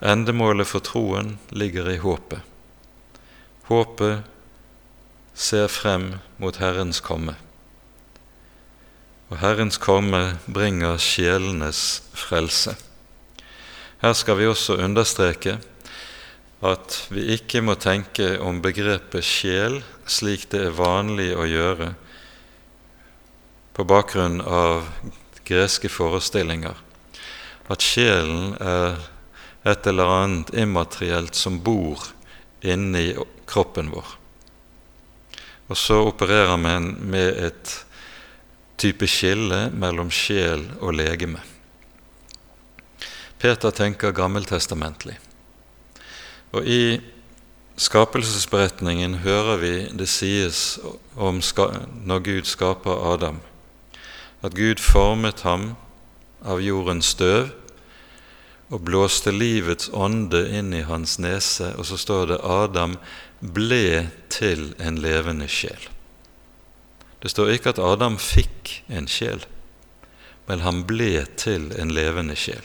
Endemålet 0.02 0.70
for 0.70 0.86
troen 0.86 1.36
ligger 1.50 1.90
i 1.90 1.98
håpet. 2.02 2.46
Håpet 3.70 4.22
ser 5.34 5.68
frem 5.70 6.12
mot 6.38 6.58
Herrens 6.62 7.02
komme. 7.06 7.36
Og 9.30 9.42
Herrens 9.42 9.78
komme 9.78 10.40
bringer 10.46 10.98
sjelenes 10.98 12.02
frelse. 12.14 12.78
Her 14.02 14.14
skal 14.14 14.38
vi 14.40 14.48
også 14.48 14.80
understreke 14.82 15.58
at 16.60 16.96
vi 17.14 17.24
ikke 17.38 17.62
må 17.64 17.78
tenke 17.80 18.34
om 18.44 18.60
begrepet 18.64 19.24
sjel 19.24 19.80
slik 20.10 20.50
det 20.52 20.66
er 20.68 20.76
vanlig 20.76 21.32
å 21.38 21.46
gjøre 21.48 21.94
på 23.78 23.86
bakgrunn 23.88 24.42
av 24.44 24.90
greske 25.48 25.90
forestillinger, 25.90 26.76
at 27.72 27.86
sjelen 27.86 28.58
er 28.60 28.98
et 29.64 29.88
eller 29.88 30.12
annet 30.12 30.52
immaterielt 30.58 31.38
som 31.38 31.62
bor 31.64 32.10
inni 32.60 33.14
kroppen 33.48 33.94
vår. 33.94 34.18
Og 35.70 35.78
så 35.78 36.02
opererer 36.10 36.58
man 36.60 36.92
med 37.00 37.40
et 37.40 37.74
type 38.80 39.08
skille 39.08 39.70
mellom 39.72 40.12
sjel 40.12 40.66
og 40.80 40.96
legeme. 40.98 41.42
Peter 43.40 43.72
tenker 43.72 44.12
gammeltestamentlig. 44.12 45.16
Og 46.52 46.66
i 46.66 47.00
skapelsesberetningen 47.80 49.22
hører 49.24 49.62
vi 49.62 49.74
det 49.96 50.10
sies 50.12 50.80
om 51.16 51.40
når 52.10 52.26
Gud 52.26 52.50
skaper 52.50 53.06
Adam, 53.14 53.40
at 54.42 54.56
Gud 54.56 54.82
formet 54.82 55.44
ham 55.46 55.74
av 56.44 56.62
jordens 56.64 57.14
støv 57.16 57.52
og 58.70 58.84
blåste 58.86 59.34
livets 59.34 59.90
ånde 59.94 60.44
inn 60.54 60.74
i 60.78 60.86
hans 60.86 61.18
nese, 61.22 61.74
og 61.78 61.88
så 61.90 61.98
står 61.98 62.34
det 62.34 62.42
Adam 62.46 62.98
ble 63.40 64.10
til 64.30 64.74
en 64.78 65.00
levende 65.02 65.48
sjel. 65.50 65.90
Det 67.20 67.32
står 67.34 67.56
ikke 67.56 67.74
at 67.74 67.82
Adam 67.84 68.18
fikk 68.22 68.80
en 68.88 69.10
sjel, 69.10 69.42
men 70.48 70.64
han 70.64 70.84
ble 70.88 71.26
til 71.40 71.72
en 71.78 71.92
levende 71.94 72.38
sjel. 72.40 72.64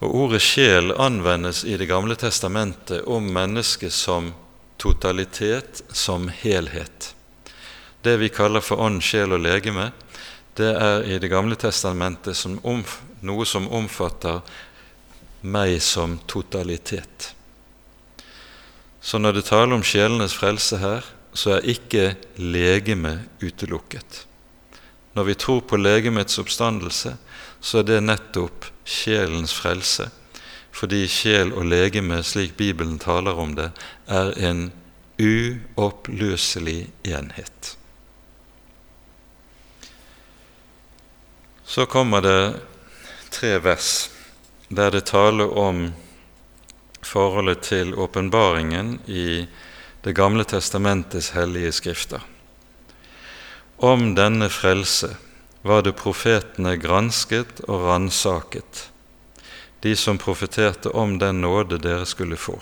Og 0.00 0.14
Ordet 0.16 0.40
sjel 0.40 0.94
anvendes 0.96 1.64
i 1.64 1.76
Det 1.76 1.86
gamle 1.86 2.16
testamentet 2.16 3.04
om 3.04 3.26
mennesket 3.32 3.92
som 3.92 4.32
totalitet, 4.80 5.82
som 5.92 6.28
helhet. 6.28 7.14
Det 8.02 8.16
vi 8.16 8.30
kaller 8.32 8.64
for 8.64 8.80
ånd, 8.80 9.02
sjel 9.04 9.36
og 9.36 9.44
legeme, 9.44 9.90
det 10.56 10.72
er 10.72 11.04
i 11.04 11.18
Det 11.20 11.28
gamle 11.28 11.56
testamentet 11.56 12.36
som 12.36 12.56
noe 12.64 13.44
som 13.44 13.68
omfatter 13.68 14.40
meg 15.42 15.82
som 15.84 16.18
totalitet. 16.26 17.34
Så 19.00 19.18
når 19.18 19.32
det 19.36 19.46
taler 19.48 19.76
om 19.76 19.84
sjelenes 19.84 20.32
frelse 20.36 20.80
her, 20.80 21.04
så 21.32 21.58
er 21.58 21.70
ikke 21.76 22.16
legeme 22.36 23.18
utelukket. 23.40 24.24
Når 25.12 25.24
vi 25.28 25.34
tror 25.34 25.60
på 25.60 25.76
legemets 25.76 26.38
oppstandelse, 26.40 27.16
så 27.60 27.80
er 27.80 27.88
det 27.88 28.04
nettopp 28.04 28.68
sjelens 28.90 29.54
frelse, 29.54 30.10
fordi 30.74 31.04
sjel 31.10 31.52
og 31.54 31.66
legeme, 31.70 32.20
slik 32.26 32.56
Bibelen 32.58 32.98
taler 32.98 33.38
om 33.38 33.54
det, 33.58 33.70
er 34.06 34.32
en 34.38 34.70
uoppløselig 35.20 36.90
enhet. 37.04 37.76
Så 41.64 41.86
kommer 41.86 42.24
det 42.24 42.42
tre 43.30 43.58
vers 43.62 44.10
der 44.70 44.90
det 44.90 45.04
taler 45.10 45.50
om 45.58 45.90
forholdet 47.02 47.62
til 47.66 47.94
åpenbaringen 47.94 48.98
i 49.06 49.46
Det 50.00 50.14
gamle 50.16 50.44
testamentets 50.48 51.30
hellige 51.36 51.72
skrifter. 51.76 52.22
Om 53.76 54.14
denne 54.16 54.48
frelse 54.48 55.10
var 55.62 55.82
det 55.82 55.96
profetene 55.98 56.76
gransket 56.80 57.60
og 57.68 57.84
ransaket, 57.84 58.88
de 59.80 59.94
som 59.96 60.18
profeterte 60.20 60.92
om 60.96 61.18
den 61.20 61.40
nåde 61.44 61.78
dere 61.80 62.06
skulle 62.08 62.36
få. 62.40 62.58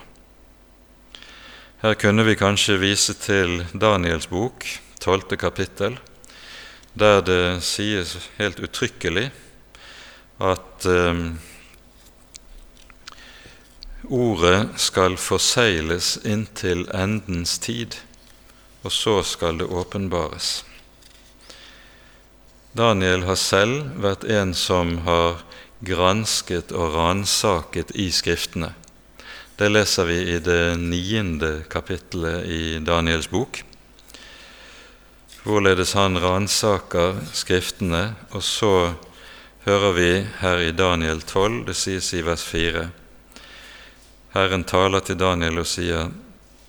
Her 1.79 1.95
kunne 1.95 2.25
vi 2.27 2.35
kanskje 2.35 2.81
vise 2.83 3.15
til 3.15 3.63
Daniels 3.71 4.27
bok, 4.27 4.67
tolvte 4.99 5.39
kapittel, 5.39 5.99
der 6.99 7.23
det 7.23 7.43
sies 7.63 8.17
helt 8.39 8.59
uttrykkelig 8.59 9.29
at 10.43 10.87
eh, 10.91 11.21
ordet 14.11 14.59
skal 14.83 15.15
forsegles 15.23 16.17
inntil 16.27 16.89
endens 16.95 17.59
tid, 17.63 17.95
og 18.83 18.95
så 18.95 19.21
skal 19.23 19.63
det 19.63 19.71
åpenbares. 19.71 20.68
Daniel 22.73 23.25
har 23.29 23.39
selv 23.41 23.95
vært 24.03 24.25
en 24.25 24.53
som 24.55 24.99
har 25.07 25.41
gransket 25.81 26.75
og 26.75 26.95
ransaket 26.95 27.95
i 27.95 28.11
Skriftene 28.13 28.75
det 29.59 29.69
leser 29.69 30.07
vi 30.07 30.19
i 30.35 30.39
det 30.39 30.77
niende 30.79 31.65
kapittelet 31.71 32.45
i 32.47 32.79
Daniels 32.79 33.27
bok, 33.31 33.65
hvorledes 35.43 35.97
han 35.99 36.15
ransaker 36.23 37.19
Skriftene, 37.35 38.13
og 38.31 38.45
så 38.47 38.93
hører 39.67 39.97
vi 39.97 40.13
her 40.45 40.63
i 40.63 40.71
Daniel 40.71 41.25
12, 41.27 41.65
det 41.67 41.75
sies 41.75 42.13
i 42.15 42.23
vers 42.23 42.45
4. 42.47 42.85
Herren 44.37 44.63
taler 44.63 45.03
til 45.03 45.19
Daniel 45.19 45.59
og 45.65 45.67
sier:" 45.67 46.15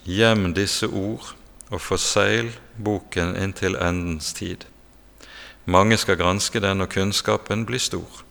Gjem 0.09 0.55
disse 0.57 0.89
ord 0.89 1.35
og 1.69 1.81
forseil 1.85 2.49
boken 2.73 3.35
inntil 3.37 3.77
endens 3.77 4.33
tid. 4.33 4.65
Mange 5.70 5.99
skal 6.01 6.17
granske 6.17 6.57
den, 6.63 6.82
og 6.82 6.89
kunnskapen 6.89 7.67
blir 7.70 7.82
stor. 7.82 8.24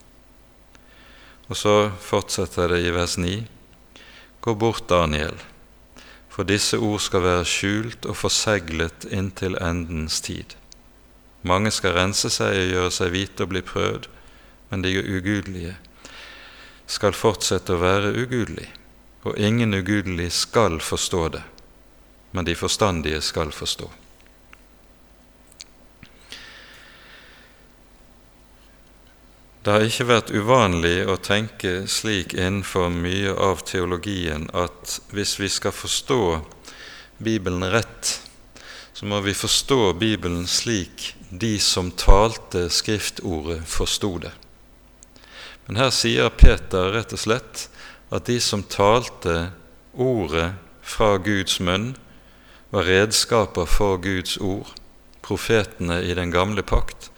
Og 1.46 1.56
så 1.56 1.74
fortsetter 2.02 2.72
det 2.72 2.80
i 2.82 2.90
vers 2.90 3.14
9. 3.14 3.44
Gå 4.42 4.54
bort, 4.58 4.88
Daniel, 4.90 5.36
for 6.28 6.48
disse 6.48 6.80
ord 6.82 6.98
skal 7.04 7.22
være 7.22 7.44
skjult 7.46 8.08
og 8.10 8.18
forseglet 8.18 9.06
inntil 9.14 9.54
endens 9.62 10.18
tid. 10.24 10.56
Mange 11.46 11.70
skal 11.70 11.94
rense 11.94 12.30
seg 12.34 12.58
og 12.58 12.72
gjøre 12.72 12.96
seg 12.98 13.14
hvite 13.14 13.46
og 13.46 13.52
bli 13.54 13.62
prøvd, 13.62 14.10
men 14.72 14.82
de 14.82 14.96
ugudelige 14.98 15.76
skal 16.90 17.14
fortsette 17.14 17.76
å 17.76 17.82
være 17.84 18.16
ugudelige, 18.18 18.74
og 19.22 19.38
ingen 19.38 19.78
ugudelige 19.78 20.34
skal 20.34 20.80
forstå 20.82 21.24
det, 21.38 21.46
men 22.34 22.50
de 22.50 22.58
forstandige 22.58 23.22
skal 23.22 23.54
forstå. 23.54 23.92
Det 29.68 29.74
har 29.74 29.82
ikke 29.84 30.04
vært 30.08 30.30
uvanlig 30.32 31.02
å 31.12 31.18
tenke 31.20 31.82
slik 31.92 32.30
innenfor 32.32 32.86
mye 32.88 33.34
av 33.36 33.58
teologien 33.68 34.46
at 34.56 34.94
hvis 35.12 35.34
vi 35.36 35.50
skal 35.52 35.74
forstå 35.76 36.20
Bibelen 37.20 37.66
rett, 37.68 38.14
så 38.96 39.04
må 39.04 39.18
vi 39.26 39.34
forstå 39.36 39.92
Bibelen 40.00 40.46
slik 40.48 41.10
de 41.28 41.50
som 41.60 41.90
talte 41.92 42.70
Skriftordet, 42.72 43.60
forsto 43.68 44.14
det. 44.24 44.32
Men 45.66 45.82
her 45.82 45.92
sier 45.92 46.32
Peter 46.32 46.88
rett 46.96 47.12
og 47.12 47.20
slett 47.26 47.66
at 48.08 48.24
de 48.24 48.38
som 48.40 48.64
talte 48.64 49.50
Ordet 49.92 50.54
fra 50.80 51.18
Guds 51.20 51.60
munn, 51.60 51.90
var 52.72 52.88
redskaper 52.88 53.68
for 53.68 54.00
Guds 54.00 54.40
ord, 54.40 54.72
profetene 55.20 56.00
i 56.08 56.16
den 56.16 56.32
gamle 56.32 56.64
pakt, 56.64 57.12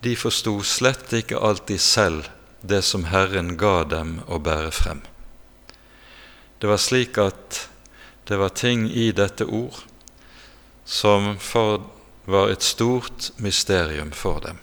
de 0.00 0.16
forsto 0.16 0.62
slett 0.64 1.12
ikke 1.12 1.38
alltid 1.38 1.80
selv 1.80 2.30
det 2.60 2.82
som 2.82 3.04
Herren 3.08 3.56
ga 3.60 3.84
dem 3.84 4.20
å 4.28 4.38
bære 4.40 4.72
frem. 4.72 5.02
Det 6.60 6.68
var 6.68 6.80
slik 6.80 7.18
at 7.20 7.66
det 8.28 8.36
var 8.40 8.52
ting 8.56 8.86
i 8.88 9.10
dette 9.16 9.44
ord 9.44 9.82
som 10.84 11.34
var 12.24 12.50
et 12.52 12.62
stort 12.62 13.30
mysterium 13.36 14.12
for 14.12 14.40
dem. 14.44 14.58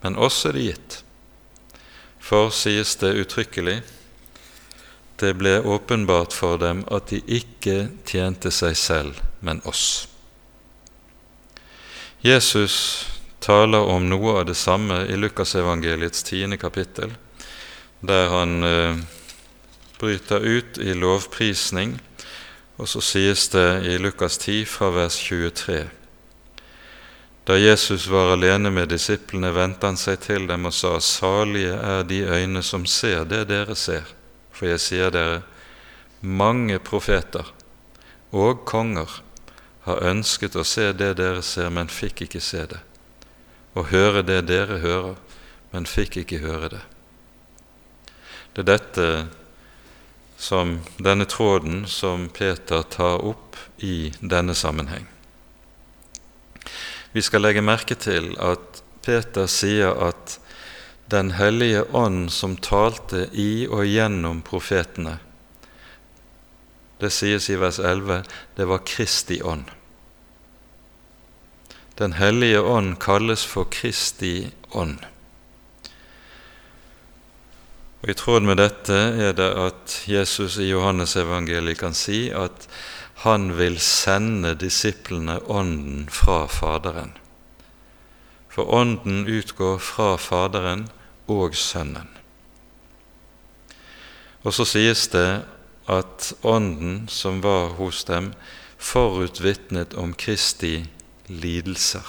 Men 0.00 0.16
oss 0.16 0.44
er 0.46 0.54
det 0.54 0.66
gitt. 0.66 0.98
For, 2.18 2.52
sies 2.52 2.96
det 3.00 3.16
uttrykkelig, 3.22 3.80
det 5.18 5.32
ble 5.40 5.58
åpenbart 5.64 6.34
for 6.36 6.60
dem 6.60 6.84
at 6.94 7.10
de 7.10 7.22
ikke 7.24 7.88
tjente 8.06 8.52
seg 8.54 8.76
selv, 8.78 9.22
men 9.40 9.62
oss. 9.66 10.06
Jesus 12.22 12.76
taler 13.40 13.80
om 13.80 14.08
noe 14.08 14.40
av 14.40 14.46
det 14.46 14.56
samme 14.58 15.04
i 15.06 15.16
Lukasevangeliets 15.16 16.22
tiende 16.22 16.56
kapittel, 16.56 17.14
der 18.00 18.28
han 18.28 18.64
eh, 18.64 18.96
bryter 19.98 20.40
ut 20.40 20.78
i 20.78 20.94
lovprisning, 20.94 21.98
og 22.78 22.88
så 22.88 23.02
sies 23.02 23.48
det 23.50 23.68
i 23.90 23.98
Lukas 23.98 24.38
10 24.38 24.64
fra 24.70 24.90
vers 24.94 25.16
23. 25.18 25.88
Da 27.48 27.56
Jesus 27.56 28.06
var 28.06 28.34
alene 28.34 28.70
med 28.70 28.90
disiplene, 28.92 29.50
vendte 29.56 29.88
han 29.88 29.96
seg 29.96 30.20
til 30.20 30.46
dem 30.46 30.68
og 30.68 30.74
sa:" 30.74 30.98
Salige 31.00 31.74
er 31.74 32.02
de 32.02 32.20
øyne 32.22 32.62
som 32.62 32.86
ser 32.86 33.24
det 33.24 33.48
dere 33.48 33.74
ser, 33.74 34.04
for 34.52 34.68
jeg 34.68 34.80
sier 34.80 35.10
dere, 35.10 35.42
mange 36.20 36.78
profeter 36.78 37.46
og 38.32 38.64
konger 38.66 39.22
har 39.86 40.02
ønsket 40.10 40.56
å 40.56 40.64
se 40.64 40.92
det 40.92 41.16
dere 41.16 41.42
ser, 41.42 41.70
men 41.70 41.88
fikk 41.88 42.26
ikke 42.26 42.40
se 42.40 42.66
det 42.66 42.87
og 43.74 43.90
høre 43.92 44.22
det 44.22 44.42
dere 44.48 44.78
hører, 44.82 45.18
men 45.72 45.88
fikk 45.88 46.20
ikke 46.22 46.40
høre 46.44 46.70
det. 46.76 46.84
Det 48.54 48.64
er 48.64 48.70
dette 48.72 49.08
som 50.38 50.78
denne 51.02 51.26
tråden 51.28 51.84
som 51.90 52.28
Peter 52.32 52.82
tar 52.82 53.20
opp 53.26 53.58
i 53.82 54.12
denne 54.20 54.54
sammenheng. 54.54 55.06
Vi 57.12 57.22
skal 57.22 57.42
legge 57.42 57.64
merke 57.64 57.96
til 57.98 58.34
at 58.42 58.82
Peter 59.04 59.48
sier 59.50 59.94
at 60.08 60.38
Den 61.08 61.30
hellige 61.32 61.86
ånd 61.96 62.26
som 62.28 62.58
talte 62.60 63.30
i 63.32 63.64
og 63.64 63.86
gjennom 63.88 64.42
profetene, 64.44 65.14
det 67.00 67.08
sies 67.16 67.46
i 67.48 67.56
vers 67.56 67.78
11, 67.80 68.18
det 68.58 68.66
var 68.68 68.84
Kristi 68.84 69.38
ånd. 69.40 69.70
Den 71.98 72.12
hellige 72.14 72.60
ånd 72.60 72.98
kalles 73.02 73.42
for 73.46 73.66
Kristi 73.74 74.50
ånd. 74.70 75.00
Og 77.98 78.12
I 78.12 78.14
tråd 78.14 78.44
med 78.46 78.60
dette 78.60 78.94
er 78.94 79.32
det 79.34 79.48
at 79.58 79.94
Jesus 80.06 80.60
i 80.62 80.68
Johannesevangeliet 80.68 81.80
kan 81.80 81.96
si 81.98 82.28
at 82.30 82.68
han 83.24 83.50
vil 83.58 83.80
sende 83.82 84.52
disiplene 84.54 85.40
Ånden 85.50 86.04
fra 86.06 86.44
Faderen. 86.46 87.16
For 88.48 88.70
Ånden 88.70 89.26
utgår 89.26 89.80
fra 89.82 90.12
Faderen 90.22 90.86
og 91.26 91.56
Sønnen. 91.58 92.06
Og 94.46 94.54
så 94.54 94.68
sies 94.70 95.08
det 95.10 95.42
at 95.90 96.30
Ånden 96.46 97.08
som 97.10 97.42
var 97.42 97.74
hos 97.80 98.04
dem, 98.06 98.30
forutvitnet 98.78 99.98
om 99.98 100.14
Kristi 100.14 100.86
lidelser. 101.28 102.04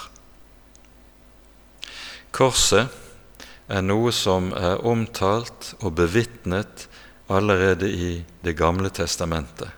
Korset 2.32 2.88
er 3.70 3.86
noe 3.86 4.12
som 4.16 4.52
er 4.58 4.82
omtalt 4.86 5.74
og 5.80 5.94
bevitnet 6.00 6.88
allerede 7.30 7.90
i 7.90 8.12
Det 8.42 8.54
gamle 8.58 8.90
testamentet, 8.90 9.70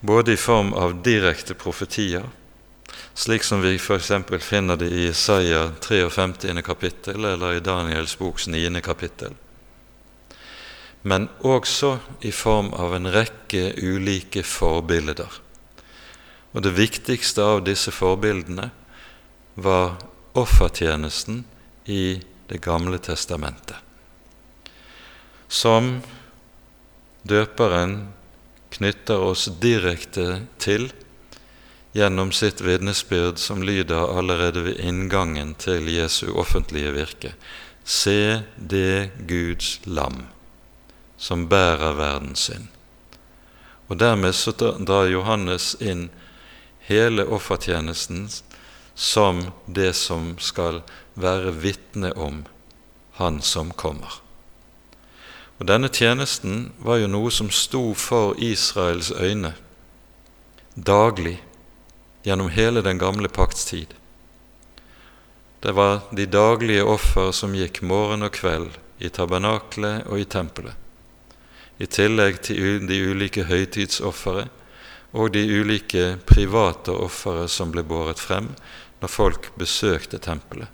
både 0.00 0.32
i 0.32 0.36
form 0.36 0.72
av 0.74 0.98
direkte 1.02 1.54
profetier, 1.54 2.24
slik 3.14 3.44
som 3.44 3.62
vi 3.62 3.76
f.eks. 3.78 4.10
finner 4.40 4.76
det 4.76 4.90
i 4.90 5.06
Isaiah 5.08 5.70
53. 5.80 6.62
kapittel 6.62 7.24
eller 7.24 7.54
i 7.54 7.60
Daniels 7.60 8.18
boks 8.18 8.48
9. 8.48 8.80
kapittel, 8.80 9.32
men 11.02 11.28
også 11.40 11.98
i 12.20 12.32
form 12.32 12.72
av 12.72 12.94
en 12.96 13.08
rekke 13.12 13.72
ulike 13.78 14.42
forbilder 14.42 15.40
og 16.52 16.62
det 16.64 16.74
viktigste 16.76 17.44
av 17.44 17.62
disse 17.64 17.92
forbildene 17.94 18.70
var 19.54 19.96
offertjenesten 20.38 21.44
i 21.84 22.22
Det 22.52 22.58
gamle 22.60 22.98
testamentet, 23.00 23.78
som 25.48 26.02
døperen 27.22 27.94
knytter 28.74 29.22
oss 29.24 29.46
direkte 29.62 30.42
til 30.60 30.90
gjennom 31.96 32.32
sitt 32.32 32.60
vitnesbyrd 32.60 33.40
som 33.40 33.62
lyder 33.64 34.04
allerede 34.18 34.66
ved 34.66 34.80
inngangen 34.84 35.54
til 35.54 35.88
Jesu 35.88 36.34
offentlige 36.34 36.92
virke. 36.92 37.32
Se 37.84 38.42
det 38.56 39.10
Guds 39.28 39.80
lam 39.84 40.26
som 41.16 41.46
bærer 41.48 41.94
verdens 41.96 42.48
synd. 42.48 42.68
Og 43.88 43.98
Dermed 44.00 44.34
så 44.34 44.52
drar 44.58 45.10
Johannes 45.10 45.74
inn 45.80 46.08
hele 46.88 47.24
offertjenesten 47.24 48.28
som 48.94 49.46
det 49.66 49.92
som 49.96 50.34
skal 50.38 50.82
være 51.14 51.54
vitne 51.62 52.12
om 52.12 52.44
Han 53.20 53.42
som 53.42 53.70
kommer. 53.70 54.20
Og 55.60 55.66
Denne 55.68 55.88
tjenesten 55.88 56.72
var 56.78 56.98
jo 56.98 57.10
noe 57.12 57.30
som 57.30 57.50
sto 57.52 57.92
for 57.94 58.34
Israels 58.40 59.12
øyne 59.12 59.52
daglig 60.74 61.42
gjennom 62.24 62.48
hele 62.48 62.82
den 62.82 62.98
gamle 62.98 63.28
pakts 63.28 63.64
tid. 63.64 63.86
Det 65.62 65.72
var 65.72 66.00
de 66.10 66.26
daglige 66.26 66.82
offer 66.82 67.30
som 67.32 67.54
gikk 67.54 67.82
morgen 67.86 68.26
og 68.26 68.32
kveld 68.34 68.78
i 68.98 69.10
tabernaklet 69.12 70.08
og 70.10 70.18
i 70.18 70.26
tempelet, 70.26 70.74
i 71.78 71.86
tillegg 71.86 72.40
til 72.42 72.82
de 72.88 72.98
ulike 73.12 73.44
høytidsofre 73.46 74.48
og 75.12 75.32
de 75.34 75.42
ulike 75.60 76.16
private 76.28 76.94
ofre 76.96 77.48
som 77.48 77.72
ble 77.72 77.84
båret 77.84 78.20
frem 78.20 78.52
når 79.02 79.12
folk 79.12 79.50
besøkte 79.60 80.20
tempelet. 80.22 80.68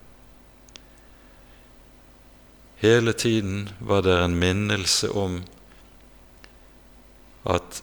Hele 2.79 3.13
tiden 3.13 3.69
var 3.81 4.05
det 4.07 4.15
en 4.23 4.37
minnelse 4.39 5.11
om 5.11 5.41
at 7.49 7.83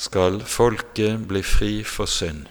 skal 0.00 0.40
folket 0.48 1.26
bli 1.28 1.42
fri 1.44 1.72
for 1.84 2.08
synd, 2.08 2.46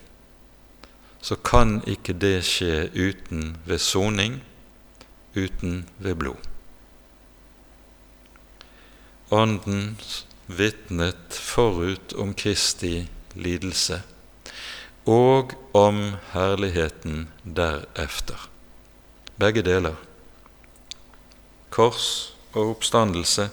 så 1.21 1.35
kan 1.35 1.79
ikke 1.89 2.13
det 2.13 2.43
skje 2.45 2.91
uten 2.93 3.55
ved 3.65 3.81
soning, 3.81 4.37
uten 5.33 5.87
ved 5.97 6.19
blod. 6.21 6.45
Ånden 9.33 9.97
vitnet 10.45 11.33
forut 11.33 12.13
om 12.13 12.33
Kristi 12.33 13.07
lidelse 13.35 14.01
og 15.09 15.53
om 15.73 15.99
herligheten 16.33 17.27
derefter. 17.43 18.49
Begge 19.39 19.63
deler 19.65 19.95
kors 21.73 22.35
og 22.53 22.75
oppstandelse, 22.75 23.49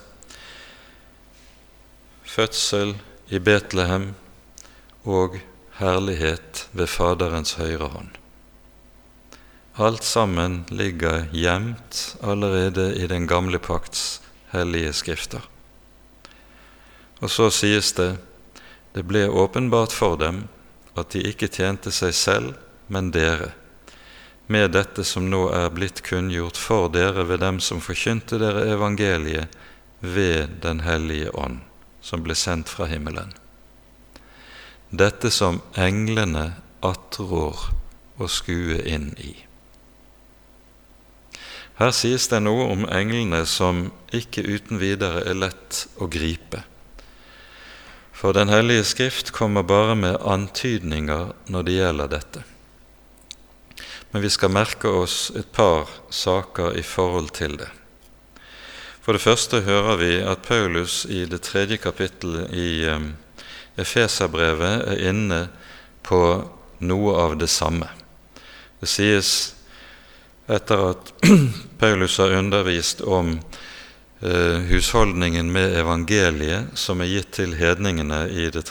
fødsel 2.27 2.95
i 3.29 3.39
Betlehem 3.39 4.11
og 5.05 5.37
herlighet 5.79 6.67
ved 6.73 6.87
Faderens 6.87 7.53
høyre 7.61 7.87
hånd. 7.93 8.09
Alt 9.77 10.03
sammen 10.03 10.63
ligger 10.73 11.27
gjemt 11.31 12.17
allerede 12.25 12.95
i 12.97 13.07
den 13.07 13.27
gamle 13.29 13.59
pakts 13.59 14.21
hellige 14.51 14.93
skrifter. 14.93 15.43
Og 17.21 17.29
så 17.29 17.49
sies 17.53 17.91
det 17.97 18.15
det 18.97 19.03
ble 19.05 19.27
åpenbart 19.29 19.93
for 19.93 20.17
dem 20.17 20.47
at 20.97 21.11
de 21.13 21.21
ikke 21.29 21.51
tjente 21.53 21.91
seg 21.93 22.15
selv, 22.17 22.53
men 22.89 23.11
dere 23.13 23.51
med 24.49 24.71
dette 24.73 25.03
som 25.05 25.27
nå 25.29 25.43
er 25.53 25.67
blitt 25.75 26.01
kunngjort 26.07 26.57
for 26.57 26.87
dere 26.89 27.27
ved 27.29 27.43
dem 27.43 27.59
som 27.61 27.81
forkynte 27.83 28.39
dere 28.41 28.63
evangeliet 28.73 29.53
ved 29.99 30.61
Den 30.63 30.79
hellige 30.85 31.29
ånd, 31.37 31.59
som 32.01 32.23
ble 32.25 32.33
sendt 32.33 32.69
fra 32.73 32.87
himmelen. 32.89 33.33
Dette 34.89 35.29
som 35.33 35.59
englene 35.75 36.55
attrår 36.81 37.67
å 38.17 38.29
skue 38.31 38.79
inn 38.87 39.11
i. 39.21 39.33
Her 41.77 41.93
sies 41.93 42.25
det 42.31 42.39
noe 42.41 42.65
om 42.71 42.87
englene 42.89 43.43
som 43.45 43.91
ikke 44.09 44.41
uten 44.41 44.81
videre 44.81 45.21
er 45.29 45.37
lett 45.37 45.83
å 46.01 46.09
gripe. 46.09 46.63
For 48.17 48.33
Den 48.33 48.49
hellige 48.49 48.83
Skrift 48.83 49.31
kommer 49.31 49.63
bare 49.63 49.95
med 49.95 50.21
antydninger 50.25 51.33
når 51.53 51.67
det 51.67 51.75
gjelder 51.77 52.15
dette 52.17 52.47
men 54.11 54.21
vi 54.21 54.29
skal 54.29 54.49
merke 54.49 54.89
oss 54.89 55.31
et 55.35 55.51
par 55.51 55.89
saker 56.09 56.77
i 56.77 56.83
forhold 56.83 57.29
til 57.35 57.57
det. 57.59 57.67
For 59.01 59.13
det 59.13 59.23
første 59.23 59.61
hører 59.61 59.99
vi 59.99 60.13
at 60.19 60.41
Paulus 60.47 61.05
i 61.05 61.25
det 61.25 61.41
tredje 61.45 61.77
kapittelet 61.77 62.51
i 62.53 62.87
um, 62.89 63.11
Efeserbrevet 63.77 64.87
er 64.89 65.03
inne 65.11 65.41
på 66.03 66.19
noe 66.79 67.13
av 67.21 67.37
det 67.37 67.49
samme. 67.51 67.87
Det 68.81 68.89
sies 68.89 69.31
etter 70.49 70.81
at 70.95 71.13
Paulus 71.81 72.17
har 72.17 72.33
undervist 72.39 73.01
om 73.05 73.37
husholdningen 74.21 75.51
med 75.53 75.75
evangeliet 75.77 76.73
som 76.73 77.01
er 77.01 77.11
gitt 77.11 77.35
til 77.37 77.53
hedningene, 77.59 78.23
det, 78.53 78.63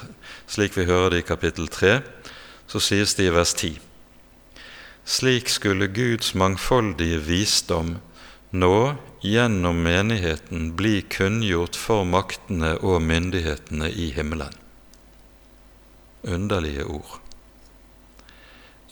slik 0.51 0.75
vi 0.75 0.89
hører 0.89 1.15
det 1.15 1.21
i 1.23 1.27
kapittel 1.29 1.69
3, 1.71 2.01
så 2.67 2.83
sies 2.83 3.15
det 3.15 3.29
i 3.29 3.35
vers 3.35 3.55
10. 3.55 3.77
Slik 5.07 5.49
skulle 5.49 5.87
Guds 5.87 6.35
mangfoldige 6.35 7.21
visdom 7.23 7.99
nå 8.51 8.97
gjennom 9.23 9.79
menigheten 9.87 10.73
bli 10.79 11.01
kunngjort 11.03 11.79
for 11.79 12.03
maktene 12.03 12.75
og 12.83 13.03
myndighetene 13.07 13.91
i 13.91 14.11
himmelen. 14.17 14.55
Underlige 16.27 16.91
ord. 16.91 17.21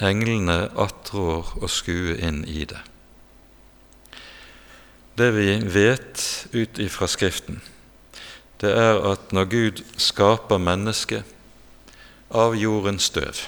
Englene 0.02 0.68
attrår 0.78 1.54
å 1.62 1.70
skue 1.70 2.14
inn 2.22 2.44
i 2.46 2.62
det. 2.66 2.82
Det 5.14 5.30
vi 5.30 5.58
vet 5.70 6.46
ut 6.52 6.78
ifra 6.78 7.06
Skriften, 7.06 7.60
det 8.60 8.72
er 8.74 8.98
at 9.12 9.30
når 9.34 9.44
Gud 9.50 9.82
skaper 10.00 10.58
mennesket 10.58 11.22
av 12.34 12.56
jordens 12.58 13.06
støv, 13.12 13.44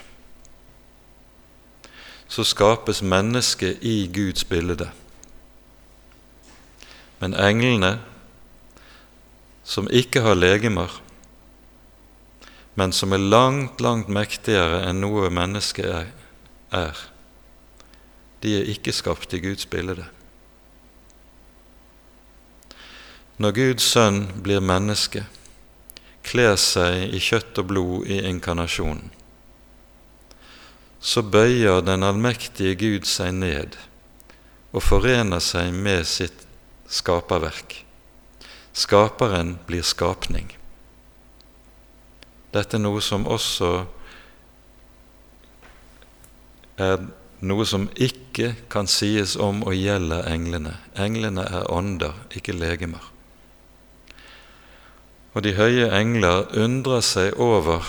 så 2.28 2.44
skapes 2.46 3.02
mennesket 3.02 3.82
i 3.82 4.06
Guds 4.14 4.44
bilde. 4.46 4.90
Men 7.18 7.34
englene, 7.34 7.96
som 9.64 9.90
ikke 9.90 10.22
har 10.22 10.38
legemer, 10.38 11.00
men 12.76 12.92
som 12.92 13.14
er 13.16 13.22
langt, 13.22 13.80
langt 13.80 14.10
mektigere 14.12 14.84
enn 14.86 15.00
noe 15.02 15.30
menneske 15.32 15.86
er, 16.70 17.06
de 18.42 18.52
er 18.58 18.70
ikke 18.70 18.94
skapt 18.94 19.34
i 19.34 19.40
Guds 19.42 19.66
bilde. 19.66 20.04
Når 23.36 23.52
Guds 23.52 23.84
sønn 23.92 24.22
blir 24.40 24.62
menneske, 24.64 25.26
kler 26.24 26.54
seg 26.56 27.12
i 27.12 27.20
kjøtt 27.20 27.58
og 27.60 27.68
blod 27.68 28.06
i 28.08 28.22
inkarnasjonen, 28.30 29.10
så 31.00 31.22
bøyer 31.22 31.82
den 31.84 32.02
allmektige 32.02 32.74
Gud 32.80 33.04
seg 33.06 33.34
ned 33.36 33.76
og 34.72 34.82
forener 34.82 35.42
seg 35.44 35.74
med 35.76 36.08
sitt 36.08 36.46
skaperverk. 36.88 37.82
Skaperen 38.76 39.54
blir 39.68 39.84
skapning. 39.86 40.48
Dette 42.56 42.78
er 42.78 42.82
noe 42.82 43.02
som 43.04 43.28
også 43.28 43.70
er 46.80 47.04
noe 47.46 47.66
som 47.68 47.86
ikke 47.94 48.54
kan 48.72 48.88
sies 48.90 49.36
om 49.36 49.62
og 49.64 49.76
gjelder 49.76 50.28
englene. 50.32 50.74
Englene 50.96 51.44
er 51.44 51.68
ånder, 51.72 52.16
ikke 52.36 52.56
legemer. 52.56 53.12
Og 55.36 55.44
de 55.44 55.52
høye 55.52 55.90
engler 55.92 56.46
undrer 56.56 57.02
seg 57.04 57.36
over 57.36 57.84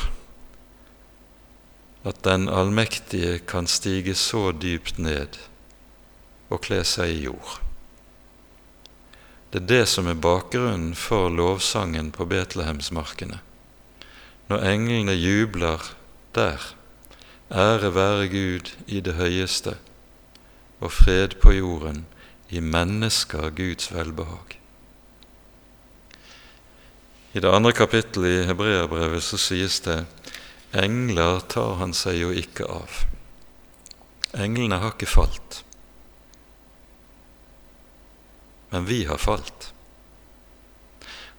at 2.08 2.20
den 2.28 2.50
allmektige 2.52 3.38
kan 3.48 3.70
stige 3.72 4.16
så 4.20 4.52
dypt 4.52 5.00
ned 5.00 5.40
og 6.52 6.66
kle 6.68 6.82
seg 6.88 7.14
i 7.14 7.24
jord. 7.30 7.62
Det 9.52 9.62
er 9.64 9.70
det 9.72 9.86
som 9.88 10.12
er 10.12 10.20
bakgrunnen 10.20 10.92
for 10.96 11.32
lovsangen 11.32 12.12
på 12.12 12.28
Betlehemsmarkene. 12.28 13.40
Når 14.52 14.68
englene 14.68 15.16
jubler 15.16 15.84
der, 16.36 16.60
ære 17.48 17.96
være 17.96 18.28
Gud 18.28 18.76
i 18.88 19.00
det 19.00 19.16
høyeste, 19.16 19.78
og 20.84 20.92
fred 20.92 21.40
på 21.40 21.56
jorden, 21.56 22.06
i 22.50 22.60
mennesker 22.60 23.50
Guds 23.52 23.92
velbehag. 23.96 24.60
I 27.38 27.40
det 27.40 27.52
andre 27.54 27.70
kapittelet 27.72 28.32
i 28.32 28.46
Hebreabrevet 28.50 29.22
så 29.22 29.38
sies 29.38 29.76
det 29.86 30.00
Engler 30.74 31.44
tar 31.46 31.76
han 31.78 31.92
seg 31.94 32.16
jo 32.18 32.32
ikke 32.34 32.66
av. 32.66 32.96
Englene 34.34 34.80
har 34.82 34.96
ikke 34.96 35.10
falt. 35.12 35.60
Men 38.72 38.88
vi 38.90 39.04
har 39.06 39.22
falt. 39.22 39.68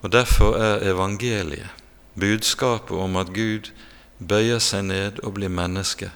Og 0.07 0.13
Derfor 0.15 0.55
er 0.63 0.87
evangeliet, 0.87 1.67
budskapet 2.15 2.95
om 2.95 3.19
at 3.19 3.33
Gud 3.35 3.73
bøyer 4.23 4.63
seg 4.63 4.87
ned 4.93 5.19
og 5.27 5.35
blir 5.41 5.51
menneske, 5.51 6.13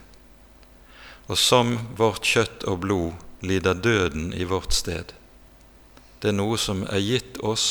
og 1.27 1.41
som 1.43 1.75
vårt 1.99 2.23
kjøtt 2.23 2.69
og 2.71 2.85
blod 2.87 3.19
lider 3.43 3.75
døden 3.75 4.31
i 4.31 4.47
vårt 4.47 4.79
sted. 4.79 5.11
Det 6.23 6.31
er 6.31 6.39
noe 6.39 6.55
som 6.55 6.87
er 6.87 7.03
gitt 7.03 7.43
oss 7.43 7.67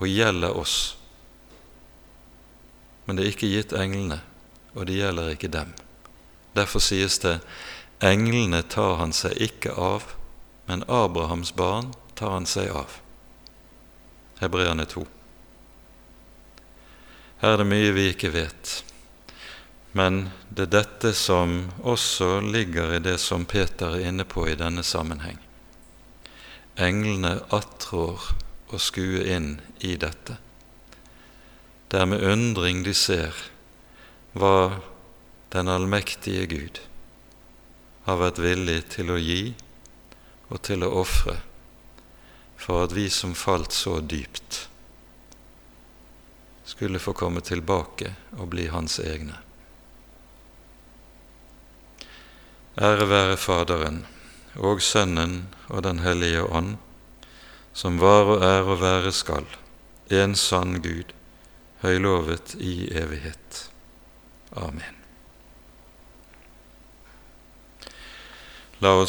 og 0.00 0.08
gjelder 0.08 0.56
oss. 0.56 0.96
Men 3.04 3.16
det 3.16 3.24
er 3.24 3.32
ikke 3.34 3.50
gitt 3.50 3.72
englene, 3.76 4.20
og 4.74 4.86
det 4.86 4.98
gjelder 5.00 5.32
ikke 5.34 5.52
dem. 5.52 5.72
Derfor 6.54 6.82
sies 6.82 7.18
det 7.22 7.38
englene 8.02 8.62
tar 8.62 8.98
han 9.00 9.12
seg 9.16 9.36
ikke 9.38 9.74
av, 9.76 10.12
men 10.66 10.84
Abrahams 10.88 11.54
barn 11.56 11.92
tar 12.14 12.36
han 12.36 12.46
seg 12.46 12.70
av. 12.74 13.00
Hebreerne 14.40 14.86
2. 14.88 15.06
Her 17.40 17.54
er 17.54 17.62
det 17.62 17.68
mye 17.70 17.92
vi 17.96 18.06
ikke 18.12 18.32
vet, 18.34 18.72
men 19.96 20.28
det 20.48 20.68
er 20.68 20.74
dette 20.74 21.12
som 21.16 21.70
også 21.82 22.40
ligger 22.44 22.94
i 22.94 23.02
det 23.04 23.16
som 23.20 23.46
Peter 23.48 23.96
er 23.96 24.10
inne 24.10 24.26
på 24.28 24.44
i 24.48 24.58
denne 24.60 24.84
sammenheng. 24.86 25.38
Englene 26.80 27.38
attrår 27.52 28.30
å 28.70 28.78
skue 28.80 29.24
inn 29.34 29.54
i 29.80 29.96
dette. 30.00 30.36
Det 31.90 31.98
er 31.98 32.06
med 32.06 32.22
undring 32.22 32.84
de 32.86 32.94
ser 32.94 33.34
hva 34.38 34.78
den 35.50 35.68
allmektige 35.68 36.46
Gud 36.46 36.78
har 38.06 38.20
vært 38.22 38.38
villig 38.38 38.84
til 38.94 39.10
å 39.10 39.18
gi 39.18 39.42
og 40.50 40.60
til 40.66 40.86
å 40.86 40.92
ofre 41.02 41.40
for 42.60 42.84
at 42.84 42.92
vi 42.94 43.08
som 43.10 43.34
falt 43.34 43.72
så 43.72 43.98
dypt, 44.00 44.68
skulle 46.64 47.00
få 47.02 47.14
komme 47.16 47.40
tilbake 47.40 48.12
og 48.36 48.50
bli 48.52 48.68
Hans 48.70 49.00
egne. 49.02 49.38
Ære 52.78 53.08
være 53.10 53.38
Faderen 53.40 54.04
og 54.54 54.82
Sønnen 54.84 55.48
og 55.68 55.82
Den 55.88 56.04
hellige 56.04 56.44
ånd, 56.44 56.76
som 57.72 57.98
var 57.98 58.28
og 58.30 58.44
er 58.44 58.68
og 58.68 58.78
være 58.84 59.12
skal, 59.12 59.48
en 60.10 60.36
sann 60.36 60.78
Gud, 60.84 61.10
høylovet 61.80 62.54
i 62.60 62.90
evighet. 62.96 63.70
Amen. 64.52 64.96
La 68.80 68.94
oss 68.96 69.08